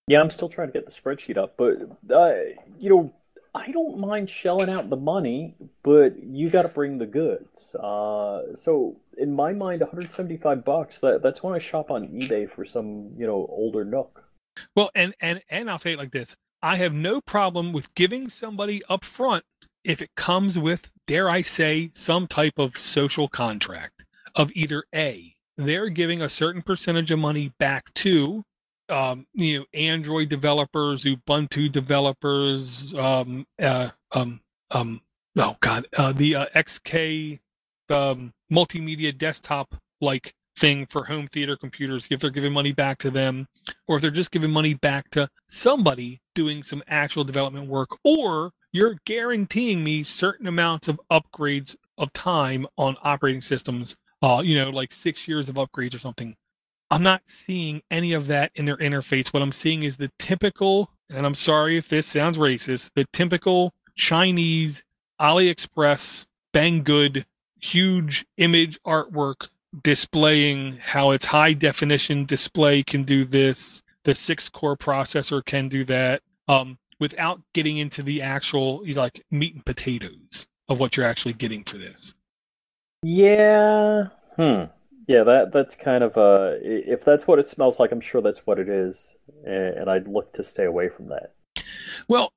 Yeah, 0.08 0.20
I'm 0.20 0.30
still 0.30 0.50
trying 0.50 0.68
to 0.68 0.74
get 0.74 0.86
the 0.86 0.92
spreadsheet 0.92 1.38
up, 1.38 1.56
but 1.58 1.78
uh, 2.14 2.34
you 2.78 2.90
know, 2.90 3.14
I 3.56 3.72
don't 3.72 4.00
mind 4.00 4.30
shelling 4.30 4.70
out 4.70 4.90
the 4.90 4.96
money, 4.98 5.56
but 5.84 6.24
you 6.24 6.50
got 6.50 6.64
to 6.64 6.70
bring 6.70 6.98
the 6.98 7.06
goods. 7.06 7.76
Uh, 7.76 8.56
so 8.56 8.98
in 9.18 9.34
my 9.34 9.54
mind, 9.54 9.82
175 9.82 10.66
bucks. 10.66 11.00
That 11.00 11.22
that's 11.22 11.44
when 11.44 11.54
I 11.54 11.60
shop 11.60 11.92
on 11.92 12.08
eBay 12.08 12.50
for 12.50 12.66
some 12.66 13.12
you 13.18 13.28
know 13.28 13.48
older 13.50 13.86
NUC. 13.86 14.10
Well, 14.76 14.90
and 14.96 15.14
and 15.20 15.42
and 15.50 15.70
I'll 15.70 15.78
say 15.78 15.94
it 15.94 16.00
like 16.00 16.12
this: 16.12 16.36
I 16.62 16.78
have 16.78 16.94
no 16.94 17.22
problem 17.22 17.74
with 17.74 17.94
giving 17.94 18.30
somebody 18.30 18.82
up 18.90 19.06
front 19.06 19.46
if 19.84 20.02
it 20.02 20.16
comes 20.16 20.58
with, 20.58 20.90
dare 21.08 21.30
I 21.30 21.42
say, 21.42 21.92
some 21.94 22.26
type 22.26 22.58
of 22.58 22.78
social 22.78 23.28
contract 23.28 24.06
of 24.36 24.52
either 24.56 24.86
a 24.96 25.36
they're 25.58 25.90
giving 25.90 26.22
a 26.22 26.30
certain 26.30 26.62
percentage 26.62 27.12
of 27.12 27.20
money 27.20 27.54
back 27.60 27.94
to 27.94 28.44
um, 28.90 29.28
you 29.34 29.60
know, 29.60 29.66
Android 29.74 30.30
developers, 30.30 31.04
Ubuntu 31.04 31.72
developers, 31.72 32.94
um, 32.96 33.46
uh, 33.62 33.90
um, 34.12 34.42
um, 34.72 35.02
oh 35.38 35.58
god, 35.62 35.88
uh, 35.98 36.12
the 36.12 36.36
uh, 36.36 36.46
XK 36.56 37.40
um, 37.90 38.34
multimedia 38.52 39.18
desktop 39.18 39.76
like 40.02 40.34
thing 40.58 40.86
for 40.86 41.06
home 41.06 41.28
theater 41.28 41.56
computers. 41.56 42.08
If 42.10 42.20
they're 42.20 42.30
giving 42.30 42.54
money 42.54 42.72
back 42.72 43.00
to 43.00 43.12
them, 43.12 43.48
or 43.88 43.96
if 43.96 44.02
they're 44.02 44.12
just 44.12 44.32
giving 44.32 44.52
money 44.52 44.74
back 44.74 45.10
to 45.12 45.30
somebody 45.48 46.22
doing 46.36 46.64
some 46.64 46.84
actual 46.88 47.24
development 47.24 47.68
work, 47.68 47.90
or 48.04 48.52
you're 48.72 48.98
guaranteeing 49.06 49.84
me 49.84 50.04
certain 50.04 50.48
amounts 50.48 50.88
of 50.88 51.00
upgrades 51.12 51.76
of 51.98 52.12
time 52.14 52.68
on 52.78 52.98
operating 53.04 53.42
systems. 53.42 53.96
Uh, 54.22 54.42
you 54.42 54.56
know, 54.56 54.70
like 54.70 54.92
six 54.92 55.28
years 55.28 55.50
of 55.50 55.56
upgrades 55.56 55.94
or 55.94 56.00
something 56.00 56.36
I'm 56.94 57.02
not 57.02 57.24
seeing 57.26 57.82
any 57.90 58.14
of 58.14 58.28
that 58.28 58.52
in 58.54 58.66
their 58.66 58.78
interface. 58.78 59.34
What 59.34 59.42
I'm 59.42 59.52
seeing 59.52 59.82
is 59.82 59.98
the 59.98 60.12
typical, 60.20 60.92
and 61.10 61.26
I'm 61.26 61.34
sorry 61.34 61.76
if 61.76 61.90
this 61.90 62.06
sounds 62.06 62.38
racist, 62.38 62.92
the 62.94 63.06
typical 63.12 63.74
Chinese 63.96 64.84
AliExpress 65.20 66.28
Banggood 66.54 67.26
huge 67.60 68.28
image 68.38 68.80
artwork 68.86 69.48
displaying 69.82 70.78
how 70.84 71.10
its 71.10 71.26
high 71.26 71.54
definition 71.54 72.26
display 72.26 72.84
can 72.84 73.02
do 73.02 73.26
this, 73.26 73.82
the 74.04 74.14
six 74.14 74.48
core 74.48 74.78
processor 74.78 75.44
can 75.44 75.70
do 75.70 75.84
that, 75.86 76.22
um, 76.48 76.78
without 77.00 77.42
getting 77.56 77.78
into 77.78 78.04
the 78.04 78.22
actual 78.22 78.86
you 78.86 78.94
know, 78.94 79.02
like 79.02 79.26
meat 79.32 79.56
and 79.56 79.66
potatoes 79.66 80.46
of 80.70 80.80
what 80.80 80.96
you're 80.96 81.08
actually 81.08 81.34
getting 81.34 81.64
for 81.64 81.80
this. 81.80 82.14
Yeah. 83.02 84.10
Hmm. 84.36 84.66
Yeah, 85.08 85.24
that 85.24 85.52
that's 85.52 85.76
kind 85.76 86.04
of 86.04 86.18
uh 86.18 86.52
if 86.62 87.04
that's 87.04 87.28
what 87.28 87.40
it 87.40 87.48
smells 87.48 87.80
like, 87.80 87.92
I'm 87.92 88.02
sure 88.02 88.22
that's 88.22 88.46
what 88.46 88.60
it 88.60 88.70
is, 88.70 89.16
and 89.46 89.90
I'd 89.90 90.08
look 90.08 90.34
to 90.34 90.44
stay 90.44 90.66
away 90.66 90.90
from 90.90 91.10
that. 91.10 91.34
Well, 92.08 92.32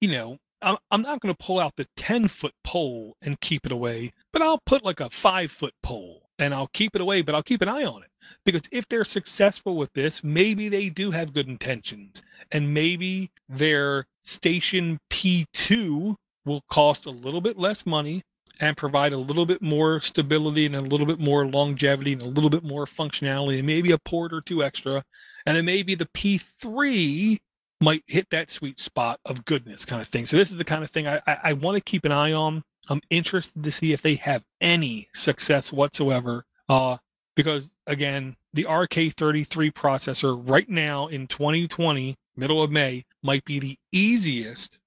you 0.00 0.08
know, 0.08 0.38
I'm 0.60 1.02
not 1.02 1.20
going 1.20 1.34
to 1.34 1.44
pull 1.44 1.60
out 1.60 1.76
the 1.76 1.86
10 1.96 2.28
foot 2.28 2.54
pole 2.64 3.16
and 3.22 3.40
keep 3.40 3.64
it 3.64 3.72
away, 3.72 4.12
but 4.32 4.42
I'll 4.42 4.60
put 4.66 4.84
like 4.84 5.00
a 5.00 5.10
five 5.10 5.52
foot 5.52 5.74
pole 5.82 6.28
and 6.38 6.52
I'll 6.52 6.70
keep 6.72 6.94
it 6.94 7.00
away, 7.00 7.22
but 7.22 7.34
I'll 7.34 7.42
keep 7.42 7.62
an 7.62 7.68
eye 7.68 7.84
on 7.84 8.02
it. 8.02 8.08
Because 8.44 8.62
if 8.72 8.88
they're 8.88 9.04
successful 9.04 9.76
with 9.76 9.92
this, 9.92 10.22
maybe 10.24 10.68
they 10.68 10.88
do 10.88 11.12
have 11.12 11.32
good 11.32 11.48
intentions. 11.48 12.22
And 12.50 12.74
maybe 12.74 13.30
their 13.48 14.06
station 14.24 14.98
P2 15.10 16.16
will 16.44 16.62
cost 16.68 17.06
a 17.06 17.10
little 17.10 17.40
bit 17.40 17.58
less 17.58 17.86
money 17.86 18.22
and 18.60 18.76
provide 18.76 19.12
a 19.12 19.18
little 19.18 19.46
bit 19.46 19.62
more 19.62 20.00
stability 20.00 20.66
and 20.66 20.74
a 20.74 20.80
little 20.80 21.06
bit 21.06 21.20
more 21.20 21.46
longevity 21.46 22.12
and 22.12 22.22
a 22.22 22.26
little 22.26 22.50
bit 22.50 22.64
more 22.64 22.86
functionality 22.86 23.58
and 23.58 23.66
maybe 23.66 23.92
a 23.92 23.98
port 23.98 24.32
or 24.32 24.40
two 24.40 24.62
extra. 24.62 25.04
And 25.46 25.56
then 25.56 25.64
maybe 25.64 25.94
the 25.94 26.06
P3 26.06 27.38
might 27.80 28.02
hit 28.06 28.30
that 28.30 28.50
sweet 28.50 28.80
spot 28.80 29.20
of 29.24 29.44
goodness 29.44 29.84
kind 29.84 30.02
of 30.02 30.08
thing. 30.08 30.26
So 30.26 30.36
this 30.36 30.50
is 30.50 30.56
the 30.56 30.64
kind 30.64 30.82
of 30.82 30.90
thing 30.90 31.06
I, 31.06 31.20
I, 31.26 31.38
I 31.44 31.52
want 31.52 31.76
to 31.76 31.80
keep 31.80 32.04
an 32.04 32.12
eye 32.12 32.32
on. 32.32 32.62
I'm 32.88 33.00
interested 33.10 33.62
to 33.62 33.70
see 33.70 33.92
if 33.92 34.02
they 34.02 34.16
have 34.16 34.42
any 34.60 35.08
success 35.14 35.72
whatsoever. 35.72 36.44
Uh, 36.68 36.96
because 37.36 37.72
again, 37.86 38.36
the 38.52 38.64
RK33 38.64 39.72
processor 39.72 40.36
right 40.36 40.68
now 40.68 41.06
in 41.06 41.28
2020, 41.28 42.16
middle 42.36 42.62
of 42.62 42.70
May, 42.70 43.04
might 43.22 43.44
be 43.44 43.60
the 43.60 43.76
easiest 43.92 44.78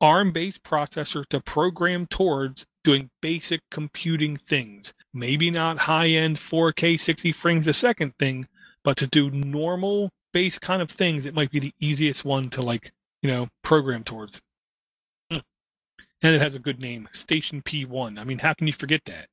ARM 0.00 0.32
based 0.32 0.62
processor 0.62 1.26
to 1.26 1.40
program 1.40 2.06
towards 2.06 2.64
doing 2.88 3.10
basic 3.20 3.60
computing 3.70 4.38
things. 4.38 4.94
Maybe 5.12 5.50
not 5.50 5.80
high 5.80 6.08
end 6.08 6.36
4K 6.36 6.98
60 6.98 7.32
frames 7.32 7.66
a 7.66 7.74
second 7.74 8.16
thing, 8.18 8.48
but 8.82 8.96
to 8.96 9.06
do 9.06 9.30
normal 9.30 10.08
base 10.32 10.58
kind 10.58 10.80
of 10.80 10.90
things, 10.90 11.26
it 11.26 11.34
might 11.34 11.50
be 11.50 11.60
the 11.60 11.74
easiest 11.78 12.24
one 12.24 12.48
to 12.48 12.62
like, 12.62 12.92
you 13.20 13.30
know, 13.30 13.48
program 13.62 14.04
towards. 14.04 14.40
Hmm. 15.30 15.40
And 16.22 16.34
it 16.34 16.40
has 16.40 16.54
a 16.54 16.58
good 16.58 16.80
name, 16.80 17.10
Station 17.12 17.60
P1. 17.60 18.18
I 18.18 18.24
mean, 18.24 18.38
how 18.38 18.54
can 18.54 18.66
you 18.66 18.72
forget 18.72 19.02
that? 19.04 19.26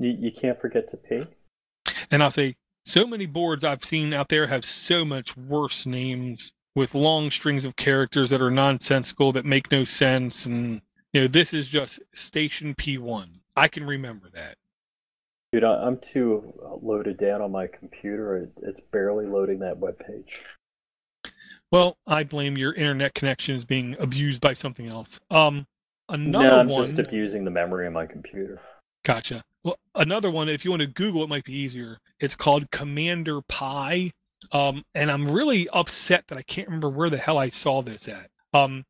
You, 0.00 0.16
you 0.18 0.32
can't 0.32 0.60
forget 0.60 0.88
to 0.88 0.96
P. 0.96 1.22
And 2.10 2.20
I'll 2.20 2.32
say, 2.32 2.56
so 2.84 3.06
many 3.06 3.26
boards 3.26 3.62
I've 3.62 3.84
seen 3.84 4.12
out 4.12 4.28
there 4.28 4.48
have 4.48 4.64
so 4.64 5.04
much 5.04 5.36
worse 5.36 5.86
names 5.86 6.50
with 6.74 6.96
long 6.96 7.30
strings 7.30 7.64
of 7.64 7.76
characters 7.76 8.28
that 8.30 8.42
are 8.42 8.50
nonsensical 8.50 9.30
that 9.34 9.44
make 9.44 9.70
no 9.70 9.84
sense 9.84 10.46
and 10.46 10.80
you 11.12 11.20
know 11.20 11.26
this 11.26 11.52
is 11.52 11.68
just 11.68 12.00
station 12.12 12.74
P1. 12.74 13.40
I 13.56 13.68
can 13.68 13.84
remember 13.84 14.28
that. 14.34 14.56
Dude, 15.52 15.64
I'm 15.64 15.98
too 15.98 16.52
loaded 16.82 17.18
down 17.18 17.40
on 17.40 17.52
my 17.52 17.66
computer. 17.66 18.50
It's 18.62 18.80
barely 18.80 19.26
loading 19.26 19.60
that 19.60 19.78
web 19.78 19.98
page. 19.98 20.40
Well, 21.70 21.96
I 22.06 22.24
blame 22.24 22.58
your 22.58 22.74
internet 22.74 23.14
connection 23.14 23.56
as 23.56 23.64
being 23.64 23.96
abused 23.98 24.40
by 24.40 24.54
something 24.54 24.86
else. 24.86 25.18
Um, 25.30 25.66
another 26.08 26.48
no, 26.48 26.58
I'm 26.58 26.68
one. 26.68 26.86
just 26.86 26.98
abusing 26.98 27.44
the 27.44 27.50
memory 27.50 27.86
of 27.86 27.92
my 27.92 28.06
computer. 28.06 28.60
Gotcha. 29.04 29.44
Well, 29.64 29.78
another 29.94 30.30
one. 30.30 30.48
If 30.48 30.64
you 30.64 30.70
want 30.70 30.82
to 30.82 30.86
Google, 30.86 31.22
it 31.22 31.28
might 31.28 31.44
be 31.44 31.54
easier. 31.54 31.98
It's 32.20 32.36
called 32.36 32.70
Commander 32.70 33.40
Pi. 33.42 34.12
Um, 34.52 34.84
and 34.94 35.10
I'm 35.10 35.28
really 35.28 35.68
upset 35.70 36.28
that 36.28 36.38
I 36.38 36.42
can't 36.42 36.68
remember 36.68 36.90
where 36.90 37.10
the 37.10 37.18
hell 37.18 37.38
I 37.38 37.48
saw 37.48 37.82
this 37.82 38.08
at. 38.08 38.30
Um, 38.52 38.84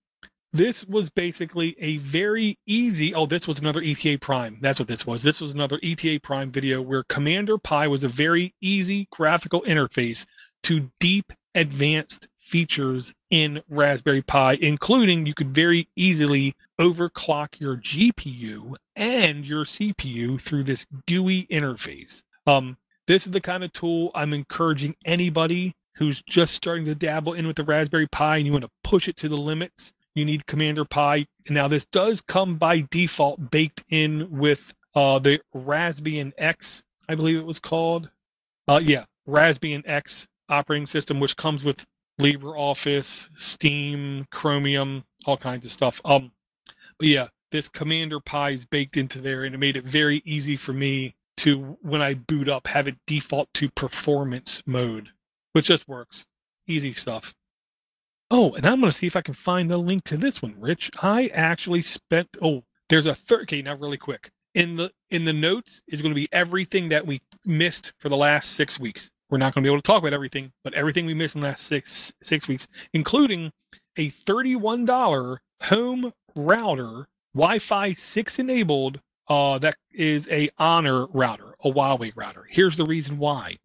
this 0.57 0.85
was 0.87 1.11
basically 1.11 1.77
a 1.79 1.99
very 1.99 2.59
easy. 2.67 3.15
Oh, 3.15 3.27
this 3.27 3.47
was 3.47 3.61
another 3.61 3.83
ETA 3.83 4.19
Prime. 4.21 4.59
That's 4.61 4.79
what 4.79 4.89
this 4.89 5.07
was. 5.07 5.23
This 5.23 5.41
was 5.41 5.53
another 5.53 5.79
ETA 5.83 6.21
Prime 6.23 6.51
video 6.51 6.81
where 6.81 7.05
Commander 7.05 7.59
Pi 7.59 7.87
was 7.89 8.05
a 8.05 8.09
very 8.09 8.55
easy 8.61 9.09
graphical 9.11 9.63
interface 9.63 10.25
to 10.65 10.91
deep 11.01 11.33
advanced 11.55 12.29
features 12.39 13.13
in 13.31 13.63
Raspberry 13.69 14.23
Pi, 14.23 14.55
including 14.55 15.27
you 15.27 15.35
could 15.35 15.55
very 15.55 15.89
easily 15.97 16.55
overclock 16.81 17.59
your 17.61 17.77
GPU 17.77 18.77
and 18.95 19.45
your 19.45 19.65
CPU 19.65 20.41
through 20.41 20.65
this 20.65 20.87
GUI 21.07 21.47
interface. 21.51 22.23
Um, 22.47 22.77
this 23.07 23.27
is 23.27 23.33
the 23.33 23.41
kind 23.41 23.65
of 23.65 23.73
tool 23.73 24.11
I'm 24.15 24.33
encouraging 24.33 24.95
anybody 25.05 25.75
who's 25.97 26.23
just 26.23 26.55
starting 26.55 26.85
to 26.85 26.95
dabble 26.95 27.33
in 27.33 27.47
with 27.47 27.57
the 27.57 27.65
Raspberry 27.65 28.07
Pi 28.07 28.37
and 28.37 28.47
you 28.47 28.53
want 28.53 28.65
to 28.65 28.71
push 28.85 29.09
it 29.09 29.17
to 29.19 29.29
the 29.29 29.37
limits. 29.37 29.93
You 30.17 30.25
need 30.25 30.47
Commander 30.47 30.87
Pi. 30.87 31.27
Now, 31.51 31.69
this 31.69 31.85
does 31.85 32.23
come 32.23 32.57
by 32.57 32.87
default 32.91 33.51
baked 33.51 33.85
in 33.91 34.39
with 34.39 34.73
uh, 34.95 35.19
the 35.19 35.41
Raspbian 35.55 36.33
X, 36.39 36.83
I 37.07 37.15
believe 37.15 37.37
it 37.37 37.45
was 37.45 37.59
called. 37.59 38.09
Uh, 38.67 38.81
yeah, 38.83 39.05
Raspbian 39.29 39.83
X 39.85 40.27
operating 40.49 40.87
system, 40.87 41.21
which 41.21 41.37
comes 41.37 41.63
with 41.65 41.85
LibreOffice, 42.19 43.29
Steam, 43.37 44.27
Chromium, 44.31 45.05
all 45.27 45.37
kinds 45.37 45.67
of 45.67 45.73
stuff. 45.73 46.01
Um, 46.03 46.33
but 46.99 47.09
yeah, 47.09 47.29
this 47.53 47.69
Commander 47.69 48.19
Pi 48.19 48.51
is 48.51 48.65
baked 48.65 48.97
into 48.97 49.21
there, 49.21 49.45
and 49.45 49.55
it 49.55 49.59
made 49.59 49.77
it 49.77 49.85
very 49.85 50.23
easy 50.25 50.57
for 50.57 50.73
me 50.73 51.15
to, 51.37 51.77
when 51.83 52.01
I 52.01 52.15
boot 52.15 52.49
up, 52.49 52.69
have 52.69 52.89
it 52.89 52.97
default 53.07 53.53
to 53.53 53.69
performance 53.69 54.63
mode, 54.65 55.11
which 55.53 55.67
just 55.67 55.87
works. 55.87 56.25
Easy 56.67 56.95
stuff. 56.95 57.35
Oh, 58.31 58.55
and 58.55 58.67
I'm 58.67 58.81
going 58.81 58.91
to 58.91 58.97
see 58.97 59.07
if 59.07 59.17
I 59.17 59.21
can 59.23 59.35
find 59.35 59.71
the 59.71 59.79
link 59.79 60.05
to 60.05 60.17
this 60.17 60.43
one, 60.43 60.55
Rich. 60.59 60.91
I 61.01 61.29
actually 61.29 61.83
spent. 61.83 62.37
Oh, 62.43 62.65
there's 62.89 63.07
a 63.07 63.15
third. 63.15 63.43
Okay, 63.43 63.63
now 63.63 63.75
really 63.75 63.97
quick. 63.97 64.31
In 64.55 64.77
the 64.77 64.91
in 65.11 65.25
the 65.25 65.33
notes 65.33 65.83
is 65.87 66.03
going 66.03 66.13
to 66.13 66.21
be 66.21 66.29
everything 66.33 66.89
that 66.89 67.07
we 67.07 67.21
missed 67.45 67.93
for 67.99 68.09
the 68.09 68.17
last 68.17 68.53
six 68.53 68.81
weeks. 68.81 69.11
We're 69.29 69.39
not 69.39 69.55
going 69.55 69.63
to 69.63 69.69
be 69.69 69.73
able 69.73 69.83
to 69.83 69.87
talk 69.87 70.03
about 70.03 70.13
everything, 70.15 70.53
but 70.65 70.75
everything 70.75 71.07
we 71.07 71.15
missed 71.15 71.35
in 71.35 71.41
the 71.41 71.49
last 71.49 71.67
six 71.67 72.13
six 72.23 72.49
weeks, 72.49 72.67
including 72.93 73.53
a 73.97 74.11
$31 74.11 75.39
home 75.65 76.13
router, 76.35 77.07
Wi-Fi 77.35 77.95
6 77.95 78.39
enabled, 78.39 79.01
uh, 79.29 79.59
that 79.59 79.77
is 79.93 80.29
a 80.29 80.49
Honor 80.59 81.07
router, 81.07 81.55
a 81.65 81.71
Huawei 81.71 82.13
router. 82.15 82.47
Here's 82.49 82.77
the 82.77 82.85
reason 82.85 83.19
why. 83.19 83.57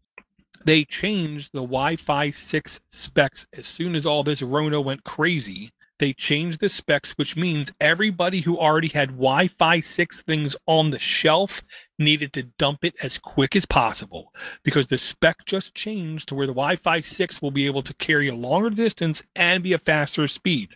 They 0.64 0.84
changed 0.84 1.50
the 1.52 1.60
Wi-Fi 1.60 2.30
6 2.30 2.80
specs 2.90 3.46
as 3.52 3.66
soon 3.66 3.94
as 3.94 4.06
all 4.06 4.22
this 4.22 4.42
Rona 4.42 4.80
went 4.80 5.04
crazy 5.04 5.72
they 6.02 6.12
changed 6.12 6.58
the 6.58 6.68
specs, 6.68 7.12
which 7.12 7.36
means 7.36 7.72
everybody 7.80 8.40
who 8.40 8.58
already 8.58 8.88
had 8.88 9.10
Wi 9.10 9.46
Fi 9.46 9.78
6 9.78 10.22
things 10.22 10.56
on 10.66 10.90
the 10.90 10.98
shelf 10.98 11.62
needed 11.96 12.32
to 12.32 12.42
dump 12.58 12.84
it 12.84 12.96
as 13.04 13.18
quick 13.18 13.54
as 13.54 13.66
possible 13.66 14.32
because 14.64 14.88
the 14.88 14.98
spec 14.98 15.44
just 15.46 15.76
changed 15.76 16.26
to 16.26 16.34
where 16.34 16.48
the 16.48 16.52
Wi 16.52 16.74
Fi 16.74 17.02
6 17.02 17.40
will 17.40 17.52
be 17.52 17.66
able 17.66 17.82
to 17.82 17.94
carry 17.94 18.26
a 18.26 18.34
longer 18.34 18.70
distance 18.70 19.22
and 19.36 19.62
be 19.62 19.72
a 19.72 19.78
faster 19.78 20.26
speed. 20.26 20.70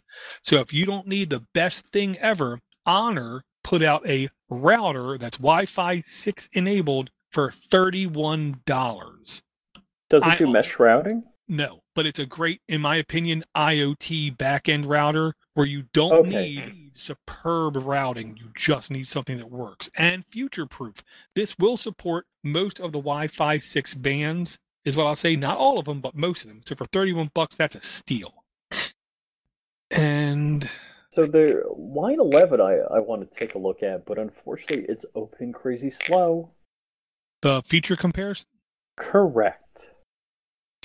So 0.45 0.61
if 0.61 0.73
you 0.73 0.87
don't 0.87 1.09
need 1.09 1.31
the 1.31 1.45
best 1.53 1.89
thing 1.89 2.17
ever, 2.19 2.61
Honor 2.87 3.43
put 3.65 3.83
out 3.83 4.09
a 4.09 4.29
router 4.49 5.19
that's 5.19 5.39
Wi 5.39 5.67
Fi 5.67 6.03
6 6.07 6.49
enabled 6.53 7.11
for 7.33 7.51
$31. 7.51 9.43
Does 10.09 10.27
it 10.27 10.39
do 10.39 10.47
mesh 10.47 10.79
routing? 10.79 11.25
No, 11.49 11.81
but 11.95 12.07
it's 12.07 12.19
a 12.19 12.27
great, 12.27 12.61
in 12.69 12.81
my 12.81 12.97
opinion, 12.97 13.43
IoT 13.57 14.37
backend 14.37 14.87
router 14.87 15.35
where 15.55 15.67
you 15.67 15.85
don't 15.93 16.27
okay. 16.27 16.31
need 16.31 16.91
superb 16.95 17.77
routing. 17.77 18.37
You 18.37 18.51
just 18.57 18.91
need 18.91 19.07
something 19.07 19.39
that 19.39 19.51
works 19.51 19.89
and 19.97 20.27
future 20.27 20.67
proof. 20.67 21.05
This 21.35 21.57
will 21.59 21.77
support 21.77 22.27
most 22.43 22.81
of 22.81 22.93
the 22.93 22.99
Wi 22.99 23.29
Fi 23.29 23.59
6 23.59 23.95
bands, 23.95 24.59
is 24.85 24.97
what 24.97 25.07
I'll 25.07 25.17
say. 25.17 25.37
Not 25.37 25.57
all 25.57 25.79
of 25.79 25.85
them, 25.85 26.01
but 26.01 26.17
most 26.17 26.43
of 26.43 26.49
them. 26.49 26.63
So 26.67 26.75
for 26.75 26.87
31 26.87 27.31
bucks, 27.33 27.55
that's 27.55 27.77
a 27.77 27.83
steal. 27.83 28.45
And 29.91 30.69
so 31.11 31.27
the 31.27 31.63
line 31.77 32.21
11 32.21 32.61
I, 32.61 32.79
I 32.95 32.99
want 32.99 33.31
to 33.31 33.39
take 33.39 33.55
a 33.55 33.59
look 33.59 33.83
at, 33.83 34.05
but 34.05 34.19
unfortunately 34.19 34.85
it's 34.89 35.05
open 35.15 35.53
crazy 35.53 35.91
slow. 35.91 36.51
The 37.43 37.63
feature 37.63 37.97
comparison? 37.97 38.49
Correct. 38.97 39.86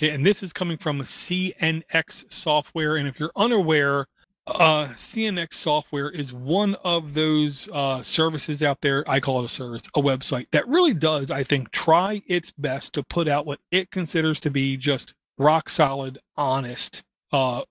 Okay, 0.02 0.10
and 0.10 0.26
this 0.26 0.42
is 0.42 0.52
coming 0.52 0.78
from 0.78 1.04
CNX 1.04 2.34
software. 2.34 2.96
And 2.96 3.08
if 3.08 3.20
you're 3.20 3.32
unaware, 3.36 4.08
uh, 4.48 4.88
CNX 4.96 5.54
software 5.54 6.10
is 6.10 6.34
one 6.34 6.74
of 6.84 7.14
those 7.14 7.70
uh, 7.72 8.02
services 8.02 8.64
out 8.64 8.82
there. 8.82 9.08
I 9.08 9.20
call 9.20 9.44
it 9.44 9.46
a 9.46 9.50
service, 9.50 9.84
a 9.96 10.02
website 10.02 10.48
that 10.54 10.68
really 10.68 10.96
does, 10.96 11.30
I 11.30 11.44
think, 11.44 11.70
try 11.70 12.24
its 12.26 12.52
best 12.58 12.94
to 12.94 13.04
put 13.04 13.28
out 13.28 13.46
what 13.46 13.60
it 13.70 13.92
considers 13.92 14.40
to 14.40 14.50
be 14.50 14.76
just 14.76 15.14
rock 15.38 15.70
solid, 15.70 16.18
honest 16.36 17.04
uh, 17.32 17.62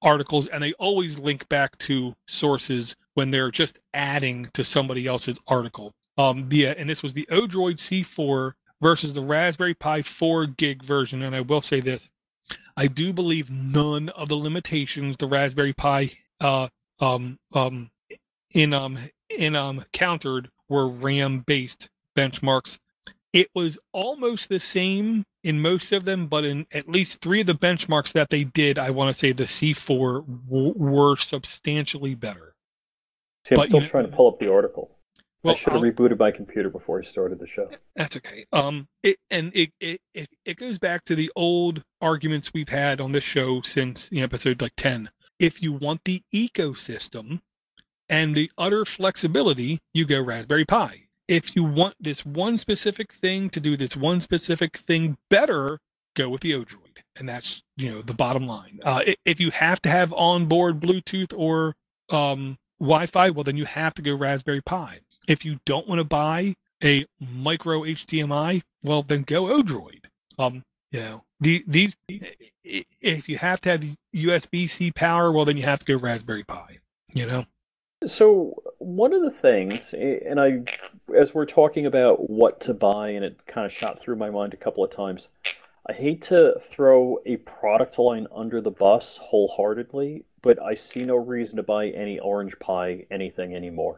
articles. 0.00 0.46
And 0.46 0.62
they 0.62 0.72
always 0.78 1.18
link 1.18 1.46
back 1.50 1.76
to 1.80 2.14
sources 2.26 2.96
when 3.12 3.32
they're 3.32 3.50
just 3.50 3.78
adding 3.92 4.48
to 4.54 4.64
somebody 4.64 5.06
else's 5.06 5.38
article. 5.46 5.92
Um, 6.16 6.48
yeah, 6.50 6.72
and 6.78 6.88
this 6.88 7.02
was 7.02 7.12
the 7.12 7.28
Odroid 7.30 7.76
C4 7.76 8.52
versus 8.84 9.14
the 9.14 9.22
Raspberry 9.22 9.72
Pi 9.72 10.02
4 10.02 10.44
gig 10.44 10.82
version. 10.82 11.22
And 11.22 11.34
I 11.34 11.40
will 11.40 11.62
say 11.62 11.80
this 11.80 12.10
I 12.76 12.86
do 12.86 13.14
believe 13.14 13.50
none 13.50 14.10
of 14.10 14.28
the 14.28 14.36
limitations 14.36 15.16
the 15.16 15.26
Raspberry 15.26 15.72
Pi 15.72 16.18
uh, 16.38 16.68
um, 17.00 17.38
um, 17.54 17.90
in 18.50 18.74
um, 18.74 18.98
in 19.30 19.56
um, 19.56 19.86
countered 19.94 20.50
were 20.68 20.86
RAM 20.86 21.40
based 21.46 21.88
benchmarks. 22.14 22.78
It 23.32 23.48
was 23.54 23.78
almost 23.92 24.50
the 24.50 24.60
same 24.60 25.24
in 25.42 25.60
most 25.60 25.90
of 25.90 26.04
them, 26.04 26.26
but 26.26 26.44
in 26.44 26.66
at 26.70 26.86
least 26.86 27.20
three 27.20 27.40
of 27.40 27.46
the 27.46 27.54
benchmarks 27.54 28.12
that 28.12 28.28
they 28.28 28.44
did, 28.44 28.78
I 28.78 28.90
want 28.90 29.12
to 29.12 29.18
say 29.18 29.32
the 29.32 29.44
C4 29.44 30.44
w- 30.46 30.74
were 30.76 31.16
substantially 31.16 32.14
better. 32.14 32.54
See, 33.44 33.54
I'm 33.54 33.56
but, 33.56 33.66
still 33.66 33.80
you 33.80 33.86
know, 33.86 33.90
trying 33.90 34.10
to 34.10 34.16
pull 34.16 34.28
up 34.28 34.38
the 34.38 34.52
article. 34.52 34.93
Well, 35.44 35.54
I 35.54 35.58
should 35.58 35.74
have 35.74 35.82
rebooted 35.82 36.18
my 36.18 36.30
computer 36.30 36.70
before 36.70 37.00
I 37.00 37.04
started 37.04 37.38
the 37.38 37.46
show. 37.46 37.70
That's 37.94 38.16
okay. 38.16 38.46
Um, 38.50 38.88
it 39.02 39.18
and 39.30 39.52
it, 39.54 39.72
it 39.78 40.00
it 40.14 40.30
it 40.46 40.56
goes 40.56 40.78
back 40.78 41.04
to 41.04 41.14
the 41.14 41.30
old 41.36 41.82
arguments 42.00 42.52
we've 42.54 42.70
had 42.70 42.98
on 42.98 43.12
this 43.12 43.24
show 43.24 43.60
since 43.60 44.08
you 44.10 44.20
know, 44.20 44.24
episode 44.24 44.62
like 44.62 44.72
ten. 44.76 45.10
If 45.38 45.62
you 45.62 45.72
want 45.72 46.00
the 46.04 46.22
ecosystem 46.34 47.42
and 48.08 48.34
the 48.34 48.50
utter 48.56 48.86
flexibility, 48.86 49.80
you 49.92 50.06
go 50.06 50.22
Raspberry 50.22 50.64
Pi. 50.64 51.02
If 51.28 51.54
you 51.54 51.62
want 51.62 51.96
this 52.00 52.24
one 52.24 52.56
specific 52.56 53.12
thing 53.12 53.50
to 53.50 53.60
do 53.60 53.76
this 53.76 53.96
one 53.96 54.22
specific 54.22 54.78
thing 54.78 55.18
better, 55.28 55.78
go 56.16 56.30
with 56.30 56.40
the 56.40 56.52
Odroid, 56.52 57.00
and 57.16 57.28
that's 57.28 57.62
you 57.76 57.92
know 57.92 58.00
the 58.00 58.14
bottom 58.14 58.46
line. 58.46 58.80
Uh, 58.82 59.00
if 59.26 59.40
you 59.40 59.50
have 59.50 59.82
to 59.82 59.90
have 59.90 60.10
onboard 60.14 60.80
Bluetooth 60.80 61.34
or 61.36 61.74
um, 62.10 62.56
Wi-Fi, 62.80 63.28
well 63.30 63.44
then 63.44 63.58
you 63.58 63.66
have 63.66 63.92
to 63.94 64.02
go 64.02 64.14
Raspberry 64.14 64.62
Pi. 64.62 65.00
If 65.26 65.44
you 65.44 65.60
don't 65.64 65.88
want 65.88 66.00
to 66.00 66.04
buy 66.04 66.56
a 66.82 67.06
micro 67.18 67.82
HDMI, 67.82 68.62
well, 68.82 69.02
then 69.02 69.22
go 69.22 69.44
Odroid. 69.44 70.04
Um, 70.38 70.64
you 70.90 71.00
know, 71.00 71.24
the, 71.40 71.64
these, 71.66 71.96
if 72.08 73.28
you 73.28 73.38
have 73.38 73.60
to 73.62 73.70
have 73.70 73.84
USB 74.14 74.70
C 74.70 74.90
power, 74.90 75.32
well, 75.32 75.44
then 75.44 75.56
you 75.56 75.64
have 75.64 75.80
to 75.80 75.84
go 75.84 75.96
Raspberry 75.96 76.44
Pi, 76.44 76.78
you 77.12 77.26
know? 77.26 77.46
So, 78.06 78.62
one 78.78 79.14
of 79.14 79.22
the 79.22 79.30
things, 79.30 79.94
and 79.94 80.38
I, 80.38 80.62
as 81.16 81.32
we're 81.32 81.46
talking 81.46 81.86
about 81.86 82.28
what 82.28 82.60
to 82.62 82.74
buy, 82.74 83.10
and 83.10 83.24
it 83.24 83.46
kind 83.46 83.64
of 83.64 83.72
shot 83.72 83.98
through 83.98 84.16
my 84.16 84.28
mind 84.28 84.52
a 84.52 84.58
couple 84.58 84.84
of 84.84 84.90
times, 84.90 85.28
I 85.86 85.92
hate 85.92 86.22
to 86.22 86.60
throw 86.70 87.18
a 87.26 87.36
product 87.36 87.98
line 87.98 88.26
under 88.34 88.60
the 88.60 88.70
bus 88.70 89.18
wholeheartedly, 89.22 90.24
but 90.42 90.62
I 90.62 90.74
see 90.74 91.04
no 91.04 91.16
reason 91.16 91.56
to 91.56 91.62
buy 91.62 91.88
any 91.88 92.18
Orange 92.18 92.58
Pi 92.58 93.06
anything 93.10 93.54
anymore. 93.54 93.96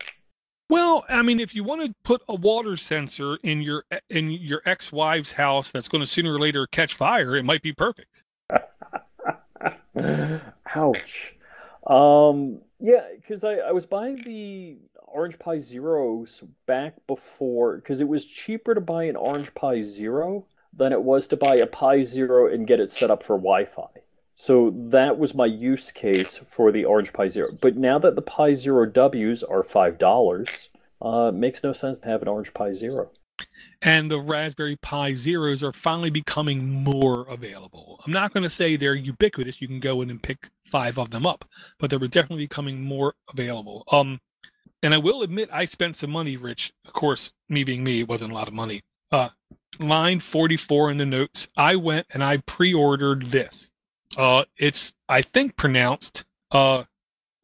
Well, 0.68 1.04
I 1.08 1.22
mean, 1.22 1.38
if 1.38 1.54
you 1.54 1.62
want 1.62 1.82
to 1.82 1.94
put 2.02 2.22
a 2.28 2.34
water 2.34 2.76
sensor 2.76 3.36
in 3.42 3.62
your 3.62 3.84
in 4.10 4.30
your 4.30 4.62
ex-wife's 4.64 5.32
house 5.32 5.70
that's 5.70 5.88
going 5.88 6.00
to 6.00 6.06
sooner 6.06 6.34
or 6.34 6.40
later 6.40 6.66
catch 6.66 6.94
fire, 6.94 7.36
it 7.36 7.44
might 7.44 7.62
be 7.62 7.72
perfect. 7.72 8.22
Ouch. 10.74 11.34
Um, 11.86 12.60
yeah, 12.80 13.04
because 13.14 13.44
I, 13.44 13.54
I 13.54 13.72
was 13.72 13.86
buying 13.86 14.22
the 14.24 14.78
Orange 15.06 15.38
Pi 15.38 15.60
Zeros 15.60 16.42
back 16.66 16.94
before, 17.06 17.76
because 17.76 18.00
it 18.00 18.08
was 18.08 18.24
cheaper 18.24 18.74
to 18.74 18.80
buy 18.80 19.04
an 19.04 19.16
Orange 19.16 19.54
Pi 19.54 19.82
Zero 19.82 20.46
than 20.76 20.92
it 20.92 21.02
was 21.02 21.28
to 21.28 21.36
buy 21.36 21.54
a 21.56 21.66
Pi 21.66 22.02
Zero 22.02 22.52
and 22.52 22.66
get 22.66 22.80
it 22.80 22.90
set 22.90 23.10
up 23.10 23.22
for 23.22 23.36
Wi 23.36 23.64
Fi. 23.64 23.88
So 24.36 24.72
that 24.90 25.18
was 25.18 25.34
my 25.34 25.46
use 25.46 25.90
case 25.90 26.40
for 26.50 26.70
the 26.70 26.84
Orange 26.84 27.12
Pi 27.12 27.28
Zero. 27.28 27.56
But 27.60 27.76
now 27.76 27.98
that 27.98 28.14
the 28.14 28.22
Pi 28.22 28.54
Zero 28.54 28.86
Ws 28.86 29.42
are 29.42 29.64
$5, 29.64 30.48
uh, 31.02 31.28
it 31.28 31.34
makes 31.34 31.64
no 31.64 31.72
sense 31.72 31.98
to 32.00 32.06
have 32.06 32.22
an 32.22 32.28
Orange 32.28 32.54
Pi 32.54 32.74
Zero 32.74 33.10
and 33.82 34.10
the 34.10 34.20
Raspberry 34.20 34.76
Pi 34.76 35.14
Zeros 35.14 35.62
are 35.62 35.72
finally 35.72 36.10
becoming 36.10 36.82
more 36.82 37.22
available. 37.28 38.00
I'm 38.04 38.12
not 38.12 38.32
going 38.32 38.44
to 38.44 38.50
say 38.50 38.76
they're 38.76 38.94
ubiquitous. 38.94 39.60
You 39.60 39.68
can 39.68 39.80
go 39.80 40.00
in 40.02 40.10
and 40.10 40.22
pick 40.22 40.50
five 40.64 40.98
of 40.98 41.10
them 41.10 41.26
up, 41.26 41.44
but 41.78 41.90
they 41.90 41.96
were 41.96 42.08
definitely 42.08 42.44
becoming 42.44 42.82
more 42.82 43.14
available. 43.30 43.84
Um, 43.90 44.20
and 44.82 44.94
I 44.94 44.98
will 44.98 45.22
admit 45.22 45.48
I 45.52 45.64
spent 45.64 45.96
some 45.96 46.10
money, 46.10 46.36
Rich. 46.36 46.72
Of 46.86 46.92
course, 46.92 47.32
me 47.48 47.64
being 47.64 47.84
me, 47.84 48.00
it 48.00 48.08
wasn't 48.08 48.32
a 48.32 48.34
lot 48.34 48.48
of 48.48 48.54
money. 48.54 48.82
Uh, 49.10 49.30
line 49.78 50.20
44 50.20 50.90
in 50.90 50.96
the 50.96 51.06
notes. 51.06 51.48
I 51.56 51.76
went 51.76 52.06
and 52.10 52.24
I 52.24 52.38
pre-ordered 52.38 53.26
this. 53.26 53.70
Uh, 54.16 54.44
it's 54.56 54.92
I 55.08 55.22
think 55.22 55.56
pronounced 55.56 56.24
uh, 56.50 56.84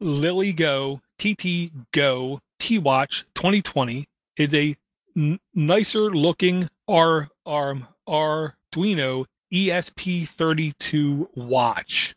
LilyGO 0.03 1.01
TT 1.19 1.71
Go 1.93 2.41
T 2.59 2.79
Watch 2.79 3.25
2020 3.35 4.09
is 4.37 4.55
a 4.55 4.77
n- 5.17 5.39
nicer 5.55 6.11
looking 6.11 6.69
R 6.89 7.29
arm 7.45 7.87
Arduino 8.09 9.27
ESP32 9.53 11.29
watch. 11.37 12.15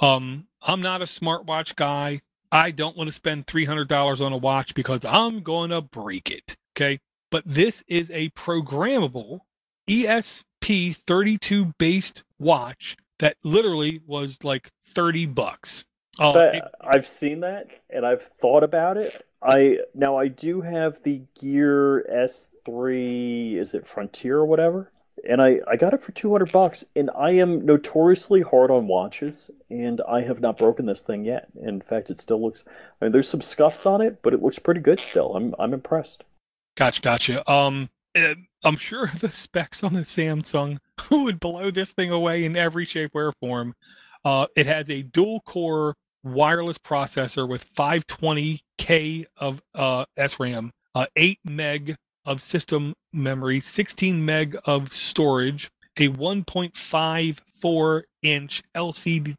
Um, 0.00 0.46
I'm 0.62 0.80
not 0.80 1.02
a 1.02 1.06
smartwatch 1.06 1.74
guy. 1.74 2.20
I 2.52 2.70
don't 2.70 2.96
want 2.96 3.08
to 3.08 3.12
spend 3.12 3.46
$300 3.46 4.24
on 4.24 4.32
a 4.32 4.36
watch 4.36 4.74
because 4.74 5.04
I'm 5.04 5.40
going 5.40 5.70
to 5.70 5.82
break 5.82 6.30
it. 6.30 6.56
Okay. 6.76 7.00
But 7.30 7.42
this 7.44 7.82
is 7.88 8.10
a 8.10 8.30
programmable 8.30 9.40
ESP32 9.88 11.72
based 11.78 12.22
watch 12.38 12.96
that 13.18 13.36
literally 13.42 14.00
was 14.06 14.42
like 14.42 14.72
30 14.94 15.26
bucks. 15.26 15.84
Uh, 16.18 16.32
but 16.32 16.54
it, 16.54 16.64
I've 16.80 17.06
seen 17.06 17.40
that 17.40 17.68
and 17.90 18.04
I've 18.04 18.22
thought 18.40 18.64
about 18.64 18.96
it. 18.96 19.24
I 19.42 19.78
now 19.94 20.16
I 20.16 20.28
do 20.28 20.60
have 20.62 20.98
the 21.04 21.22
Gear 21.40 22.04
S3. 22.12 23.56
Is 23.56 23.74
it 23.74 23.86
Frontier 23.86 24.38
or 24.38 24.46
whatever? 24.46 24.90
And 25.28 25.40
I 25.40 25.60
I 25.68 25.76
got 25.76 25.94
it 25.94 26.02
for 26.02 26.10
two 26.12 26.32
hundred 26.32 26.50
bucks. 26.50 26.84
And 26.96 27.10
I 27.16 27.30
am 27.32 27.64
notoriously 27.64 28.42
hard 28.42 28.70
on 28.72 28.88
watches, 28.88 29.50
and 29.70 30.00
I 30.08 30.22
have 30.22 30.40
not 30.40 30.58
broken 30.58 30.86
this 30.86 31.02
thing 31.02 31.24
yet. 31.24 31.48
In 31.60 31.80
fact, 31.80 32.10
it 32.10 32.18
still 32.18 32.42
looks. 32.42 32.64
I 33.00 33.04
mean, 33.04 33.12
there's 33.12 33.28
some 33.28 33.40
scuffs 33.40 33.86
on 33.86 34.00
it, 34.00 34.22
but 34.22 34.34
it 34.34 34.42
looks 34.42 34.58
pretty 34.58 34.80
good 34.80 34.98
still. 34.98 35.36
I'm 35.36 35.54
I'm 35.58 35.72
impressed. 35.72 36.24
Gotcha, 36.76 37.00
gotcha. 37.00 37.50
Um, 37.50 37.90
I'm 38.64 38.76
sure 38.76 39.10
the 39.20 39.30
specs 39.30 39.82
on 39.82 39.94
the 39.94 40.00
Samsung 40.02 40.78
would 41.10 41.40
blow 41.40 41.70
this 41.70 41.92
thing 41.92 42.12
away 42.12 42.44
in 42.44 42.56
every 42.56 42.84
shape, 42.84 43.12
or 43.14 43.32
form. 43.40 43.74
Uh, 44.24 44.46
it 44.56 44.66
has 44.66 44.90
a 44.90 45.02
dual 45.02 45.40
core 45.40 45.94
wireless 46.24 46.78
processor 46.78 47.48
with 47.48 47.72
520k 47.74 49.26
of 49.36 49.62
uh, 49.74 50.04
SRAM, 50.18 50.70
uh, 50.94 51.06
8 51.16 51.38
meg 51.44 51.96
of 52.26 52.42
system 52.42 52.94
memory, 53.12 53.60
16 53.60 54.24
meg 54.24 54.56
of 54.64 54.92
storage, 54.92 55.70
a 55.96 56.08
1.54 56.08 58.02
inch 58.22 58.62
LCD 58.76 59.34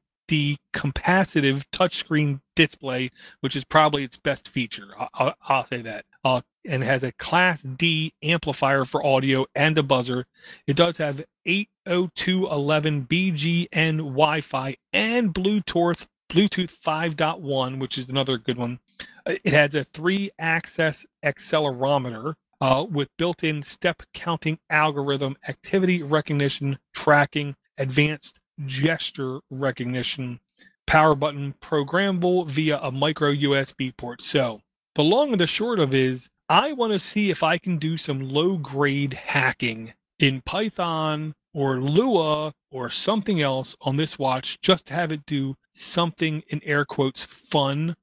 capacitive 0.74 1.64
touchscreen 1.72 2.42
display, 2.56 3.12
which 3.42 3.56
is 3.56 3.64
probably 3.64 4.04
its 4.04 4.18
best 4.18 4.48
feature. 4.48 4.88
I'll, 5.14 5.36
I'll 5.48 5.66
say 5.68 5.82
that. 5.82 6.06
Uh, 6.24 6.42
and 6.66 6.84
has 6.84 7.04
a 7.04 7.12
Class 7.14 7.62
D 7.62 8.14
amplifier 8.22 8.86
for 8.86 9.06
audio 9.06 9.46
and 9.56 9.78
a 9.78 9.84
buzzer. 9.84 10.26
It 10.68 10.76
does 10.76 10.98
have 10.98 11.24
802.11 11.48 13.08
BGN 13.08 13.98
Wi 13.98 14.42
Fi 14.42 14.76
and 14.94 15.34
Bluetooth 15.34 16.08
Bluetooth 16.30 16.78
5.1, 16.86 17.80
which 17.80 17.98
is 17.98 18.08
another 18.10 18.38
good 18.38 18.58
one. 18.58 18.80
Uh, 19.26 19.34
it 19.44 19.52
has 19.52 19.74
a 19.74 19.84
three 19.84 20.30
axis 20.38 21.06
accelerometer 21.26 22.36
uh, 22.62 22.86
with 22.90 23.10
built 23.18 23.44
in 23.44 23.64
step 23.64 24.04
counting 24.14 24.60
algorithm, 24.70 25.38
activity 25.48 26.04
recognition, 26.04 26.78
tracking, 26.94 27.56
advanced 27.80 28.40
gesture 28.66 29.40
recognition, 29.50 30.40
power 30.88 31.16
button 31.16 31.54
programmable 31.62 32.48
via 32.48 32.80
a 32.80 32.92
micro 32.92 33.32
USB 33.32 33.96
port. 33.96 34.22
So, 34.22 34.62
the 34.96 35.04
long 35.04 35.32
and 35.32 35.40
the 35.40 35.48
short 35.48 35.80
of 35.80 35.94
is 35.94 36.30
I 36.50 36.74
want 36.74 36.94
to 36.94 37.00
see 37.00 37.30
if 37.30 37.44
I 37.44 37.58
can 37.58 37.78
do 37.78 37.96
some 37.96 38.28
low 38.28 38.58
grade 38.58 39.14
hacking 39.14 39.94
in 40.18 40.42
Python 40.42 41.36
or 41.54 41.80
Lua 41.80 42.54
or 42.72 42.90
something 42.90 43.42
else 43.42 43.76
on 43.82 43.98
this 43.98 44.20
watch 44.20 44.60
just 44.62 44.88
to 44.88 44.94
have 44.94 45.12
it 45.12 45.26
do 45.26 45.56
something 45.74 46.44
in 46.48 46.62
air 46.64 46.86
quotes 46.86 47.24
fun. 47.24 47.96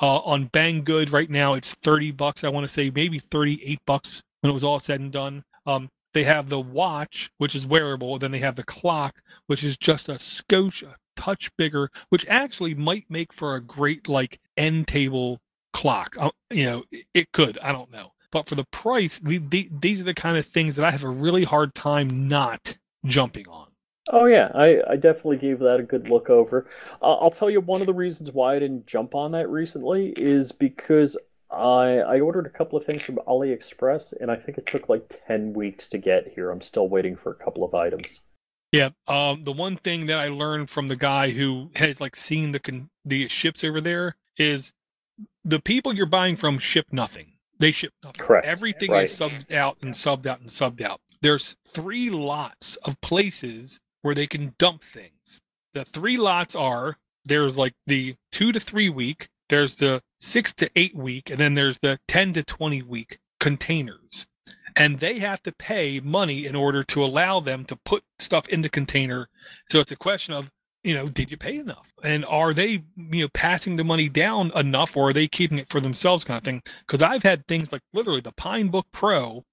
Uh, 0.00 0.18
on 0.18 0.48
Banggood 0.48 1.12
right 1.12 1.30
now, 1.30 1.54
it's 1.54 1.74
30 1.74 2.12
bucks. 2.12 2.44
I 2.44 2.48
want 2.48 2.64
to 2.64 2.72
say 2.72 2.90
maybe 2.90 3.18
38 3.18 3.78
bucks 3.86 4.22
when 4.40 4.50
it 4.50 4.54
was 4.54 4.64
all 4.64 4.80
said 4.80 5.00
and 5.00 5.12
done. 5.12 5.44
Um, 5.66 5.90
they 6.14 6.24
have 6.24 6.48
the 6.48 6.60
watch, 6.60 7.30
which 7.38 7.54
is 7.54 7.66
wearable. 7.66 8.18
Then 8.18 8.32
they 8.32 8.38
have 8.38 8.56
the 8.56 8.62
clock, 8.62 9.22
which 9.46 9.64
is 9.64 9.76
just 9.76 10.08
a 10.08 10.14
skosh, 10.14 10.82
a 10.82 10.96
touch 11.16 11.50
bigger, 11.56 11.90
which 12.08 12.26
actually 12.28 12.74
might 12.74 13.04
make 13.08 13.32
for 13.32 13.54
a 13.54 13.60
great 13.60 14.08
like 14.08 14.40
end 14.56 14.88
table 14.88 15.40
clock. 15.72 16.16
Uh, 16.18 16.30
you 16.50 16.64
know, 16.64 16.84
it 17.14 17.32
could. 17.32 17.58
I 17.60 17.72
don't 17.72 17.90
know. 17.90 18.12
But 18.30 18.48
for 18.48 18.54
the 18.54 18.64
price, 18.64 19.18
the, 19.18 19.38
the, 19.38 19.68
these 19.70 20.00
are 20.00 20.04
the 20.04 20.14
kind 20.14 20.38
of 20.38 20.46
things 20.46 20.76
that 20.76 20.86
I 20.86 20.90
have 20.90 21.04
a 21.04 21.08
really 21.08 21.44
hard 21.44 21.74
time 21.74 22.28
not 22.28 22.78
jumping 23.04 23.46
on. 23.46 23.68
Oh 24.10 24.26
yeah, 24.26 24.50
I, 24.54 24.80
I 24.88 24.96
definitely 24.96 25.36
gave 25.36 25.60
that 25.60 25.78
a 25.78 25.84
good 25.84 26.08
look 26.08 26.28
over. 26.28 26.66
Uh, 27.00 27.14
I'll 27.14 27.30
tell 27.30 27.48
you 27.48 27.60
one 27.60 27.80
of 27.80 27.86
the 27.86 27.94
reasons 27.94 28.32
why 28.32 28.56
I 28.56 28.58
didn't 28.58 28.86
jump 28.86 29.14
on 29.14 29.32
that 29.32 29.48
recently 29.48 30.12
is 30.16 30.50
because 30.50 31.16
I 31.52 31.98
I 31.98 32.20
ordered 32.20 32.46
a 32.46 32.50
couple 32.50 32.78
of 32.78 32.84
things 32.84 33.02
from 33.02 33.16
AliExpress 33.26 34.14
and 34.20 34.30
I 34.30 34.36
think 34.36 34.58
it 34.58 34.66
took 34.66 34.88
like 34.88 35.20
ten 35.26 35.52
weeks 35.52 35.88
to 35.90 35.98
get 35.98 36.32
here. 36.34 36.50
I'm 36.50 36.62
still 36.62 36.88
waiting 36.88 37.16
for 37.16 37.30
a 37.30 37.34
couple 37.34 37.64
of 37.64 37.74
items. 37.74 38.20
Yeah, 38.72 38.90
um, 39.06 39.42
the 39.44 39.52
one 39.52 39.76
thing 39.76 40.06
that 40.06 40.18
I 40.18 40.28
learned 40.28 40.70
from 40.70 40.88
the 40.88 40.96
guy 40.96 41.30
who 41.30 41.70
has 41.76 42.00
like 42.00 42.16
seen 42.16 42.52
the 42.52 42.58
con- 42.58 42.88
the 43.04 43.28
ships 43.28 43.62
over 43.62 43.80
there 43.80 44.16
is 44.38 44.72
the 45.44 45.60
people 45.60 45.92
you're 45.92 46.06
buying 46.06 46.36
from 46.36 46.58
ship 46.58 46.86
nothing. 46.90 47.32
They 47.58 47.70
ship 47.70 47.92
nothing. 48.02 48.18
Correct. 48.18 48.46
Everything 48.46 48.90
right. 48.90 49.04
is 49.04 49.14
subbed 49.14 49.52
out 49.52 49.76
and 49.82 49.92
subbed 49.92 50.26
out 50.26 50.40
and 50.40 50.48
subbed 50.48 50.80
out. 50.80 51.00
There's 51.20 51.56
three 51.68 52.08
lots 52.08 52.76
of 52.76 53.00
places 53.02 53.78
where 54.00 54.14
they 54.14 54.26
can 54.26 54.54
dump 54.58 54.82
things. 54.82 55.40
The 55.74 55.84
three 55.84 56.16
lots 56.16 56.56
are 56.56 56.96
there's 57.24 57.56
like 57.56 57.74
the 57.86 58.16
two 58.32 58.52
to 58.52 58.58
three 58.58 58.88
week, 58.88 59.28
there's 59.48 59.76
the 59.76 60.02
six 60.22 60.52
to 60.54 60.70
eight 60.76 60.94
week, 60.94 61.28
and 61.28 61.38
then 61.38 61.54
there's 61.54 61.80
the 61.80 61.98
10 62.08 62.32
to 62.34 62.42
20 62.42 62.82
week 62.82 63.18
containers. 63.40 64.26
And 64.74 65.00
they 65.00 65.18
have 65.18 65.42
to 65.42 65.52
pay 65.52 66.00
money 66.00 66.46
in 66.46 66.54
order 66.54 66.82
to 66.84 67.04
allow 67.04 67.40
them 67.40 67.64
to 67.66 67.76
put 67.76 68.04
stuff 68.18 68.48
in 68.48 68.62
the 68.62 68.70
container. 68.70 69.28
So 69.70 69.80
it's 69.80 69.92
a 69.92 69.96
question 69.96 70.32
of, 70.32 70.50
you 70.82 70.94
know, 70.94 71.08
did 71.08 71.30
you 71.30 71.36
pay 71.36 71.58
enough? 71.58 71.92
And 72.02 72.24
are 72.24 72.54
they, 72.54 72.84
you 72.96 73.24
know, 73.24 73.28
passing 73.34 73.76
the 73.76 73.84
money 73.84 74.08
down 74.08 74.50
enough 74.56 74.96
or 74.96 75.10
are 75.10 75.12
they 75.12 75.28
keeping 75.28 75.58
it 75.58 75.68
for 75.68 75.80
themselves 75.80 76.24
kind 76.24 76.38
of 76.38 76.44
thing? 76.44 76.62
Because 76.86 77.02
I've 77.02 77.22
had 77.22 77.46
things 77.46 77.70
like 77.70 77.82
literally 77.92 78.22
the 78.22 78.32
Pinebook 78.32 78.84
Pro 78.92 79.44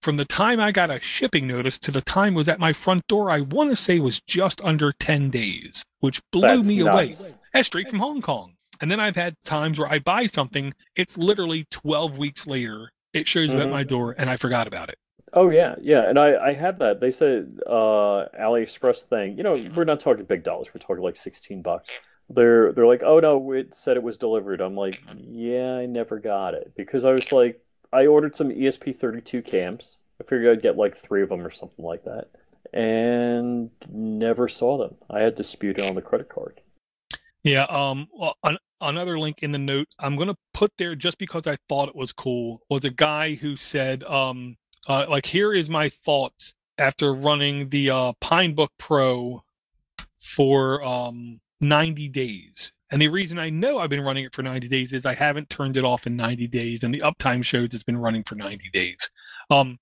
from 0.00 0.16
the 0.16 0.24
time 0.24 0.60
I 0.60 0.70
got 0.70 0.90
a 0.90 1.00
shipping 1.00 1.46
notice 1.46 1.78
to 1.80 1.90
the 1.90 2.00
time 2.00 2.34
was 2.34 2.48
at 2.48 2.60
my 2.60 2.72
front 2.72 3.06
door, 3.08 3.30
I 3.30 3.40
want 3.40 3.70
to 3.70 3.76
say 3.76 3.98
was 3.98 4.20
just 4.20 4.60
under 4.62 4.92
10 4.92 5.30
days, 5.30 5.84
which 5.98 6.22
blew 6.30 6.42
That's 6.42 6.68
me 6.68 6.82
nuts. 6.82 7.20
away. 7.20 7.34
That's 7.52 7.66
straight 7.66 7.90
from 7.90 7.98
Hong 7.98 8.22
Kong. 8.22 8.54
And 8.80 8.90
then 8.90 9.00
I've 9.00 9.16
had 9.16 9.36
times 9.44 9.78
where 9.78 9.88
I 9.88 9.98
buy 9.98 10.26
something, 10.26 10.72
it's 10.94 11.18
literally 11.18 11.66
12 11.70 12.18
weeks 12.18 12.46
later, 12.46 12.92
it 13.12 13.26
shows 13.26 13.52
up 13.52 13.60
at 13.60 13.70
my 13.70 13.82
door, 13.82 14.14
and 14.16 14.30
I 14.30 14.36
forgot 14.36 14.66
about 14.66 14.88
it. 14.88 14.98
Oh 15.32 15.50
yeah, 15.50 15.74
yeah, 15.80 16.08
and 16.08 16.18
I 16.18 16.36
I 16.36 16.52
had 16.54 16.78
that. 16.78 17.00
They 17.00 17.10
said 17.10 17.60
uh 17.66 18.26
AliExpress 18.40 19.02
thing. 19.02 19.36
You 19.36 19.42
know, 19.42 19.54
we're 19.74 19.84
not 19.84 20.00
talking 20.00 20.24
big 20.24 20.42
dollars. 20.42 20.68
We're 20.72 20.80
talking 20.80 21.02
like 21.02 21.16
16 21.16 21.62
bucks. 21.62 21.90
They're 22.30 22.72
they're 22.72 22.86
like, 22.86 23.02
"Oh 23.02 23.20
no, 23.20 23.52
it 23.52 23.74
said 23.74 23.96
it 23.96 24.02
was 24.02 24.16
delivered." 24.16 24.60
I'm 24.60 24.76
like, 24.76 25.02
"Yeah, 25.16 25.76
I 25.76 25.86
never 25.86 26.18
got 26.18 26.54
it." 26.54 26.72
Because 26.76 27.04
I 27.04 27.12
was 27.12 27.30
like, 27.32 27.60
I 27.92 28.06
ordered 28.06 28.36
some 28.36 28.50
ESP32 28.50 29.44
cams. 29.44 29.96
I 30.20 30.24
figured 30.24 30.58
I'd 30.58 30.62
get 30.62 30.76
like 30.76 30.96
3 30.96 31.22
of 31.22 31.28
them 31.28 31.46
or 31.46 31.50
something 31.50 31.84
like 31.84 32.04
that. 32.04 32.28
And 32.72 33.70
never 33.88 34.48
saw 34.48 34.76
them. 34.78 34.96
I 35.08 35.20
had 35.20 35.34
disputed 35.34 35.84
on 35.84 35.94
the 35.94 36.02
credit 36.02 36.28
card. 36.28 36.60
Yeah. 37.42 37.64
Um. 37.64 38.08
Well, 38.12 38.36
an, 38.44 38.58
another 38.80 39.18
link 39.18 39.38
in 39.42 39.52
the 39.52 39.58
note 39.58 39.88
I'm 39.98 40.16
going 40.16 40.28
to 40.28 40.36
put 40.54 40.72
there 40.78 40.94
just 40.94 41.18
because 41.18 41.46
I 41.46 41.56
thought 41.68 41.88
it 41.88 41.96
was 41.96 42.12
cool 42.12 42.62
was 42.68 42.84
a 42.84 42.90
guy 42.90 43.34
who 43.34 43.56
said, 43.56 44.04
um, 44.04 44.56
uh, 44.86 45.06
like 45.08 45.26
here 45.26 45.52
is 45.52 45.68
my 45.68 45.88
thoughts 45.88 46.54
after 46.76 47.12
running 47.12 47.70
the 47.70 47.90
uh, 47.90 48.12
Pinebook 48.22 48.68
Pro 48.78 49.42
for 50.20 50.82
um 50.84 51.40
90 51.60 52.08
days. 52.08 52.72
And 52.90 53.02
the 53.02 53.08
reason 53.08 53.38
I 53.38 53.50
know 53.50 53.78
I've 53.78 53.90
been 53.90 54.00
running 54.00 54.24
it 54.24 54.34
for 54.34 54.42
90 54.42 54.68
days 54.68 54.92
is 54.92 55.04
I 55.04 55.14
haven't 55.14 55.50
turned 55.50 55.76
it 55.76 55.84
off 55.84 56.06
in 56.06 56.16
90 56.16 56.46
days, 56.48 56.82
and 56.82 56.94
the 56.94 57.00
uptime 57.00 57.44
shows 57.44 57.68
it's 57.72 57.82
been 57.82 57.98
running 57.98 58.24
for 58.24 58.34
90 58.34 58.70
days. 58.72 59.10
Um, 59.50 59.78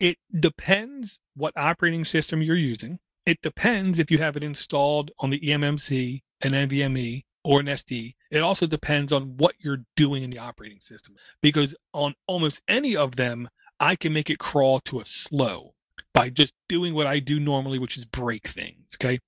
it 0.00 0.18
depends 0.38 1.18
what 1.36 1.52
operating 1.56 2.04
system 2.04 2.42
you're 2.42 2.56
using. 2.56 2.98
It 3.24 3.42
depends 3.42 3.98
if 3.98 4.10
you 4.10 4.18
have 4.18 4.36
it 4.36 4.42
installed 4.42 5.12
on 5.20 5.30
the 5.30 5.40
eMMC, 5.40 6.22
and 6.40 6.54
NVMe, 6.54 7.24
or 7.46 7.60
an 7.60 7.66
SD. 7.66 8.16
It 8.32 8.40
also 8.40 8.66
depends 8.66 9.12
on 9.12 9.36
what 9.36 9.54
you're 9.60 9.84
doing 9.94 10.24
in 10.24 10.30
the 10.30 10.40
operating 10.40 10.80
system 10.80 11.14
because 11.40 11.76
on 11.94 12.14
almost 12.26 12.60
any 12.66 12.96
of 12.96 13.14
them, 13.14 13.48
I 13.78 13.94
can 13.94 14.12
make 14.12 14.28
it 14.28 14.40
crawl 14.40 14.80
to 14.80 14.98
a 14.98 15.06
slow 15.06 15.74
by 16.12 16.28
just 16.28 16.54
doing 16.68 16.92
what 16.92 17.06
I 17.06 17.20
do 17.20 17.38
normally, 17.38 17.78
which 17.78 17.96
is 17.96 18.04
break 18.04 18.48
things. 18.48 18.96
Okay. 18.96 19.20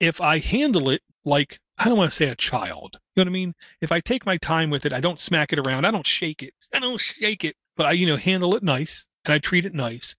If 0.00 0.18
I 0.18 0.38
handle 0.38 0.88
it 0.88 1.02
like, 1.26 1.60
I 1.76 1.90
don't 1.90 1.98
want 1.98 2.10
to 2.10 2.16
say 2.16 2.28
a 2.28 2.34
child, 2.34 3.00
you 3.14 3.22
know 3.22 3.28
what 3.28 3.32
I 3.32 3.38
mean? 3.38 3.54
If 3.82 3.92
I 3.92 4.00
take 4.00 4.24
my 4.24 4.38
time 4.38 4.70
with 4.70 4.86
it, 4.86 4.94
I 4.94 5.00
don't 5.00 5.20
smack 5.20 5.52
it 5.52 5.58
around, 5.58 5.84
I 5.84 5.90
don't 5.90 6.06
shake 6.06 6.42
it, 6.42 6.54
I 6.72 6.80
don't 6.80 7.00
shake 7.00 7.44
it, 7.44 7.56
but 7.76 7.84
I, 7.84 7.92
you 7.92 8.06
know, 8.06 8.16
handle 8.16 8.56
it 8.56 8.62
nice 8.62 9.06
and 9.26 9.34
I 9.34 9.38
treat 9.38 9.66
it 9.66 9.74
nice. 9.74 10.14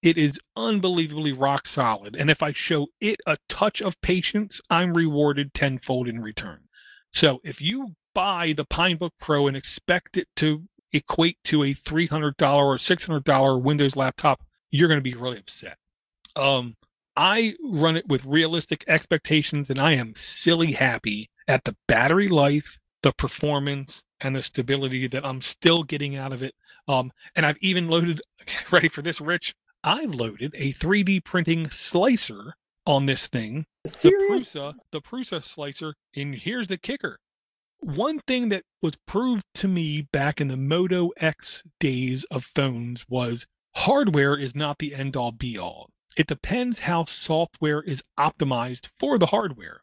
It 0.00 0.16
is 0.16 0.40
unbelievably 0.56 1.32
rock 1.32 1.66
solid. 1.66 2.16
And 2.16 2.30
if 2.30 2.42
I 2.42 2.52
show 2.52 2.86
it 3.00 3.20
a 3.26 3.36
touch 3.46 3.82
of 3.82 4.00
patience, 4.00 4.62
I'm 4.70 4.94
rewarded 4.94 5.52
tenfold 5.52 6.08
in 6.08 6.20
return. 6.20 6.63
So 7.14 7.40
if 7.44 7.62
you 7.62 7.94
buy 8.12 8.52
the 8.52 8.64
Pinebook 8.64 9.12
Pro 9.20 9.46
and 9.46 9.56
expect 9.56 10.16
it 10.16 10.26
to 10.36 10.64
equate 10.92 11.38
to 11.44 11.62
a 11.62 11.72
$300 11.72 12.32
or 12.52 12.76
$600 12.76 13.62
Windows 13.62 13.96
laptop, 13.96 14.42
you're 14.70 14.88
going 14.88 14.98
to 14.98 15.02
be 15.02 15.14
really 15.14 15.38
upset. 15.38 15.78
Um, 16.34 16.74
I 17.16 17.54
run 17.62 17.96
it 17.96 18.08
with 18.08 18.26
realistic 18.26 18.84
expectations, 18.88 19.70
and 19.70 19.80
I 19.80 19.92
am 19.92 20.14
silly 20.16 20.72
happy 20.72 21.30
at 21.46 21.62
the 21.62 21.76
battery 21.86 22.26
life, 22.26 22.78
the 23.04 23.12
performance, 23.12 24.02
and 24.20 24.34
the 24.34 24.42
stability 24.42 25.06
that 25.06 25.24
I'm 25.24 25.40
still 25.40 25.84
getting 25.84 26.16
out 26.16 26.32
of 26.32 26.42
it. 26.42 26.54
Um, 26.88 27.12
and 27.36 27.46
I've 27.46 27.58
even 27.60 27.86
loaded, 27.86 28.22
ready 28.72 28.88
for 28.88 29.02
this, 29.02 29.20
Rich? 29.20 29.54
I've 29.84 30.14
loaded 30.14 30.52
a 30.56 30.72
3D 30.72 31.24
printing 31.24 31.70
slicer 31.70 32.54
on 32.86 33.06
this 33.06 33.26
thing. 33.26 33.66
Serious? 33.86 34.52
The 34.52 34.60
Prusa, 34.60 34.74
the 34.92 35.00
Prusa 35.00 35.44
slicer. 35.44 35.94
And 36.14 36.34
here's 36.34 36.68
the 36.68 36.76
kicker. 36.76 37.18
One 37.80 38.20
thing 38.20 38.48
that 38.48 38.64
was 38.80 38.94
proved 39.06 39.44
to 39.54 39.68
me 39.68 40.02
back 40.02 40.40
in 40.40 40.48
the 40.48 40.56
Moto 40.56 41.10
X 41.18 41.62
days 41.78 42.24
of 42.24 42.50
phones 42.54 43.04
was 43.08 43.46
hardware 43.76 44.36
is 44.36 44.54
not 44.54 44.78
the 44.78 44.94
end 44.94 45.16
all 45.16 45.32
be 45.32 45.58
all. 45.58 45.90
It 46.16 46.26
depends 46.26 46.80
how 46.80 47.04
software 47.04 47.82
is 47.82 48.02
optimized 48.18 48.88
for 48.98 49.18
the 49.18 49.26
hardware. 49.26 49.80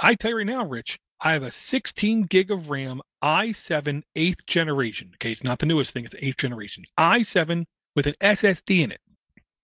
I 0.00 0.14
tell 0.14 0.30
you 0.30 0.38
right 0.38 0.46
now, 0.46 0.64
Rich, 0.64 0.98
I 1.20 1.32
have 1.32 1.42
a 1.42 1.50
16 1.50 2.22
gig 2.24 2.50
of 2.50 2.70
RAM 2.70 3.00
i7 3.22 4.02
eighth 4.14 4.46
generation. 4.46 5.12
Okay, 5.16 5.32
it's 5.32 5.44
not 5.44 5.58
the 5.58 5.66
newest 5.66 5.92
thing, 5.92 6.04
it's 6.04 6.14
eighth 6.18 6.36
generation. 6.36 6.84
i7 6.98 7.64
with 7.96 8.06
an 8.06 8.14
SSD 8.20 8.82
in 8.82 8.92
it. 8.92 9.00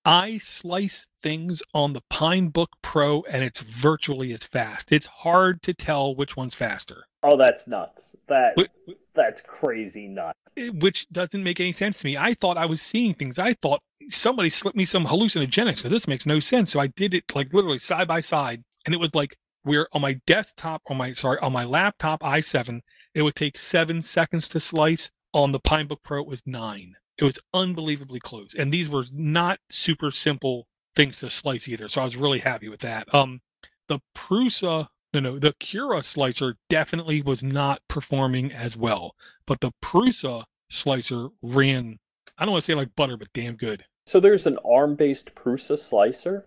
I 0.05 0.39
slice 0.39 1.07
things 1.23 1.63
on 1.75 1.93
the 1.93 2.01
Pinebook 2.11 2.69
Pro 2.83 3.23
and 3.31 3.45
it's 3.45 3.61
virtually 3.61 4.33
as 4.33 4.45
fast. 4.45 4.93
It's 4.93 5.07
hard 5.07 5.63
to 5.63 5.75
tell 5.75 6.15
which 6.15 6.37
one's 6.37 6.55
faster. 6.55 7.05
Oh, 7.23 7.37
that's 7.37 7.67
nuts. 7.67 8.17
That 8.29 8.55
Wh- 8.59 8.93
that's 9.15 9.43
crazy 9.43 10.09
nuts. 10.09 10.39
Eh, 10.57 10.71
which 10.71 11.09
doesn't 11.11 11.43
make 11.43 11.61
any 11.61 11.73
sense 11.73 11.99
to 11.99 12.07
me. 12.07 12.17
I 12.17 12.35
thought 12.35 12.57
I 12.57 12.67
was 12.67 12.81
seeing 12.81 13.15
things. 13.15 13.39
I 13.39 13.55
thought 13.55 13.81
somebody 14.09 14.49
slipped 14.49 14.77
me 14.77 14.85
some 14.85 15.07
hallucinogenics 15.07 15.77
because 15.77 15.91
this 15.91 16.09
makes 16.09 16.25
no 16.27 16.41
sense. 16.41 16.73
So 16.73 16.81
I 16.81 16.87
did 16.87 17.13
it 17.13 17.35
like 17.35 17.53
literally 17.53 17.79
side 17.79 18.09
by 18.09 18.21
side, 18.23 18.65
and 18.87 18.95
it 18.95 18.99
was 18.99 19.15
like 19.15 19.37
we're 19.65 19.89
on 19.93 20.01
my 20.01 20.21
desktop, 20.27 20.83
on 20.87 20.97
my 20.97 21.13
sorry, 21.13 21.39
on 21.41 21.53
my 21.53 21.65
laptop 21.65 22.23
i7, 22.23 22.81
it 23.15 23.23
would 23.23 23.35
take 23.35 23.59
seven 23.59 24.03
seconds 24.03 24.49
to 24.51 24.61
slice. 24.61 25.11
On 25.33 25.53
the 25.53 25.61
Pinebook 25.61 26.03
Pro, 26.03 26.23
it 26.23 26.27
was 26.27 26.43
nine. 26.45 26.97
It 27.21 27.25
was 27.25 27.39
unbelievably 27.55 28.21
close, 28.21 28.55
and 28.55 28.73
these 28.73 28.89
were 28.89 29.05
not 29.13 29.61
super 29.69 30.11
simple 30.11 30.67
things 30.97 31.19
to 31.21 31.31
slice 31.31 31.69
either. 31.69 31.89
So 31.89 32.01
I 32.01 32.05
was 32.05 32.17
really 32.17 32.41
happy 32.41 32.69
with 32.69 32.81
that. 32.81 33.13
Um, 33.15 33.41
the 33.89 34.01
Prusa 34.17 34.89
no, 35.13 35.21
no, 35.21 35.39
the 35.39 35.55
Cura 35.59 36.03
slicer 36.03 36.57
definitely 36.69 37.21
was 37.21 37.43
not 37.43 37.83
performing 37.89 38.53
as 38.53 38.77
well, 38.77 39.17
but 39.47 39.61
the 39.61 39.73
Prusa 39.83 40.45
slicer 40.71 41.29
ran, 41.43 41.99
I 42.39 42.45
don't 42.45 42.53
want 42.53 42.63
to 42.63 42.67
say 42.67 42.77
like 42.77 42.95
butter, 42.95 43.17
but 43.17 43.33
damn 43.33 43.57
good. 43.57 43.85
So 44.07 44.21
there's 44.21 44.47
an 44.47 44.59
ARM-based 44.65 45.35
Prusa 45.35 45.79
slicer. 45.79 46.47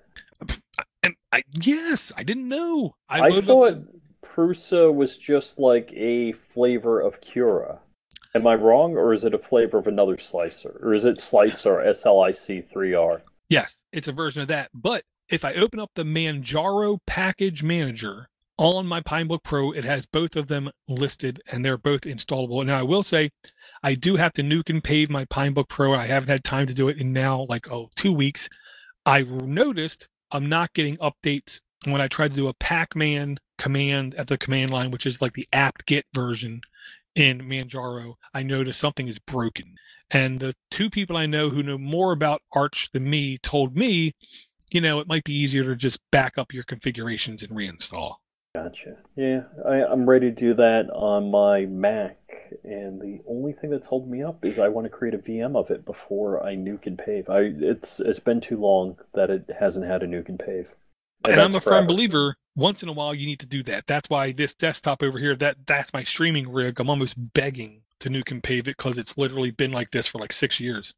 And 1.04 1.16
I, 1.34 1.44
yes, 1.62 2.12
I 2.16 2.24
didn't 2.24 2.48
know. 2.48 2.96
I, 3.10 3.20
up 3.20 3.44
thought 3.44 3.72
the- 3.74 3.88
Prusa 4.26 4.94
was 4.94 5.18
just 5.18 5.60
like 5.60 5.92
a 5.94 6.32
flavor 6.32 7.02
of 7.02 7.20
Cura. 7.22 7.80
Am 8.36 8.48
I 8.48 8.56
wrong, 8.56 8.98
or 8.98 9.14
is 9.14 9.24
it 9.24 9.36
a 9.36 9.38
flavor 9.38 9.78
of 9.78 9.86
another 9.88 10.18
slicer, 10.18 10.80
or 10.82 10.94
is 10.94 11.06
it 11.06 11.20
Slicer 11.20 11.78
SLIC3R? 11.86 13.22
yes, 13.50 13.86
it's 13.92 14.08
a 14.08 14.12
version 14.12 14.42
of 14.42 14.48
that. 14.48 14.72
But 14.74 15.04
if 15.30 15.46
I 15.46 15.54
open 15.54 15.80
up 15.80 15.92
the 15.94 16.04
Manjaro 16.04 16.98
package 17.06 17.62
manager 17.62 18.28
on 18.58 18.88
my 18.88 19.02
Pinebook 19.02 19.44
Pro, 19.44 19.72
it 19.72 19.84
has 19.84 20.06
both 20.08 20.36
of 20.36 20.48
them 20.48 20.72
listed 20.88 21.42
and 21.52 21.64
they're 21.64 21.78
both 21.78 22.02
installable. 22.02 22.66
Now, 22.66 22.80
I 22.80 22.84
will 22.84 23.04
say 23.04 23.30
I 23.84 23.94
do 23.94 24.16
have 24.16 24.34
to 24.34 24.44
nuke 24.44 24.70
and 24.70 24.84
pave 24.84 25.10
my 25.10 25.26
Pinebook 25.26 25.70
Pro. 25.70 25.94
I 25.94 26.08
haven't 26.08 26.30
had 26.30 26.44
time 26.44 26.66
to 26.68 26.74
do 26.74 26.88
it 26.88 26.98
in 26.98 27.14
now 27.14 27.46
like, 27.50 27.72
oh, 27.72 27.90
two 27.96 28.14
weeks. 28.14 28.50
I 29.06 29.22
noticed 29.22 30.08
I'm 30.32 30.50
not 30.50 30.74
getting 30.74 30.98
updates 30.98 31.62
when 31.86 32.02
I 32.02 32.08
try 32.08 32.28
to 32.28 32.36
do 32.36 32.48
a 32.48 32.54
pacman 32.54 33.38
command 33.58 34.16
at 34.16 34.28
the 34.28 34.38
command 34.38 34.72
line, 34.72 34.90
which 34.92 35.06
is 35.06 35.22
like 35.22 35.34
the 35.34 35.48
apt-get 35.54 36.06
version 36.14 36.62
in 37.16 37.42
Manjaro. 37.42 38.16
I 38.34 38.44
noticed 38.44 38.80
something 38.80 39.08
is 39.08 39.20
broken. 39.20 39.76
And 40.10 40.40
the 40.40 40.54
two 40.70 40.90
people 40.90 41.18
I 41.18 41.26
know 41.26 41.50
who 41.50 41.64
know 41.64 41.78
more 41.78 42.12
about 42.12 42.42
Arch 42.52 42.90
than 42.94 43.10
me 43.10 43.38
told 43.38 43.76
me, 43.76 44.14
you 44.72 44.82
know, 44.82 45.00
it 45.00 45.08
might 45.08 45.24
be 45.24 45.34
easier 45.34 45.64
to 45.64 45.76
just 45.76 46.00
back 46.12 46.38
up 46.38 46.54
your 46.54 46.64
configurations 46.64 47.44
and 47.44 47.52
reinstall. 47.52 48.16
Gotcha. 48.56 48.98
Yeah, 49.16 49.44
I, 49.68 49.84
I'm 49.84 50.08
ready 50.08 50.30
to 50.30 50.36
do 50.36 50.54
that 50.54 50.88
on 50.92 51.32
my 51.32 51.66
Mac, 51.66 52.18
and 52.64 53.02
the 53.02 53.20
only 53.28 53.52
thing 53.52 53.72
that's 53.72 53.88
holding 53.88 54.12
me 54.12 54.22
up 54.22 54.46
is 54.46 54.60
I 54.60 54.68
want 54.68 54.86
to 54.86 54.92
create 54.92 55.16
a 55.16 55.18
VM 55.18 55.56
of 55.56 55.72
it 55.72 55.86
before 55.86 56.44
I 56.44 56.56
nuke 56.56 56.86
and 56.86 56.96
pave. 56.96 57.30
I 57.30 57.52
it's 57.60 58.00
it's 58.00 58.20
been 58.20 58.42
too 58.42 58.58
long 58.58 58.98
that 59.16 59.32
it 59.32 59.50
hasn't 59.60 59.88
had 59.88 60.04
a 60.04 60.08
nuke 60.08 60.30
and 60.30 60.38
pave. 60.38 60.76
And, 61.26 61.38
I'm 61.38 61.50
a 61.50 61.54
that's 61.54 61.66
firm 61.66 61.88
believer. 61.88 62.36
Once 62.56 62.84
in 62.84 62.90
a 62.90 62.94
while, 62.94 63.14
you 63.14 63.26
need 63.26 63.40
to 63.40 63.46
do 63.46 63.64
that. 63.64 63.88
That's 63.88 64.10
why 64.10 64.32
this 64.32 64.54
desktop 64.54 65.02
over 65.02 65.18
here, 65.18 65.36
that 65.36 65.66
that's 65.66 65.94
my 65.94 66.04
streaming 66.04 66.52
rig. 66.52 66.80
I'm 66.80 66.90
almost 66.90 67.34
begging 67.34 67.82
to 68.00 68.10
nuke 68.10 68.32
and 68.32 68.44
pave 68.44 68.68
it 68.68 68.78
because 68.78 68.98
it's 68.98 69.18
literally 69.18 69.52
been 69.52 69.72
like 69.72 69.92
this 69.92 70.08
for 70.08 70.20
like 70.20 70.34
six 70.34 70.60
years. 70.60 70.94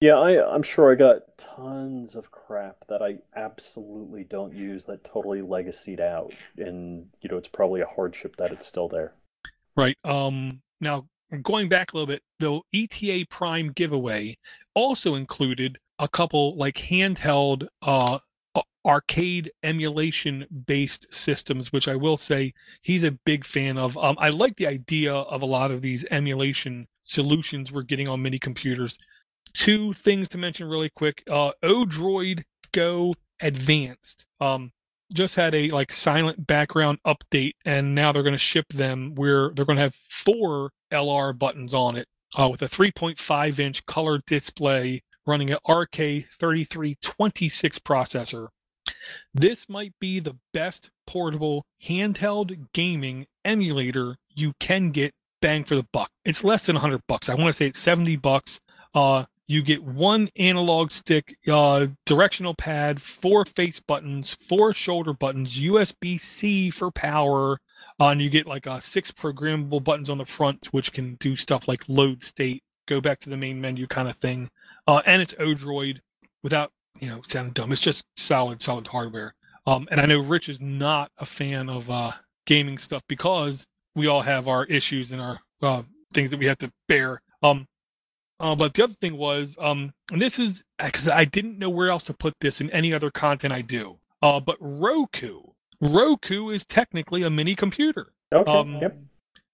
Yeah, 0.00 0.14
I, 0.14 0.54
I'm 0.54 0.62
sure 0.62 0.90
I 0.90 0.94
got 0.94 1.36
tons 1.36 2.14
of 2.14 2.30
crap 2.30 2.76
that 2.88 3.02
I 3.02 3.18
absolutely 3.36 4.24
don't 4.24 4.54
use 4.54 4.86
that 4.86 5.04
totally 5.04 5.42
legacied 5.42 6.00
out, 6.00 6.32
and 6.56 7.06
you 7.20 7.28
know 7.28 7.36
it's 7.36 7.48
probably 7.48 7.82
a 7.82 7.86
hardship 7.86 8.36
that 8.36 8.50
it's 8.50 8.66
still 8.66 8.88
there. 8.88 9.12
Right. 9.76 9.98
Um. 10.04 10.62
Now 10.80 11.06
going 11.42 11.68
back 11.68 11.92
a 11.92 11.96
little 11.96 12.06
bit, 12.06 12.22
the 12.38 12.60
ETA 12.72 13.26
Prime 13.28 13.72
giveaway 13.72 14.38
also 14.74 15.14
included 15.14 15.78
a 15.98 16.08
couple 16.08 16.56
like 16.56 16.76
handheld 16.76 17.68
uh 17.82 18.18
arcade 18.86 19.50
emulation 19.62 20.46
based 20.66 21.06
systems 21.10 21.72
which 21.72 21.86
i 21.86 21.94
will 21.94 22.16
say 22.16 22.52
he's 22.82 23.04
a 23.04 23.10
big 23.10 23.44
fan 23.44 23.76
of 23.76 23.96
um, 23.98 24.16
i 24.18 24.28
like 24.28 24.56
the 24.56 24.66
idea 24.66 25.12
of 25.12 25.42
a 25.42 25.46
lot 25.46 25.70
of 25.70 25.82
these 25.82 26.04
emulation 26.10 26.86
solutions 27.04 27.70
we're 27.70 27.82
getting 27.82 28.08
on 28.08 28.22
mini 28.22 28.38
computers 28.38 28.98
two 29.52 29.92
things 29.92 30.28
to 30.28 30.38
mention 30.38 30.66
really 30.66 30.90
quick 30.90 31.22
uh 31.30 31.50
odroid 31.62 32.42
go 32.72 33.12
advanced 33.42 34.24
um 34.40 34.72
just 35.12 35.34
had 35.34 35.54
a 35.54 35.68
like 35.70 35.92
silent 35.92 36.46
background 36.46 36.98
update 37.06 37.54
and 37.64 37.94
now 37.94 38.12
they're 38.12 38.22
going 38.22 38.32
to 38.32 38.38
ship 38.38 38.66
them 38.72 39.14
where 39.14 39.50
they're 39.54 39.64
going 39.64 39.76
to 39.76 39.82
have 39.82 39.96
four 40.08 40.70
lr 40.92 41.36
buttons 41.36 41.74
on 41.74 41.96
it 41.96 42.06
uh, 42.38 42.48
with 42.48 42.62
a 42.62 42.68
3.5 42.68 43.58
inch 43.58 43.84
color 43.86 44.20
display 44.26 45.02
running 45.26 45.50
an 45.50 45.58
RK3326 45.68 47.78
processor. 47.80 48.48
This 49.34 49.68
might 49.68 49.94
be 50.00 50.20
the 50.20 50.36
best 50.52 50.90
portable 51.06 51.66
handheld 51.84 52.66
gaming 52.72 53.26
emulator 53.44 54.16
you 54.34 54.54
can 54.60 54.90
get 54.90 55.14
bang 55.40 55.64
for 55.64 55.74
the 55.74 55.86
buck. 55.92 56.10
It's 56.24 56.44
less 56.44 56.66
than 56.66 56.76
100 56.76 57.02
bucks. 57.06 57.28
I 57.28 57.34
want 57.34 57.48
to 57.48 57.52
say 57.52 57.66
it's 57.66 57.78
70 57.78 58.16
bucks. 58.16 58.60
Uh, 58.94 59.24
you 59.46 59.62
get 59.62 59.82
one 59.82 60.28
analog 60.36 60.92
stick, 60.92 61.36
uh, 61.50 61.88
directional 62.06 62.54
pad, 62.54 63.02
four 63.02 63.44
face 63.44 63.80
buttons, 63.80 64.36
four 64.48 64.72
shoulder 64.72 65.12
buttons, 65.12 65.58
USB 65.58 66.20
C 66.20 66.70
for 66.70 66.92
power, 66.92 67.58
uh, 67.98 68.08
and 68.08 68.22
you 68.22 68.30
get 68.30 68.46
like 68.46 68.68
uh, 68.68 68.78
six 68.78 69.10
programmable 69.10 69.82
buttons 69.82 70.08
on 70.08 70.18
the 70.18 70.24
front, 70.24 70.68
which 70.70 70.92
can 70.92 71.16
do 71.16 71.34
stuff 71.34 71.66
like 71.66 71.82
load 71.88 72.22
state, 72.22 72.62
go 72.86 73.00
back 73.00 73.18
to 73.20 73.30
the 73.30 73.36
main 73.36 73.60
menu 73.60 73.88
kind 73.88 74.08
of 74.08 74.16
thing. 74.16 74.50
Uh, 74.86 75.02
and 75.04 75.20
it's 75.20 75.34
Odroid 75.34 75.98
without, 76.44 76.70
you 76.98 77.08
know, 77.08 77.22
sounding 77.24 77.52
dumb. 77.52 77.72
It's 77.72 77.80
just 77.80 78.04
solid, 78.16 78.60
solid 78.62 78.88
hardware. 78.88 79.34
Um, 79.66 79.86
and 79.90 80.00
I 80.00 80.06
know 80.06 80.20
Rich 80.20 80.48
is 80.48 80.60
not 80.60 81.10
a 81.18 81.26
fan 81.26 81.68
of 81.68 81.90
uh, 81.90 82.12
gaming 82.46 82.78
stuff 82.78 83.02
because 83.08 83.66
we 83.94 84.06
all 84.06 84.22
have 84.22 84.48
our 84.48 84.64
issues 84.64 85.12
and 85.12 85.20
our 85.20 85.40
uh, 85.62 85.82
things 86.12 86.30
that 86.30 86.38
we 86.38 86.46
have 86.46 86.58
to 86.58 86.72
bear. 86.88 87.20
Um, 87.42 87.66
uh, 88.38 88.54
but 88.54 88.72
the 88.74 88.84
other 88.84 88.94
thing 89.00 89.16
was, 89.16 89.56
um, 89.60 89.92
and 90.10 90.20
this 90.20 90.38
is 90.38 90.64
because 90.82 91.08
I 91.08 91.26
didn't 91.26 91.58
know 91.58 91.68
where 91.68 91.90
else 91.90 92.04
to 92.04 92.14
put 92.14 92.34
this 92.40 92.60
in 92.60 92.70
any 92.70 92.94
other 92.94 93.10
content 93.10 93.52
I 93.52 93.60
do. 93.60 93.98
Uh, 94.22 94.40
but 94.40 94.56
Roku, 94.60 95.42
Roku 95.80 96.50
is 96.50 96.64
technically 96.64 97.22
a 97.22 97.30
mini 97.30 97.54
computer. 97.54 98.12
Okay. 98.32 98.50
Um, 98.50 98.78
yep. 98.80 98.96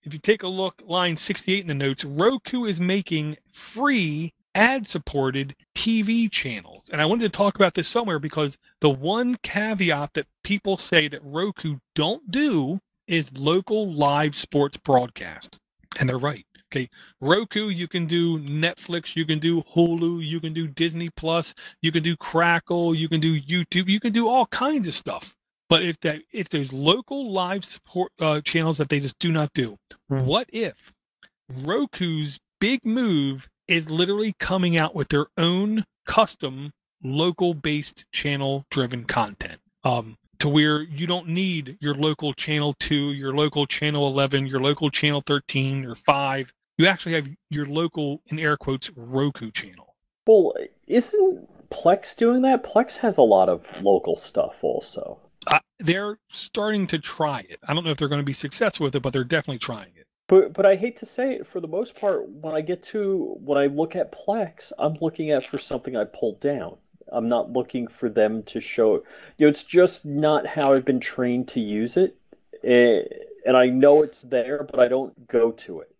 If 0.05 0.12
you 0.12 0.20
take 0.20 0.45
a 0.45 0.49
look, 0.49 0.80
line 0.87 1.16
68 1.16 1.61
in 1.61 1.66
the 1.66 1.74
notes, 1.74 2.05
Roku 2.05 2.64
is 2.64 2.80
making 2.80 3.39
free 3.53 4.34
ad 4.57 4.86
supported 4.86 5.54
TV 5.76 6.30
channels. 6.30 6.86
And 6.90 7.00
I 7.00 7.04
wanted 7.04 7.24
to 7.24 7.36
talk 7.36 7.57
about 7.57 7.74
this 7.74 7.88
somewhere 7.88 8.18
because 8.18 8.57
the 8.80 8.90
one 8.90 9.36
caveat 9.42 10.14
that 10.14 10.26
people 10.42 10.78
say 10.78 11.09
that 11.09 11.20
Roku 11.22 11.76
don't 11.94 12.30
do 12.30 12.80
is 13.07 13.30
local 13.36 13.92
live 13.92 14.34
sports 14.34 14.76
broadcast. 14.78 15.59
And 16.00 16.09
they're 16.09 16.18
right. 16.18 16.44
Okay. 16.72 16.88
Roku, 17.20 17.68
you 17.68 17.86
can 17.86 18.07
do 18.07 18.38
Netflix, 18.40 19.14
you 19.14 19.24
can 19.24 19.38
do 19.38 19.62
Hulu, 19.62 20.26
you 20.26 20.40
can 20.40 20.52
do 20.52 20.66
Disney 20.66 21.11
Plus, 21.11 21.54
you 21.80 21.92
can 21.92 22.02
do 22.02 22.16
Crackle, 22.16 22.94
you 22.94 23.09
can 23.09 23.20
do 23.20 23.40
YouTube, 23.40 23.88
you 23.88 24.00
can 24.00 24.12
do 24.12 24.26
all 24.28 24.46
kinds 24.46 24.88
of 24.88 24.94
stuff. 24.94 25.36
But 25.68 25.82
if 25.84 26.00
that 26.00 26.22
if 26.32 26.48
there's 26.48 26.72
local 26.72 27.30
live 27.32 27.64
support 27.64 28.12
uh, 28.20 28.40
channels 28.40 28.78
that 28.78 28.88
they 28.88 29.00
just 29.00 29.18
do 29.18 29.30
not 29.30 29.52
do, 29.54 29.76
Hmm. 30.09 30.20
what 30.24 30.48
if 30.52 30.92
Roku's 31.48 32.38
big 32.61 32.84
move 32.84 33.48
is 33.68 33.90
literally 33.90 34.34
coming 34.38 34.76
out 34.76 34.94
with 34.94 35.08
their 35.08 35.26
own 35.36 35.84
custom 36.06 36.72
local 37.02 37.54
based 37.54 38.04
channel 38.12 38.64
driven 38.70 39.04
content? 39.04 39.60
Um, 39.84 40.16
to 40.38 40.48
where 40.48 40.82
you 40.82 41.06
don't 41.06 41.28
need 41.28 41.78
your 41.80 41.94
local 41.94 42.34
channel 42.34 42.74
2, 42.78 43.12
your 43.12 43.34
local 43.34 43.66
channel 43.66 44.06
11, 44.06 44.46
your 44.46 44.60
local 44.60 44.90
channel 44.90 45.22
13 45.26 45.84
or 45.84 45.94
5. 45.94 46.52
You 46.78 46.86
actually 46.86 47.14
have 47.14 47.28
your 47.48 47.66
local 47.66 48.20
in 48.26 48.38
air 48.38 48.56
quotes 48.56 48.90
Roku 48.94 49.50
channel. 49.50 49.94
Well, 50.26 50.54
isn't 50.86 51.70
Plex 51.70 52.16
doing 52.16 52.42
that? 52.42 52.62
Plex 52.62 52.96
has 52.98 53.16
a 53.16 53.22
lot 53.22 53.48
of 53.48 53.64
local 53.80 54.16
stuff 54.16 54.56
also. 54.62 55.18
Uh, 55.46 55.60
they're 55.78 56.18
starting 56.30 56.86
to 56.88 56.98
try 56.98 57.40
it. 57.48 57.58
I 57.66 57.72
don't 57.72 57.84
know 57.84 57.90
if 57.90 57.98
they're 57.98 58.08
going 58.08 58.20
to 58.20 58.26
be 58.26 58.34
successful 58.34 58.84
with 58.84 58.94
it, 58.94 59.02
but 59.02 59.12
they're 59.12 59.24
definitely 59.24 59.58
trying 59.58 59.92
it. 59.96 60.05
But 60.29 60.53
but 60.53 60.66
I 60.66 60.77
hate 60.77 60.97
to 60.97 61.07
say 61.07 61.35
it, 61.35 61.47
for 61.47 61.61
the 61.61 61.68
most 61.68 61.95
part, 61.95 62.29
when 62.29 62.55
I 62.55 62.61
get 62.61 62.83
to 62.85 63.37
when 63.45 63.59
I 63.59 63.66
look 63.66 63.95
at 63.95 64.12
Plex, 64.12 64.72
I'm 64.79 64.95
looking 65.01 65.31
at 65.31 65.45
for 65.47 65.59
something 65.59 65.97
I 65.97 66.05
pulled 66.05 66.41
down. 66.41 66.77
I'm 67.12 67.29
not 67.29 67.53
looking 67.53 67.87
for 67.87 68.09
them 68.09 68.43
to 68.45 68.61
show. 68.61 68.95
You 69.39 69.47
know, 69.47 69.49
it's 69.49 69.62
just 69.62 70.05
not 70.05 70.45
how 70.47 70.72
I've 70.72 70.85
been 70.85 70.99
trained 71.01 71.47
to 71.49 71.61
use 71.61 71.97
it, 71.97 72.16
Eh, 72.64 73.03
and 73.45 73.57
I 73.57 73.66
know 73.66 74.03
it's 74.03 74.22
there, 74.22 74.66
but 74.68 74.81
I 74.81 74.89
don't 74.89 75.29
go 75.29 75.53
to 75.53 75.81
it. 75.81 75.93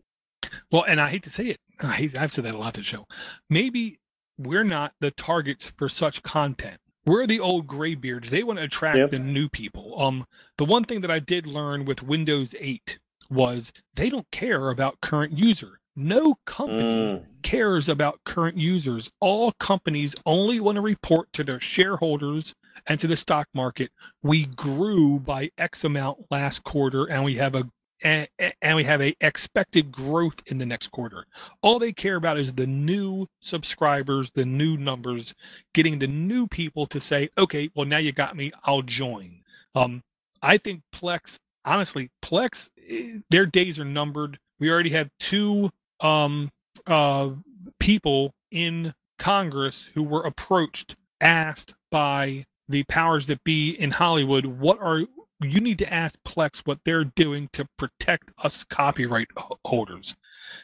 Well, 0.73 0.85
and 0.89 1.01
I 1.01 1.11
hate 1.11 1.23
to 1.25 1.31
say 1.31 1.47
it, 1.47 1.59
I 1.81 1.93
hate, 1.93 2.19
I've 2.19 2.33
said 2.33 2.45
that 2.45 2.57
a 2.57 2.59
lot 2.59 2.75
to 2.75 2.83
show. 2.83 3.07
Maybe 3.49 4.01
we're 4.37 4.65
not 4.65 4.95
the 5.01 5.13
targets 5.13 5.73
for 5.79 5.89
such 5.89 6.25
content. 6.25 6.79
We're 7.05 7.27
the 7.29 7.39
old 7.39 7.69
graybeards. 7.69 8.31
They 8.31 8.43
want 8.43 8.59
to 8.59 8.65
attract 8.65 8.99
Yep. 8.99 9.11
the 9.11 9.19
new 9.21 9.49
people. 9.49 10.01
Um, 10.01 10.27
the 10.59 10.65
one 10.65 10.83
thing 10.85 11.03
that 11.03 11.11
I 11.11 11.21
did 11.21 11.47
learn 11.47 11.85
with 11.85 12.03
Windows 12.03 12.53
8 12.59 12.99
was 13.31 13.73
they 13.95 14.11
don't 14.11 14.31
care 14.31 14.71
about 14.71 15.01
current 15.01 15.33
user. 15.37 15.79
No 15.99 16.35
company 16.45 16.83
Mm. 16.83 17.25
cares 17.43 17.89
about 17.89 18.21
current 18.25 18.59
users. 18.59 19.11
All 19.21 19.53
companies 19.53 20.15
only 20.27 20.61
want 20.61 20.77
to 20.77 20.83
report 20.83 21.33
to 21.33 21.43
their 21.45 21.61
shareholders 21.61 22.55
and 22.87 23.01
to 23.01 23.07
the 23.07 23.17
stock 23.17 23.49
market. 23.55 23.91
We 24.23 24.45
grew 24.45 25.19
by 25.19 25.51
X 25.57 25.85
amount 25.85 26.31
last 26.31 26.65
quarter, 26.65 27.05
and 27.07 27.25
we 27.25 27.37
have 27.37 27.55
a 27.55 27.71
a- 28.05 28.29
a- 28.39 28.53
and 28.61 28.77
we 28.77 28.85
have 28.85 29.01
a 29.01 29.15
expected 29.23 29.91
growth 29.91 30.43
in 30.45 30.59
the 30.59 30.67
next 30.67 30.89
quarter. 30.89 31.25
All 31.63 31.79
they 31.79 31.95
care 31.95 32.17
about 32.17 32.39
is 32.39 32.53
the 32.53 32.67
new 32.67 33.27
subscribers, 33.41 34.31
the 34.35 34.45
new 34.45 34.77
numbers, 34.77 35.35
getting 35.73 35.99
the 35.99 36.07
new 36.07 36.47
people 36.47 36.85
to 36.89 37.01
say, 37.01 37.31
"Okay, 37.39 37.71
well 37.75 37.87
now 37.87 37.97
you 37.97 38.13
got 38.13 38.37
me, 38.37 38.53
I'll 38.65 38.83
join." 38.83 39.43
Um, 39.75 40.03
I 40.43 40.59
think 40.59 40.83
Plex, 40.93 41.39
honestly, 41.67 42.11
Plex, 42.23 42.71
eh, 42.89 43.19
their 43.31 43.45
days 43.45 43.79
are 43.79 43.85
numbered. 43.85 44.39
We 44.59 44.71
already 44.71 44.91
have 44.91 45.11
two 45.21 45.71
um, 46.01 46.51
uh, 46.87 47.31
people 47.79 48.35
in 48.51 48.95
Congress 49.19 49.89
who 49.95 50.03
were 50.03 50.23
approached, 50.23 50.97
asked 51.21 51.75
by 51.91 52.47
the 52.69 52.85
powers 52.85 53.27
that 53.27 53.45
be 53.45 53.71
in 53.71 53.91
Hollywood, 53.91 54.47
what 54.47 54.81
are 54.81 55.03
you 55.43 55.61
need 55.61 55.79
to 55.79 55.93
ask 55.93 56.17
Plex 56.25 56.61
what 56.65 56.81
they're 56.85 57.05
doing 57.05 57.49
to 57.53 57.69
protect 57.77 58.33
us 58.43 58.65
copyright 58.65 59.29
holders. 59.65 60.17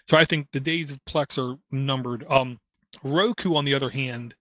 So 0.09 0.17
I 0.17 0.25
think 0.25 0.49
the 0.53 0.61
days 0.61 0.91
of 0.91 1.05
Plex 1.05 1.37
are 1.37 1.59
numbered. 1.71 2.25
Um, 2.29 2.59
Roku, 3.03 3.55
on 3.55 3.65
the 3.65 3.75
other 3.75 3.91
hand, 3.91 4.35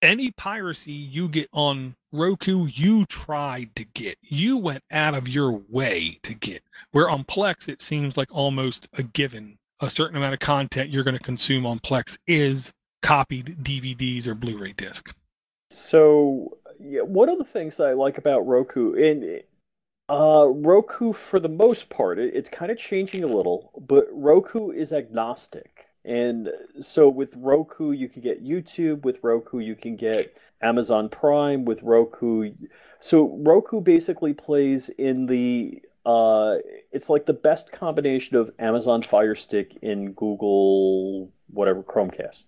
any 0.00 0.30
piracy 0.30 0.92
you 0.92 1.28
get 1.28 1.48
on 1.52 1.96
Roku, 2.14 2.66
you 2.66 3.06
tried 3.06 3.74
to 3.74 3.84
get. 3.84 4.18
You 4.22 4.56
went 4.56 4.84
out 4.88 5.14
of 5.14 5.28
your 5.28 5.50
way 5.50 6.20
to 6.22 6.32
get. 6.32 6.62
Where 6.92 7.10
on 7.10 7.24
Plex, 7.24 7.68
it 7.68 7.82
seems 7.82 8.16
like 8.16 8.28
almost 8.30 8.86
a 8.92 9.02
given. 9.02 9.58
A 9.80 9.90
certain 9.90 10.16
amount 10.16 10.34
of 10.34 10.40
content 10.40 10.90
you're 10.90 11.02
going 11.02 11.18
to 11.18 11.22
consume 11.22 11.66
on 11.66 11.80
Plex 11.80 12.16
is 12.28 12.72
copied 13.02 13.58
DVDs 13.64 14.28
or 14.28 14.36
Blu-ray 14.36 14.74
disc. 14.74 15.12
So, 15.70 16.56
yeah, 16.78 17.02
one 17.02 17.28
of 17.28 17.38
the 17.38 17.44
things 17.44 17.80
I 17.80 17.94
like 17.94 18.16
about 18.16 18.46
Roku, 18.46 18.94
and 18.94 19.42
uh, 20.08 20.46
Roku, 20.46 21.12
for 21.12 21.40
the 21.40 21.48
most 21.48 21.88
part, 21.88 22.20
it, 22.20 22.32
it's 22.32 22.48
kind 22.48 22.70
of 22.70 22.78
changing 22.78 23.24
a 23.24 23.26
little, 23.26 23.72
but 23.88 24.06
Roku 24.12 24.70
is 24.70 24.92
agnostic. 24.92 25.73
And 26.04 26.50
so 26.80 27.08
with 27.08 27.34
Roku, 27.36 27.92
you 27.92 28.08
can 28.08 28.20
get 28.20 28.44
YouTube. 28.44 29.02
With 29.02 29.20
Roku, 29.22 29.58
you 29.58 29.74
can 29.74 29.96
get 29.96 30.36
Amazon 30.60 31.08
Prime. 31.08 31.64
With 31.64 31.82
Roku, 31.82 32.52
so 33.00 33.36
Roku 33.38 33.80
basically 33.80 34.34
plays 34.34 34.90
in 34.90 35.26
the 35.26 35.82
uh, 36.06 36.56
it's 36.92 37.08
like 37.08 37.24
the 37.24 37.32
best 37.32 37.72
combination 37.72 38.36
of 38.36 38.50
Amazon 38.58 39.02
Fire 39.02 39.34
Stick 39.34 39.78
and 39.82 40.14
Google 40.14 41.30
whatever 41.50 41.82
Chromecast. 41.82 42.46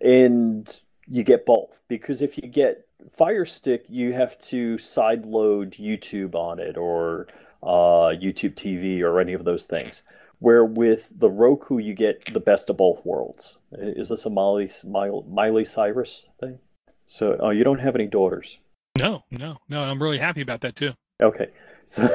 And 0.00 0.68
you 1.08 1.22
get 1.22 1.46
both 1.46 1.80
because 1.88 2.20
if 2.20 2.36
you 2.36 2.48
get 2.48 2.86
Fire 3.16 3.46
Stick, 3.46 3.86
you 3.88 4.12
have 4.12 4.38
to 4.40 4.76
sideload 4.76 5.78
YouTube 5.80 6.34
on 6.34 6.58
it 6.58 6.76
or 6.76 7.28
uh, 7.62 8.12
YouTube 8.12 8.54
TV 8.54 9.00
or 9.00 9.20
any 9.20 9.32
of 9.32 9.44
those 9.44 9.64
things. 9.64 10.02
Where 10.38 10.64
with 10.64 11.08
the 11.10 11.30
Roku, 11.30 11.78
you 11.78 11.94
get 11.94 12.32
the 12.32 12.40
best 12.40 12.68
of 12.68 12.76
both 12.76 13.04
worlds. 13.04 13.56
Is 13.72 14.08
this 14.10 14.26
a 14.26 14.30
Miley 14.30 14.70
Miley, 14.84 15.64
Cyrus 15.64 16.26
thing? 16.38 16.58
So, 17.04 17.36
oh, 17.40 17.50
you 17.50 17.64
don't 17.64 17.78
have 17.78 17.94
any 17.94 18.06
daughters. 18.06 18.58
No, 18.98 19.24
no, 19.30 19.58
no. 19.68 19.82
And 19.82 19.90
I'm 19.90 20.02
really 20.02 20.18
happy 20.18 20.40
about 20.40 20.60
that 20.62 20.76
too. 20.76 20.94
Okay. 21.22 21.48
So, 21.88 22.08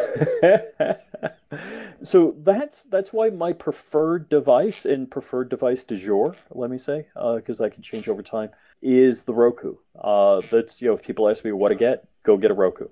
so 2.04 2.36
that's 2.44 2.84
that's 2.84 3.14
why 3.14 3.30
my 3.30 3.54
preferred 3.54 4.28
device 4.28 4.84
and 4.84 5.10
preferred 5.10 5.48
device 5.48 5.86
du 5.86 5.96
jour, 5.96 6.36
let 6.50 6.70
me 6.70 6.78
say, 6.78 7.06
because 7.16 7.60
that 7.60 7.74
can 7.74 7.82
change 7.82 8.10
over 8.10 8.22
time, 8.22 8.50
is 8.82 9.24
the 9.24 9.34
Roku. 9.34 9.78
Uh, 9.98 10.42
that's 10.52 10.82
you 10.82 10.90
know, 10.90 10.96
if 10.96 11.04
people 11.04 11.30
ask 11.30 11.46
me 11.46 11.54
what 11.54 11.70
to 11.70 11.76
get, 11.76 12.06
go 12.24 12.36
get 12.36 12.52
a 12.52 12.54
Roku. 12.54 12.90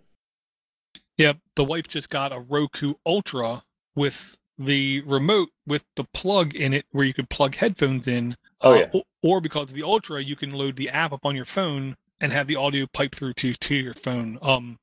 Yeah, 1.17 1.33
the 1.55 1.65
wife 1.65 1.89
just 1.89 2.09
got 2.09 2.31
a 2.31 2.39
Roku 2.39 2.93
Ultra 3.05 3.63
with 3.93 4.37
the 4.59 5.01
remote 5.01 5.49
with 5.65 5.85
the 5.95 6.03
plug 6.13 6.55
in 6.55 6.73
it 6.73 6.85
where 6.91 7.05
you 7.05 7.13
could 7.15 7.29
plug 7.29 7.55
headphones 7.55 8.07
in. 8.07 8.35
Oh, 8.61 8.73
uh, 8.73 8.75
yeah. 8.75 8.89
o- 8.93 9.03
Or 9.23 9.41
because 9.41 9.69
of 9.71 9.75
the 9.75 9.83
Ultra, 9.83 10.21
you 10.21 10.35
can 10.35 10.51
load 10.51 10.75
the 10.75 10.89
app 10.89 11.13
up 11.13 11.25
on 11.25 11.35
your 11.35 11.45
phone 11.45 11.95
and 12.21 12.31
have 12.33 12.47
the 12.47 12.57
audio 12.57 12.85
pipe 12.93 13.15
through 13.15 13.33
to 13.33 13.53
to 13.53 13.75
your 13.75 13.93
phone. 13.95 14.37
Um, 14.41 14.77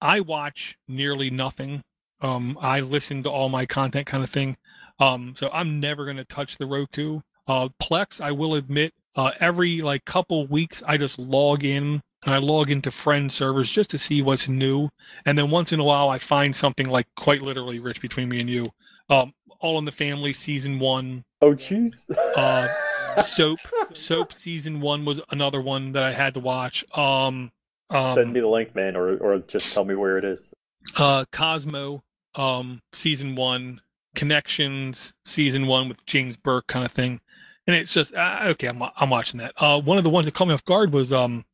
I 0.00 0.20
watch 0.20 0.76
nearly 0.88 1.30
nothing. 1.30 1.82
Um, 2.20 2.58
I 2.60 2.80
listen 2.80 3.22
to 3.24 3.30
all 3.30 3.48
my 3.48 3.66
content 3.66 4.06
kind 4.06 4.24
of 4.24 4.30
thing. 4.30 4.56
Um, 5.00 5.34
so 5.36 5.50
I'm 5.52 5.80
never 5.80 6.04
going 6.04 6.16
to 6.18 6.24
touch 6.24 6.56
the 6.58 6.66
Roku. 6.66 7.20
Uh, 7.46 7.68
Plex, 7.82 8.20
I 8.20 8.32
will 8.32 8.54
admit, 8.54 8.94
uh, 9.16 9.32
every 9.40 9.80
like 9.80 10.04
couple 10.04 10.46
weeks, 10.46 10.82
I 10.86 10.96
just 10.96 11.18
log 11.18 11.64
in 11.64 12.02
and 12.24 12.34
I 12.34 12.38
log 12.38 12.70
into 12.70 12.90
friend 12.90 13.30
servers 13.30 13.70
just 13.70 13.90
to 13.90 13.98
see 13.98 14.22
what's 14.22 14.48
new. 14.48 14.88
And 15.24 15.36
then 15.38 15.50
once 15.50 15.72
in 15.72 15.80
a 15.80 15.84
while, 15.84 16.08
I 16.08 16.18
find 16.18 16.56
something 16.56 16.88
like 16.88 17.06
quite 17.16 17.42
literally 17.42 17.78
rich 17.78 18.00
between 18.00 18.28
me 18.28 18.40
and 18.40 18.48
you. 18.50 18.66
Um, 19.08 19.32
All 19.60 19.78
in 19.78 19.84
the 19.84 19.92
Family 19.92 20.32
season 20.32 20.78
one, 20.78 21.24
Oh, 21.42 21.54
jeez. 21.54 22.04
Uh, 22.36 22.68
Soap, 23.22 23.58
Soap 23.94 24.32
season 24.32 24.80
one 24.80 25.04
was 25.04 25.20
another 25.30 25.60
one 25.60 25.92
that 25.92 26.02
I 26.02 26.12
had 26.12 26.34
to 26.34 26.40
watch. 26.40 26.84
Um, 26.96 27.52
Send 27.92 28.18
um, 28.18 28.32
me 28.32 28.40
the 28.40 28.48
link, 28.48 28.74
man, 28.74 28.96
or 28.96 29.16
or 29.18 29.38
just 29.40 29.72
tell 29.72 29.84
me 29.84 29.94
where 29.94 30.18
it 30.18 30.24
is. 30.24 30.50
uh, 30.96 31.24
Cosmo, 31.30 32.02
um, 32.34 32.80
season 32.92 33.36
one, 33.36 33.80
Connections, 34.16 35.14
season 35.24 35.66
one 35.68 35.88
with 35.88 36.04
James 36.06 36.36
Burke 36.36 36.66
kind 36.66 36.84
of 36.84 36.90
thing. 36.92 37.20
And 37.66 37.76
it's 37.76 37.92
just 37.92 38.12
uh, 38.14 38.40
okay. 38.46 38.66
I'm 38.68 38.82
I'm 38.96 39.10
watching 39.10 39.38
that. 39.38 39.52
Uh, 39.56 39.80
one 39.80 39.98
of 39.98 40.04
the 40.04 40.10
ones 40.10 40.24
that 40.26 40.34
caught 40.34 40.48
me 40.48 40.54
off 40.54 40.64
guard 40.64 40.92
was 40.92 41.12
um, 41.12 41.44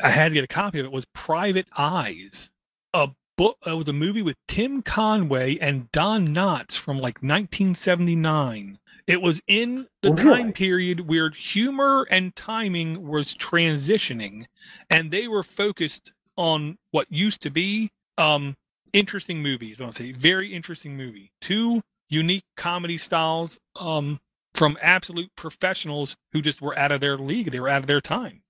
I 0.00 0.10
had 0.10 0.28
to 0.28 0.34
get 0.34 0.44
a 0.44 0.48
copy 0.48 0.78
of 0.80 0.86
it. 0.86 0.92
Was 0.92 1.04
Private 1.12 1.66
Eyes, 1.76 2.50
a 2.94 3.08
book. 3.38 3.56
It 3.66 3.72
was 3.72 3.88
a 3.88 3.94
movie 3.94 4.20
with 4.22 4.36
Tim 4.48 4.82
Conway 4.82 5.56
and 5.58 5.90
Don 5.92 6.28
Knotts 6.28 6.76
from 6.76 6.98
like 6.98 7.22
1979. 7.22 8.78
It 9.06 9.22
was 9.22 9.40
in 9.46 9.86
the 10.02 10.12
Really? 10.12 10.24
time 10.42 10.52
period 10.52 11.08
where 11.08 11.30
humor 11.30 12.06
and 12.10 12.36
timing 12.36 13.08
was 13.08 13.32
transitioning, 13.34 14.44
and 14.90 15.10
they 15.10 15.26
were 15.28 15.42
focused 15.42 16.12
on 16.36 16.76
what 16.90 17.10
used 17.10 17.40
to 17.42 17.50
be 17.50 17.90
um 18.18 18.56
interesting 18.92 19.42
movies. 19.42 19.80
I 19.80 19.84
want 19.84 19.96
to 19.96 20.02
say 20.02 20.12
very 20.12 20.52
interesting 20.52 20.96
movie. 20.96 21.30
Two 21.40 21.82
unique 22.10 22.44
comedy 22.56 22.98
styles 22.98 23.58
um 23.80 24.20
from 24.54 24.76
absolute 24.82 25.30
professionals 25.36 26.16
who 26.32 26.42
just 26.42 26.60
were 26.60 26.78
out 26.78 26.92
of 26.92 27.00
their 27.00 27.16
league. 27.16 27.50
They 27.52 27.60
were 27.60 27.68
out 27.68 27.80
of 27.80 27.86
their 27.86 28.00
time. 28.02 28.42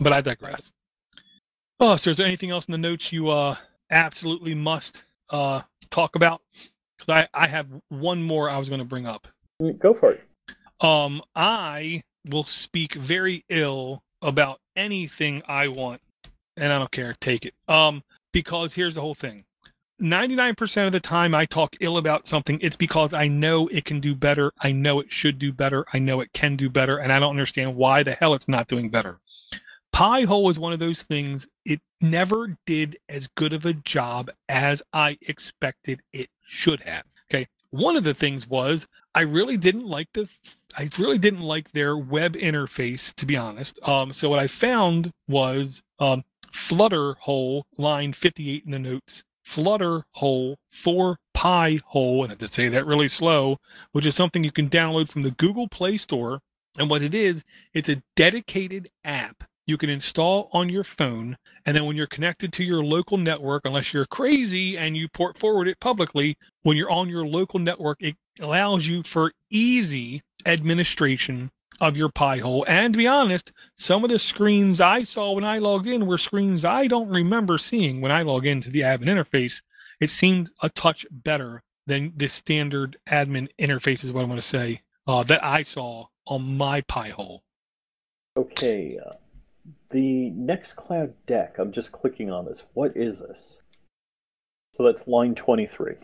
But 0.00 0.12
I 0.12 0.20
digress. 0.22 0.70
Oh, 1.80 1.96
so 1.96 2.10
is 2.10 2.16
there 2.16 2.26
anything 2.26 2.50
else 2.50 2.66
in 2.66 2.72
the 2.72 2.78
notes 2.78 3.12
you 3.12 3.28
uh 3.30 3.56
absolutely 3.90 4.54
must 4.54 5.04
uh 5.30 5.62
talk 5.90 6.16
about? 6.16 6.42
Because 6.98 7.26
I, 7.34 7.44
I 7.44 7.46
have 7.46 7.68
one 7.88 8.22
more 8.22 8.50
I 8.50 8.58
was 8.58 8.68
going 8.68 8.80
to 8.80 8.84
bring 8.84 9.06
up. 9.06 9.28
Go 9.78 9.94
for 9.94 10.12
it. 10.12 10.24
Um, 10.80 11.22
I 11.34 12.02
will 12.28 12.44
speak 12.44 12.94
very 12.94 13.44
ill 13.48 14.02
about 14.22 14.60
anything 14.76 15.42
I 15.46 15.68
want, 15.68 16.00
and 16.56 16.72
I 16.72 16.78
don't 16.78 16.90
care. 16.90 17.14
Take 17.20 17.44
it. 17.44 17.54
Um, 17.68 18.02
because 18.32 18.74
here's 18.74 18.94
the 18.94 19.00
whole 19.00 19.14
thing. 19.14 19.44
99% 20.00 20.86
of 20.86 20.92
the 20.92 21.00
time 21.00 21.34
I 21.34 21.44
talk 21.44 21.74
ill 21.80 21.98
about 21.98 22.28
something, 22.28 22.60
it's 22.62 22.76
because 22.76 23.12
I 23.12 23.26
know 23.26 23.66
it 23.68 23.84
can 23.84 23.98
do 23.98 24.14
better. 24.14 24.52
I 24.60 24.70
know 24.70 25.00
it 25.00 25.12
should 25.12 25.38
do 25.38 25.52
better. 25.52 25.84
I 25.92 25.98
know 25.98 26.20
it 26.20 26.32
can 26.32 26.54
do 26.54 26.70
better. 26.70 26.98
And 26.98 27.12
I 27.12 27.18
don't 27.18 27.30
understand 27.30 27.74
why 27.74 28.04
the 28.04 28.12
hell 28.12 28.34
it's 28.34 28.46
not 28.46 28.68
doing 28.68 28.90
better. 28.90 29.18
Pi 29.92 30.22
hole 30.22 30.50
is 30.50 30.58
one 30.58 30.72
of 30.72 30.78
those 30.78 31.02
things, 31.02 31.48
it 31.64 31.80
never 32.00 32.56
did 32.66 32.96
as 33.08 33.28
good 33.28 33.52
of 33.52 33.64
a 33.64 33.72
job 33.72 34.30
as 34.48 34.82
I 34.92 35.18
expected 35.22 36.00
it 36.12 36.28
should 36.46 36.80
have. 36.82 37.04
Okay. 37.30 37.48
One 37.70 37.96
of 37.96 38.04
the 38.04 38.14
things 38.14 38.46
was 38.46 38.86
I 39.14 39.22
really 39.22 39.56
didn't 39.56 39.86
like 39.86 40.08
the 40.14 40.28
I 40.76 40.88
really 40.98 41.18
didn't 41.18 41.40
like 41.40 41.72
their 41.72 41.96
web 41.96 42.34
interface, 42.34 43.14
to 43.14 43.26
be 43.26 43.36
honest. 43.36 43.78
Um, 43.86 44.12
so 44.12 44.28
what 44.28 44.38
I 44.38 44.46
found 44.46 45.12
was 45.26 45.82
um, 45.98 46.24
FlutterHole 46.52 47.62
line 47.76 48.12
58 48.12 48.64
in 48.64 48.70
the 48.70 48.78
notes, 48.78 49.24
FlutterHole 49.46 50.56
for 50.70 51.18
Pi 51.34 51.78
hole, 51.86 52.22
and 52.24 52.30
I 52.30 52.32
have 52.32 52.38
to 52.38 52.48
say 52.48 52.68
that 52.68 52.86
really 52.86 53.08
slow, 53.08 53.58
which 53.92 54.06
is 54.06 54.14
something 54.14 54.44
you 54.44 54.52
can 54.52 54.68
download 54.68 55.08
from 55.08 55.22
the 55.22 55.30
Google 55.30 55.68
Play 55.68 55.96
Store. 55.96 56.40
And 56.76 56.88
what 56.90 57.02
it 57.02 57.14
is, 57.14 57.44
it's 57.72 57.88
a 57.88 58.02
dedicated 58.14 58.90
app 59.04 59.44
you 59.68 59.76
can 59.76 59.90
install 59.90 60.48
on 60.54 60.70
your 60.70 60.82
phone. 60.82 61.36
And 61.66 61.76
then 61.76 61.84
when 61.84 61.94
you're 61.94 62.06
connected 62.06 62.54
to 62.54 62.64
your 62.64 62.82
local 62.82 63.18
network, 63.18 63.66
unless 63.66 63.92
you're 63.92 64.06
crazy 64.06 64.78
and 64.78 64.96
you 64.96 65.08
port 65.08 65.36
forward 65.36 65.68
it 65.68 65.78
publicly, 65.78 66.38
when 66.62 66.78
you're 66.78 66.90
on 66.90 67.10
your 67.10 67.26
local 67.26 67.60
network, 67.60 67.98
it 68.00 68.16
allows 68.40 68.86
you 68.86 69.02
for 69.02 69.30
easy 69.50 70.22
administration 70.46 71.50
of 71.82 71.98
your 71.98 72.08
Pi 72.08 72.38
hole. 72.38 72.64
And 72.66 72.94
to 72.94 72.96
be 72.96 73.06
honest, 73.06 73.52
some 73.76 74.04
of 74.04 74.10
the 74.10 74.18
screens 74.18 74.80
I 74.80 75.02
saw 75.02 75.32
when 75.32 75.44
I 75.44 75.58
logged 75.58 75.86
in 75.86 76.06
were 76.06 76.16
screens 76.16 76.64
I 76.64 76.86
don't 76.86 77.10
remember 77.10 77.58
seeing 77.58 78.00
when 78.00 78.10
I 78.10 78.22
log 78.22 78.46
into 78.46 78.70
the 78.70 78.80
admin 78.80 79.04
interface. 79.04 79.60
It 80.00 80.08
seemed 80.08 80.48
a 80.62 80.70
touch 80.70 81.06
better 81.10 81.62
than 81.86 82.14
the 82.16 82.28
standard 82.28 82.96
admin 83.06 83.48
interface, 83.58 84.02
is 84.02 84.12
what 84.12 84.22
I'm 84.22 84.28
going 84.28 84.40
to 84.40 84.46
say, 84.46 84.80
uh, 85.06 85.24
that 85.24 85.44
I 85.44 85.60
saw 85.60 86.06
on 86.26 86.56
my 86.56 86.80
Pi 86.80 87.10
hole. 87.10 87.42
Okay. 88.34 88.98
Uh, 88.98 89.12
the 89.90 90.32
Nextcloud 90.36 91.12
deck. 91.26 91.56
I'm 91.58 91.72
just 91.72 91.92
clicking 91.92 92.30
on 92.30 92.44
this. 92.44 92.64
What 92.74 92.96
is 92.96 93.20
this? 93.20 93.58
So 94.72 94.84
that's 94.84 95.08
line 95.08 95.34
23. 95.34 95.94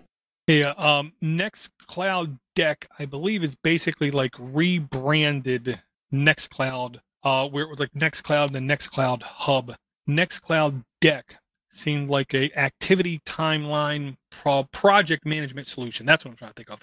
Yeah, 0.46 0.74
um, 0.76 1.12
Nextcloud 1.22 2.38
Deck, 2.54 2.88
I 2.98 3.06
believe, 3.06 3.42
is 3.42 3.54
basically 3.54 4.10
like 4.10 4.34
rebranded 4.38 5.80
Nextcloud, 6.12 7.00
uh, 7.22 7.48
where 7.48 7.64
it 7.64 7.70
was 7.70 7.78
like 7.78 7.92
Nextcloud 7.92 8.54
and 8.54 8.68
Nextcloud 8.68 9.22
Hub. 9.22 9.76
Nextcloud 10.08 10.84
Deck 11.00 11.36
seemed 11.70 12.10
like 12.10 12.34
a 12.34 12.50
activity 12.58 13.20
timeline 13.24 14.16
pro- 14.30 14.64
project 14.64 15.24
management 15.24 15.66
solution. 15.66 16.04
That's 16.04 16.24
what 16.24 16.32
I'm 16.32 16.36
trying 16.36 16.50
to 16.50 16.54
think 16.54 16.70
of. 16.70 16.80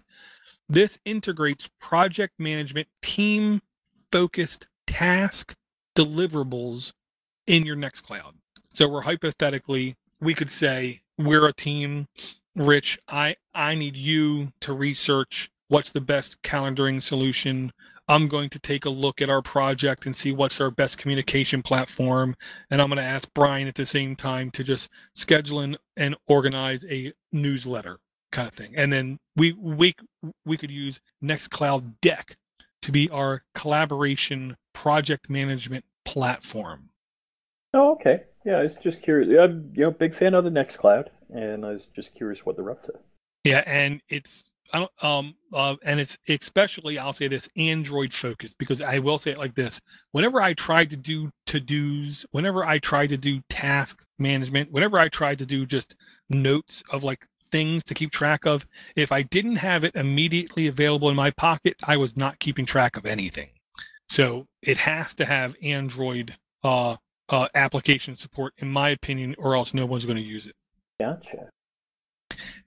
This 0.68 1.00
integrates 1.06 1.70
project 1.80 2.34
management, 2.40 2.88
team 3.02 3.62
focused 4.12 4.68
task 4.88 5.56
deliverables 5.96 6.94
in 7.48 7.66
your 7.66 7.76
next 7.76 8.02
cloud. 8.02 8.36
So 8.74 8.88
we're 8.88 9.02
hypothetically, 9.02 9.96
we 10.20 10.34
could 10.34 10.52
say 10.52 11.02
we're 11.18 11.48
a 11.48 11.54
team 11.54 12.08
Rich, 12.56 13.00
I 13.08 13.38
I 13.54 13.76
need 13.76 13.96
you 13.96 14.52
to 14.62 14.74
research 14.74 15.50
what's 15.70 15.90
the 15.90 16.02
best 16.02 16.42
calendaring 16.42 17.02
solution. 17.02 17.72
I'm 18.10 18.28
going 18.28 18.50
to 18.50 18.60
take 18.60 18.84
a 18.84 18.90
look 18.90 19.22
at 19.22 19.30
our 19.30 19.42
project 19.42 20.06
and 20.06 20.14
see 20.14 20.34
what's 20.34 20.60
our 20.60 20.70
best 20.70 20.98
communication 20.98 21.62
platform, 21.62 22.36
and 22.70 22.82
I'm 22.82 22.90
going 22.90 22.98
to 22.98 23.04
ask 23.04 23.30
Brian 23.34 23.70
at 23.70 23.76
the 23.76 23.86
same 23.86 24.18
time 24.18 24.52
to 24.52 24.66
just 24.66 24.90
schedule 25.14 25.62
and, 25.62 25.78
and 25.96 26.16
organize 26.28 26.84
a 26.90 27.14
newsletter 27.32 28.00
kind 28.34 28.50
of 28.50 28.54
thing. 28.54 28.74
And 28.76 28.92
then 28.92 29.20
we 29.38 29.54
we 29.54 29.96
we 30.46 30.58
could 30.58 30.72
use 30.72 31.00
Nextcloud 31.24 32.02
Deck 32.02 32.36
to 32.82 32.92
be 32.92 33.10
our 33.10 33.44
collaboration 33.56 34.58
project 34.74 35.30
management 35.30 35.86
platform. 36.06 36.90
Oh, 37.74 37.94
okay. 37.94 38.24
Yeah, 38.46 38.58
I 38.58 38.64
was 38.64 38.76
just 38.76 39.02
curious. 39.02 39.30
I'm 39.40 39.72
you 39.76 39.84
know 39.84 39.92
big 39.92 40.14
fan 40.14 40.34
of 40.34 40.44
the 40.44 40.50
Nextcloud, 40.50 41.10
and 41.30 41.66
I 41.66 41.72
was 41.72 41.88
just 41.88 42.16
curious 42.16 42.46
what 42.46 42.56
they're 42.56 42.72
up 42.72 42.84
to. 42.86 42.94
Yeah, 43.44 43.64
and 43.66 44.02
it's 44.10 44.44
I 44.74 44.80
don't 44.80 45.04
um 45.04 45.36
uh, 45.54 45.76
and 45.84 46.00
it's 46.00 46.18
especially 46.28 46.98
I'll 46.98 47.14
say 47.14 47.28
this 47.28 47.50
Android 47.56 48.14
focused 48.14 48.58
because 48.58 48.82
I 48.82 49.00
will 49.00 49.20
say 49.20 49.32
it 49.32 49.38
like 49.38 49.56
this: 49.56 49.80
whenever 50.12 50.42
I 50.42 50.54
tried 50.54 50.90
to 50.90 50.98
do 50.98 51.30
to 51.48 51.60
dos, 51.60 52.26
whenever 52.32 52.66
I 52.66 52.80
tried 52.80 53.10
to 53.10 53.18
do 53.18 53.42
task 53.50 54.04
management, 54.18 54.72
whenever 54.72 55.00
I 55.00 55.10
tried 55.10 55.40
to 55.40 55.46
do 55.46 55.66
just 55.66 55.96
notes 56.30 56.84
of 56.92 57.04
like 57.04 57.28
things 57.52 57.84
to 57.84 57.94
keep 57.94 58.12
track 58.12 58.46
of, 58.46 58.66
if 58.96 59.12
I 59.12 59.22
didn't 59.22 59.58
have 59.58 59.84
it 59.84 59.96
immediately 59.96 60.68
available 60.68 61.10
in 61.10 61.16
my 61.16 61.32
pocket, 61.32 61.76
I 61.86 61.98
was 61.98 62.16
not 62.16 62.40
keeping 62.40 62.66
track 62.66 62.98
of 62.98 63.06
anything. 63.06 63.50
So 64.12 64.48
it 64.62 64.80
has 64.80 65.14
to 65.14 65.26
have 65.26 65.56
Android 65.64 66.36
uh, 66.66 66.98
uh, 67.30 67.48
application 67.56 68.18
support, 68.18 68.54
in 68.58 68.70
my 68.70 68.90
opinion, 68.90 69.36
or 69.38 69.56
else 69.56 69.74
no 69.74 69.86
one's 69.86 70.04
going 70.04 70.18
to 70.18 70.22
use 70.22 70.46
it. 70.46 70.56
Gotcha. 71.00 71.50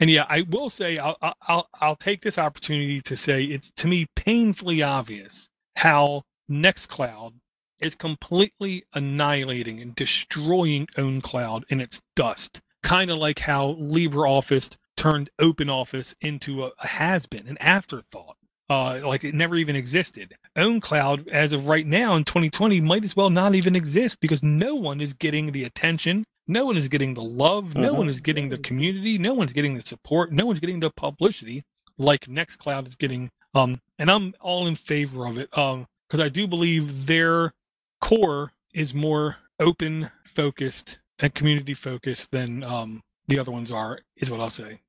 And 0.00 0.08
yeah, 0.08 0.24
I 0.30 0.40
will 0.40 0.70
say 0.70 0.96
I'll 0.96 1.18
I'll 1.42 1.68
I'll 1.78 1.96
take 1.96 2.22
this 2.22 2.38
opportunity 2.38 3.02
to 3.02 3.14
say 3.14 3.44
it's 3.44 3.70
to 3.72 3.86
me 3.86 4.06
painfully 4.16 4.82
obvious 4.82 5.50
how 5.76 6.22
Nextcloud 6.50 7.34
is 7.78 7.94
completely 7.94 8.84
annihilating 8.94 9.82
and 9.82 9.94
destroying 9.94 10.86
OwnCloud 10.96 11.64
in 11.68 11.78
its 11.78 12.00
dust. 12.16 12.62
Kind 12.82 13.10
of 13.10 13.18
like 13.18 13.40
how 13.40 13.74
LibreOffice 13.74 14.76
turned 14.96 15.28
OpenOffice 15.38 16.14
into 16.22 16.64
a, 16.64 16.70
a 16.78 16.86
has-been, 16.86 17.46
an 17.48 17.58
afterthought. 17.58 18.38
Uh, 18.70 19.00
like 19.04 19.24
it 19.24 19.34
never 19.34 19.56
even 19.56 19.76
existed. 19.76 20.34
OwnCloud, 20.56 21.28
as 21.28 21.52
of 21.52 21.66
right 21.66 21.86
now 21.86 22.14
in 22.16 22.24
2020, 22.24 22.80
might 22.80 23.04
as 23.04 23.14
well 23.14 23.28
not 23.28 23.54
even 23.54 23.76
exist 23.76 24.20
because 24.20 24.42
no 24.42 24.74
one 24.74 25.00
is 25.00 25.12
getting 25.12 25.52
the 25.52 25.64
attention 25.64 26.24
no 26.46 26.66
one 26.66 26.76
is 26.76 26.88
getting 26.88 27.14
the 27.14 27.22
love. 27.22 27.74
No 27.74 27.94
Mhm. 27.94 27.96
one 27.96 28.08
is 28.10 28.20
getting 28.20 28.50
the 28.50 28.58
community. 28.58 29.16
No 29.16 29.32
one's 29.32 29.54
getting 29.54 29.76
the 29.76 29.82
support. 29.82 30.30
No 30.30 30.44
one's 30.44 30.60
getting 30.60 30.80
the 30.80 30.90
publicity 30.90 31.64
like 31.96 32.26
Nextcloud 32.26 32.86
is 32.86 32.96
getting. 32.96 33.30
Um, 33.54 33.80
and 33.98 34.10
I'm 34.10 34.34
all 34.40 34.66
in 34.66 34.76
favor 34.76 35.26
of 35.26 35.38
it. 35.38 35.56
Um, 35.56 35.86
because 36.06 36.20
I 36.20 36.28
do 36.28 36.46
believe 36.46 37.06
their 37.06 37.54
core 38.02 38.52
is 38.74 38.92
more 38.92 39.38
open 39.58 40.10
focused 40.26 40.98
and 41.18 41.34
community 41.34 41.72
focused 41.72 42.30
than 42.30 42.62
um 42.62 43.02
the 43.26 43.38
other 43.38 43.50
ones 43.50 43.70
are. 43.70 44.00
Is 44.16 44.30
what 44.30 44.40
I'll 44.40 44.50
say. 44.50 44.80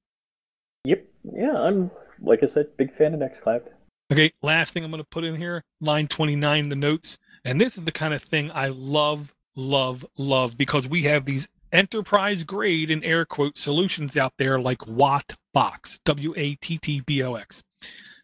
Yep. 0.84 1.06
Yeah, 1.38 1.58
I'm 1.58 1.90
like 2.26 2.44
I 2.44 2.48
said, 2.48 2.76
big 2.78 2.94
fan 2.94 3.14
of 3.14 3.20
Nextcloud. 3.20 3.70
Okay, 4.12 4.34
last 4.42 4.74
thing 4.74 4.84
I'm 4.84 4.92
going 4.92 5.02
to 5.02 5.10
put 5.10 5.24
in 5.24 5.36
here, 5.36 5.64
line 5.82 6.08
29 6.08 6.70
the 6.70 6.76
notes. 6.76 7.18
And 7.44 7.60
this 7.60 7.78
is 7.78 7.86
the 7.86 7.92
kind 7.92 8.14
of 8.14 8.22
thing 8.22 8.52
I 8.52 8.68
love, 8.68 9.34
love, 9.56 10.06
love 10.18 10.58
because 10.58 10.88
we 10.88 11.04
have 11.04 11.26
these 11.26 11.48
enterprise 11.72 12.44
grade 12.44 12.90
and 12.90 13.04
air 13.04 13.26
quote 13.26 13.58
solutions 13.58 14.16
out 14.16 14.34
there 14.38 14.60
like 14.60 14.80
Wattbox, 14.80 16.00
W 16.06 16.34
A 16.38 16.56
T 16.56 16.78
T 16.78 17.02
B 17.02 17.24
O 17.24 17.36
X. 17.36 17.64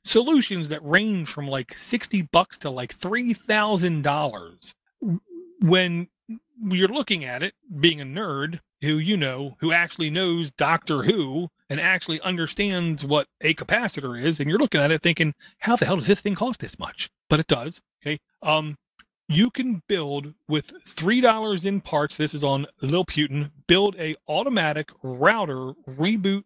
Solutions 0.04 0.70
that 0.70 0.84
range 0.84 1.30
from 1.30 1.48
like 1.48 1.74
60 1.74 2.24
bucks 2.32 2.58
to 2.60 2.70
like 2.70 2.98
$3,000. 2.98 4.74
When 5.60 6.08
you're 6.58 6.88
looking 6.88 7.24
at 7.24 7.44
it, 7.44 7.54
being 7.80 8.02
a 8.02 8.06
nerd 8.06 8.62
who 8.82 8.98
you 8.98 9.16
know, 9.16 9.58
who 9.60 9.72
actually 9.72 10.10
knows 10.10 10.52
Doctor 10.52 11.04
Who 11.04 11.50
and 11.72 11.80
actually 11.80 12.20
understands 12.20 13.06
what 13.06 13.28
a 13.40 13.54
capacitor 13.54 14.22
is, 14.22 14.42
and 14.42 14.50
you're 14.50 14.60
looking 14.60 14.82
at 14.82 14.92
it 14.92 15.02
thinking, 15.02 15.34
how 15.60 15.78
the 15.78 15.86
hell 15.86 15.96
does 15.96 16.08
this 16.08 16.20
thing 16.20 16.36
cost 16.36 16.60
this 16.60 16.78
much? 16.78 17.10
But 17.30 17.40
it 17.40 17.48
does. 17.48 17.82
Okay. 18.04 18.20
Um, 18.44 18.78
you 19.30 19.50
can 19.50 19.82
build 19.88 20.34
with 20.50 20.74
$3 20.96 21.66
in 21.66 21.80
parts. 21.80 22.18
This 22.18 22.34
is 22.34 22.44
on 22.44 22.68
Lil 22.82 23.06
Putin. 23.06 23.52
Build 23.68 23.96
a 23.98 24.18
automatic 24.28 24.90
router 25.02 25.72
reboot 25.88 26.44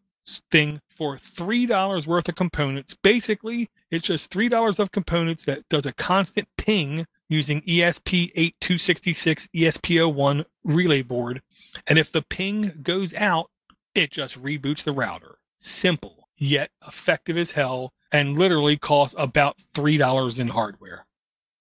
thing 0.52 0.80
for 0.96 1.18
$3 1.18 2.06
worth 2.06 2.30
of 2.30 2.36
components. 2.36 2.96
Basically, 3.02 3.72
it's 3.90 4.06
just 4.06 4.32
$3 4.32 4.78
of 4.78 4.92
components 4.92 5.44
that 5.46 5.68
does 5.70 5.88
a 5.88 5.94
constant 5.94 6.48
ping 6.56 7.08
using 7.30 7.62
ESP8266 7.62 9.48
ESP01 9.56 10.46
relay 10.64 11.02
board. 11.02 11.42
And 11.88 11.98
if 11.98 12.12
the 12.12 12.22
ping 12.22 12.74
goes 12.84 13.12
out, 13.16 13.50
it 13.96 14.12
just 14.12 14.42
reboots 14.42 14.84
the 14.84 14.92
router. 14.92 15.38
Simple, 15.60 16.28
yet 16.38 16.70
effective 16.88 17.38
as 17.38 17.52
hell, 17.52 17.94
and 18.12 18.38
literally 18.38 18.78
costs 18.78 19.16
about 19.18 19.58
$3 19.74 20.40
in 20.40 20.50
hardware. 20.50 21.06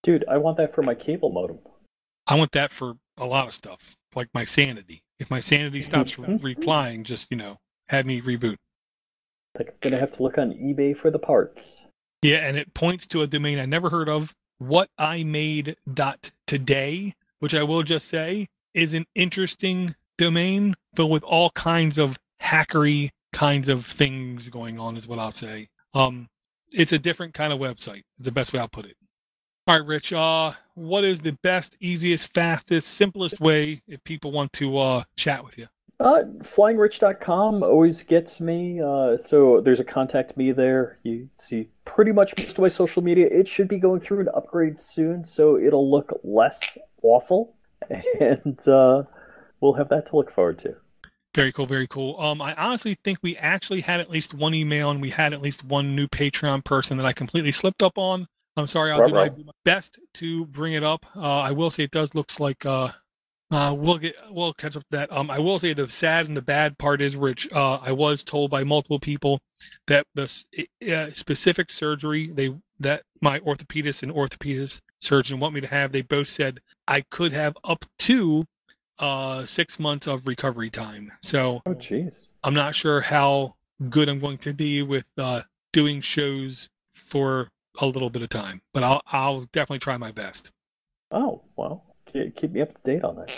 Dude, 0.02 0.24
I 0.28 0.36
want 0.36 0.58
that 0.58 0.74
for 0.74 0.82
my 0.82 0.94
cable 0.94 1.30
modem. 1.30 1.60
I 2.26 2.34
want 2.34 2.52
that 2.52 2.70
for 2.70 2.94
a 3.16 3.24
lot 3.24 3.48
of 3.48 3.54
stuff, 3.54 3.96
like 4.14 4.28
my 4.34 4.44
sanity. 4.44 5.02
If 5.18 5.30
my 5.30 5.40
sanity 5.40 5.80
stops 5.80 6.18
replying, 6.18 7.04
just, 7.04 7.28
you 7.30 7.36
know, 7.36 7.58
have 7.88 8.04
me 8.04 8.20
reboot. 8.20 8.56
Like 9.56 9.68
I'm 9.68 9.74
gonna 9.80 10.00
have 10.00 10.12
to 10.16 10.22
look 10.22 10.36
on 10.36 10.50
eBay 10.50 10.96
for 10.96 11.10
the 11.10 11.18
parts. 11.18 11.78
Yeah, 12.22 12.38
and 12.38 12.56
it 12.56 12.74
points 12.74 13.06
to 13.08 13.22
a 13.22 13.26
domain 13.26 13.58
I 13.58 13.66
never 13.66 13.90
heard 13.90 14.08
of, 14.08 14.34
what 14.58 14.88
I 14.98 15.22
made 15.22 15.76
dot 15.92 16.32
today, 16.46 17.14
which 17.38 17.54
I 17.54 17.62
will 17.62 17.82
just 17.82 18.08
say 18.08 18.48
is 18.72 18.94
an 18.94 19.06
interesting 19.14 19.94
domain 20.16 20.74
filled 20.96 21.10
with 21.10 21.24
all 21.24 21.50
kinds 21.50 21.98
of 21.98 22.18
hackery 22.44 23.10
kinds 23.32 23.68
of 23.68 23.86
things 23.86 24.48
going 24.48 24.78
on, 24.78 24.96
is 24.96 25.08
what 25.08 25.18
I'll 25.18 25.32
say. 25.32 25.68
Um, 25.94 26.28
it's 26.70 26.92
a 26.92 26.98
different 26.98 27.34
kind 27.34 27.52
of 27.52 27.58
website. 27.58 28.02
The 28.18 28.32
best 28.32 28.52
way 28.52 28.60
I'll 28.60 28.68
put 28.68 28.84
it. 28.84 28.96
All 29.66 29.78
right, 29.78 29.86
Rich. 29.86 30.12
Uh, 30.12 30.52
what 30.74 31.04
is 31.04 31.20
the 31.20 31.32
best, 31.42 31.76
easiest, 31.80 32.34
fastest, 32.34 32.88
simplest 32.88 33.40
way 33.40 33.82
if 33.88 34.02
people 34.04 34.30
want 34.30 34.52
to 34.54 34.78
uh, 34.78 35.04
chat 35.16 35.44
with 35.44 35.56
you? 35.56 35.68
Uh, 36.00 36.24
flyingrich.com 36.40 37.62
always 37.62 38.02
gets 38.02 38.40
me. 38.40 38.80
Uh, 38.84 39.16
so 39.16 39.62
there's 39.64 39.80
a 39.80 39.84
contact 39.84 40.36
me 40.36 40.52
there. 40.52 40.98
You 41.02 41.30
see 41.38 41.68
pretty 41.84 42.12
much 42.12 42.36
most 42.36 42.50
of 42.50 42.58
my 42.58 42.68
social 42.68 43.02
media. 43.02 43.26
It 43.30 43.48
should 43.48 43.68
be 43.68 43.78
going 43.78 44.00
through 44.00 44.20
an 44.20 44.28
upgrade 44.34 44.80
soon, 44.80 45.24
so 45.24 45.56
it'll 45.56 45.90
look 45.90 46.12
less 46.24 46.76
awful, 47.02 47.54
and 48.20 48.68
uh, 48.68 49.04
we'll 49.60 49.74
have 49.74 49.88
that 49.88 50.06
to 50.06 50.16
look 50.16 50.30
forward 50.30 50.58
to. 50.60 50.76
Very 51.34 51.52
cool, 51.52 51.66
very 51.66 51.88
cool. 51.88 52.18
Um, 52.20 52.40
I 52.40 52.54
honestly 52.54 52.96
think 53.02 53.18
we 53.20 53.36
actually 53.36 53.80
had 53.80 54.00
at 54.00 54.08
least 54.08 54.34
one 54.34 54.54
email 54.54 54.90
and 54.90 55.02
we 55.02 55.10
had 55.10 55.32
at 55.32 55.42
least 55.42 55.64
one 55.64 55.96
new 55.96 56.06
Patreon 56.06 56.64
person 56.64 56.96
that 56.98 57.06
I 57.06 57.12
completely 57.12 57.50
slipped 57.50 57.82
up 57.82 57.98
on. 57.98 58.28
I'm 58.56 58.68
sorry. 58.68 58.92
I'll 58.92 59.06
do 59.06 59.12
my, 59.12 59.30
my, 59.30 59.52
best 59.64 59.98
to 60.14 60.46
bring 60.46 60.74
it 60.74 60.84
up. 60.84 61.04
Uh, 61.16 61.40
I 61.40 61.50
will 61.50 61.72
say 61.72 61.82
it 61.82 61.90
does 61.90 62.14
looks 62.14 62.38
like 62.38 62.64
uh, 62.64 62.90
uh, 63.50 63.74
we'll 63.76 63.98
get 63.98 64.14
we'll 64.30 64.52
catch 64.54 64.76
up 64.76 64.82
to 64.82 64.88
that. 64.90 65.12
Um, 65.12 65.28
I 65.28 65.40
will 65.40 65.58
say 65.58 65.72
the 65.72 65.88
sad 65.88 66.26
and 66.28 66.36
the 66.36 66.42
bad 66.42 66.78
part 66.78 67.02
is, 67.02 67.16
Rich. 67.16 67.48
Uh, 67.52 67.74
I 67.76 67.90
was 67.90 68.22
told 68.22 68.52
by 68.52 68.62
multiple 68.62 69.00
people 69.00 69.40
that 69.88 70.06
the 70.14 70.30
uh, 70.88 71.10
specific 71.12 71.70
surgery 71.72 72.30
they 72.32 72.54
that 72.78 73.02
my 73.20 73.40
orthopedist 73.40 74.02
and 74.02 74.12
orthopedist 74.12 74.80
surgeon 75.00 75.40
want 75.40 75.54
me 75.54 75.60
to 75.60 75.66
have, 75.66 75.90
they 75.92 76.02
both 76.02 76.28
said 76.28 76.60
I 76.86 77.02
could 77.10 77.32
have 77.32 77.56
up 77.64 77.84
to 78.00 78.44
uh 78.98 79.46
six 79.46 79.78
months 79.78 80.06
of 80.06 80.26
recovery 80.26 80.70
time. 80.70 81.12
So, 81.22 81.62
oh 81.66 81.74
jeez, 81.74 82.28
I'm 82.42 82.54
not 82.54 82.74
sure 82.74 83.02
how 83.02 83.54
good 83.88 84.08
I'm 84.08 84.20
going 84.20 84.38
to 84.38 84.52
be 84.52 84.82
with 84.82 85.06
uh 85.18 85.42
doing 85.72 86.00
shows 86.00 86.68
for 86.92 87.48
a 87.80 87.86
little 87.86 88.10
bit 88.10 88.22
of 88.22 88.28
time, 88.28 88.62
but 88.72 88.82
I'll 88.82 89.02
I'll 89.06 89.42
definitely 89.52 89.80
try 89.80 89.96
my 89.96 90.12
best. 90.12 90.50
Oh 91.10 91.42
well, 91.56 91.84
keep 92.12 92.52
me 92.52 92.60
up 92.60 92.74
to 92.74 92.92
date 92.92 93.04
on 93.04 93.16
that. 93.16 93.30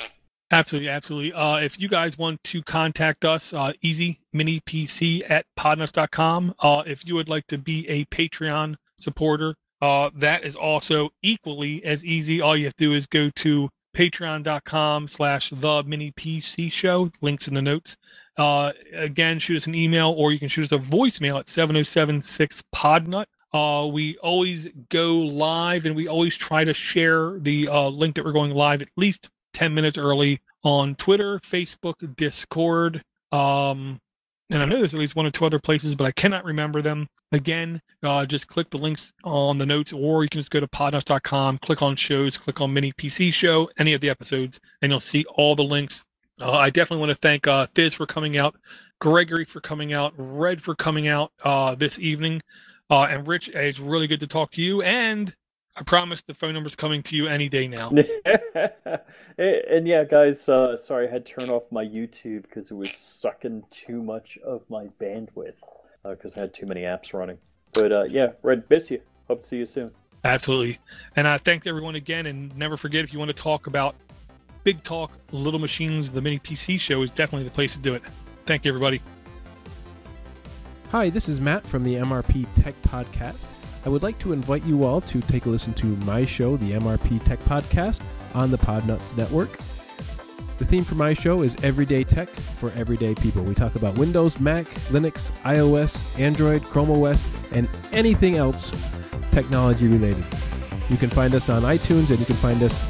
Absolutely, 0.52 0.88
absolutely. 0.88 1.32
Uh, 1.32 1.56
if 1.56 1.80
you 1.80 1.88
guys 1.88 2.16
want 2.16 2.42
to 2.44 2.62
contact 2.62 3.24
us, 3.24 3.52
uh, 3.52 3.72
easy 3.82 4.20
mini 4.32 4.60
PC 4.60 5.28
at 5.28 5.44
podnuts.com. 5.58 6.54
Uh, 6.60 6.84
if 6.86 7.04
you 7.04 7.16
would 7.16 7.28
like 7.28 7.48
to 7.48 7.58
be 7.58 7.88
a 7.88 8.04
Patreon 8.06 8.76
supporter, 8.96 9.56
uh, 9.82 10.10
that 10.14 10.44
is 10.44 10.54
also 10.54 11.10
equally 11.20 11.84
as 11.84 12.04
easy. 12.04 12.40
All 12.40 12.56
you 12.56 12.66
have 12.66 12.76
to 12.76 12.84
do 12.84 12.94
is 12.94 13.06
go 13.06 13.30
to 13.30 13.70
patreon.com 13.96 15.08
slash 15.08 15.50
the 15.50 15.82
mini 15.84 16.12
PC 16.12 16.70
show. 16.70 17.10
Links 17.22 17.48
in 17.48 17.54
the 17.54 17.62
notes. 17.62 17.96
Uh, 18.36 18.72
again, 18.92 19.38
shoot 19.38 19.56
us 19.56 19.66
an 19.66 19.74
email 19.74 20.14
or 20.16 20.30
you 20.30 20.38
can 20.38 20.48
shoot 20.48 20.70
us 20.70 20.72
a 20.72 20.78
voicemail 20.78 21.38
at 21.38 21.48
7076 21.48 22.62
podnut. 22.74 23.24
Uh, 23.54 23.86
we 23.86 24.18
always 24.18 24.68
go 24.90 25.16
live 25.16 25.86
and 25.86 25.96
we 25.96 26.06
always 26.06 26.36
try 26.36 26.62
to 26.62 26.74
share 26.74 27.38
the 27.38 27.68
uh, 27.68 27.88
link 27.88 28.14
that 28.16 28.24
we're 28.26 28.32
going 28.32 28.50
live 28.50 28.82
at 28.82 28.88
least 28.96 29.30
10 29.54 29.72
minutes 29.72 29.96
early 29.96 30.40
on 30.62 30.94
Twitter, 30.96 31.38
Facebook, 31.38 32.14
Discord. 32.16 33.02
Um, 33.32 34.00
and 34.50 34.62
I 34.62 34.66
know 34.66 34.78
there's 34.78 34.94
at 34.94 35.00
least 35.00 35.16
one 35.16 35.26
or 35.26 35.30
two 35.30 35.44
other 35.44 35.58
places, 35.58 35.94
but 35.94 36.06
I 36.06 36.12
cannot 36.12 36.44
remember 36.44 36.80
them. 36.80 37.08
Again, 37.32 37.82
uh, 38.02 38.24
just 38.26 38.46
click 38.46 38.70
the 38.70 38.78
links 38.78 39.12
on 39.24 39.58
the 39.58 39.66
notes, 39.66 39.92
or 39.92 40.22
you 40.22 40.28
can 40.28 40.40
just 40.40 40.50
go 40.50 40.60
to 40.60 40.68
podnuts.com, 40.68 41.58
click 41.58 41.82
on 41.82 41.96
shows, 41.96 42.38
click 42.38 42.60
on 42.60 42.72
mini 42.72 42.92
PC 42.92 43.32
show, 43.32 43.68
any 43.78 43.92
of 43.92 44.00
the 44.00 44.10
episodes, 44.10 44.60
and 44.80 44.92
you'll 44.92 45.00
see 45.00 45.24
all 45.34 45.56
the 45.56 45.64
links. 45.64 46.04
Uh, 46.40 46.52
I 46.52 46.70
definitely 46.70 47.00
want 47.00 47.10
to 47.10 47.18
thank 47.20 47.46
uh, 47.46 47.66
Fizz 47.74 47.94
for 47.94 48.06
coming 48.06 48.38
out, 48.38 48.56
Gregory 49.00 49.44
for 49.44 49.60
coming 49.60 49.92
out, 49.92 50.14
Red 50.16 50.62
for 50.62 50.74
coming 50.74 51.08
out 51.08 51.32
uh, 51.42 51.74
this 51.74 51.98
evening. 51.98 52.42
Uh, 52.88 53.04
and 53.04 53.26
Rich, 53.26 53.48
it's 53.48 53.80
really 53.80 54.06
good 54.06 54.20
to 54.20 54.26
talk 54.28 54.52
to 54.52 54.62
you. 54.62 54.82
And 54.82 55.34
I 55.78 55.82
promise 55.82 56.22
the 56.22 56.32
phone 56.32 56.54
number's 56.54 56.74
coming 56.74 57.02
to 57.04 57.16
you 57.16 57.26
any 57.26 57.50
day 57.50 57.68
now. 57.68 57.90
and 59.38 59.86
yeah, 59.86 60.04
guys, 60.04 60.48
uh, 60.48 60.76
sorry 60.76 61.06
I 61.06 61.10
had 61.10 61.26
to 61.26 61.32
turn 61.34 61.50
off 61.50 61.64
my 61.70 61.84
YouTube 61.84 62.42
because 62.42 62.70
it 62.70 62.74
was 62.74 62.92
sucking 62.92 63.62
too 63.70 64.02
much 64.02 64.38
of 64.44 64.62
my 64.70 64.86
bandwidth 64.98 65.60
because 66.02 66.36
uh, 66.36 66.40
I 66.40 66.42
had 66.42 66.54
too 66.54 66.64
many 66.64 66.82
apps 66.82 67.12
running. 67.12 67.36
But 67.74 67.92
uh, 67.92 68.04
yeah, 68.08 68.32
Red, 68.42 68.64
miss 68.70 68.90
you. 68.90 69.02
Hope 69.28 69.42
to 69.42 69.46
see 69.46 69.56
you 69.58 69.66
soon. 69.66 69.90
Absolutely. 70.24 70.78
And 71.14 71.28
I 71.28 71.36
thank 71.36 71.66
everyone 71.66 71.94
again. 71.94 72.24
And 72.24 72.56
never 72.56 72.78
forget 72.78 73.04
if 73.04 73.12
you 73.12 73.18
want 73.18 73.28
to 73.28 73.42
talk 73.42 73.66
about 73.66 73.94
big 74.64 74.82
talk, 74.82 75.12
little 75.30 75.60
machines, 75.60 76.10
the 76.10 76.22
mini 76.22 76.38
PC 76.38 76.80
show 76.80 77.02
is 77.02 77.10
definitely 77.10 77.44
the 77.44 77.50
place 77.50 77.74
to 77.74 77.78
do 77.80 77.94
it. 77.94 78.02
Thank 78.46 78.64
you, 78.64 78.70
everybody. 78.70 79.02
Hi, 80.90 81.10
this 81.10 81.28
is 81.28 81.38
Matt 81.38 81.66
from 81.66 81.84
the 81.84 81.96
MRP 81.96 82.46
Tech 82.54 82.80
Podcast. 82.82 83.48
I 83.86 83.88
would 83.88 84.02
like 84.02 84.18
to 84.18 84.32
invite 84.32 84.64
you 84.64 84.82
all 84.82 85.00
to 85.02 85.20
take 85.20 85.46
a 85.46 85.48
listen 85.48 85.72
to 85.74 85.86
my 85.98 86.24
show, 86.24 86.56
the 86.56 86.72
MRP 86.72 87.24
Tech 87.24 87.38
Podcast, 87.44 88.00
on 88.34 88.50
the 88.50 88.58
Podnuts 88.58 89.16
Network. 89.16 89.52
The 90.58 90.64
theme 90.64 90.82
for 90.82 90.96
my 90.96 91.12
show 91.12 91.42
is 91.42 91.54
Everyday 91.62 92.02
Tech 92.02 92.28
for 92.28 92.72
Everyday 92.72 93.14
People. 93.14 93.44
We 93.44 93.54
talk 93.54 93.76
about 93.76 93.96
Windows, 93.96 94.40
Mac, 94.40 94.66
Linux, 94.90 95.30
iOS, 95.42 96.18
Android, 96.18 96.64
Chrome 96.64 96.90
OS, 96.90 97.28
and 97.52 97.68
anything 97.92 98.34
else 98.34 98.72
technology 99.30 99.86
related. 99.86 100.24
You 100.90 100.96
can 100.96 101.10
find 101.10 101.32
us 101.36 101.48
on 101.48 101.62
iTunes 101.62 102.10
and 102.10 102.18
you 102.18 102.26
can 102.26 102.34
find 102.34 102.60
us 102.64 102.84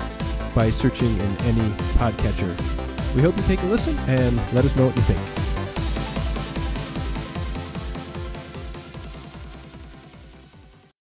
by 0.55 0.71
searching 0.71 1.11
in 1.11 1.37
any 1.43 1.69
podcatcher. 1.99 2.57
We 3.15 3.21
hope 3.21 3.37
you 3.37 3.43
take 3.43 3.63
a 3.63 3.67
listen 3.67 3.99
and 4.09 4.35
let 4.55 4.65
us 4.65 4.75
know 4.75 4.87
what 4.87 4.97
you 4.97 5.03
think. 5.03 5.46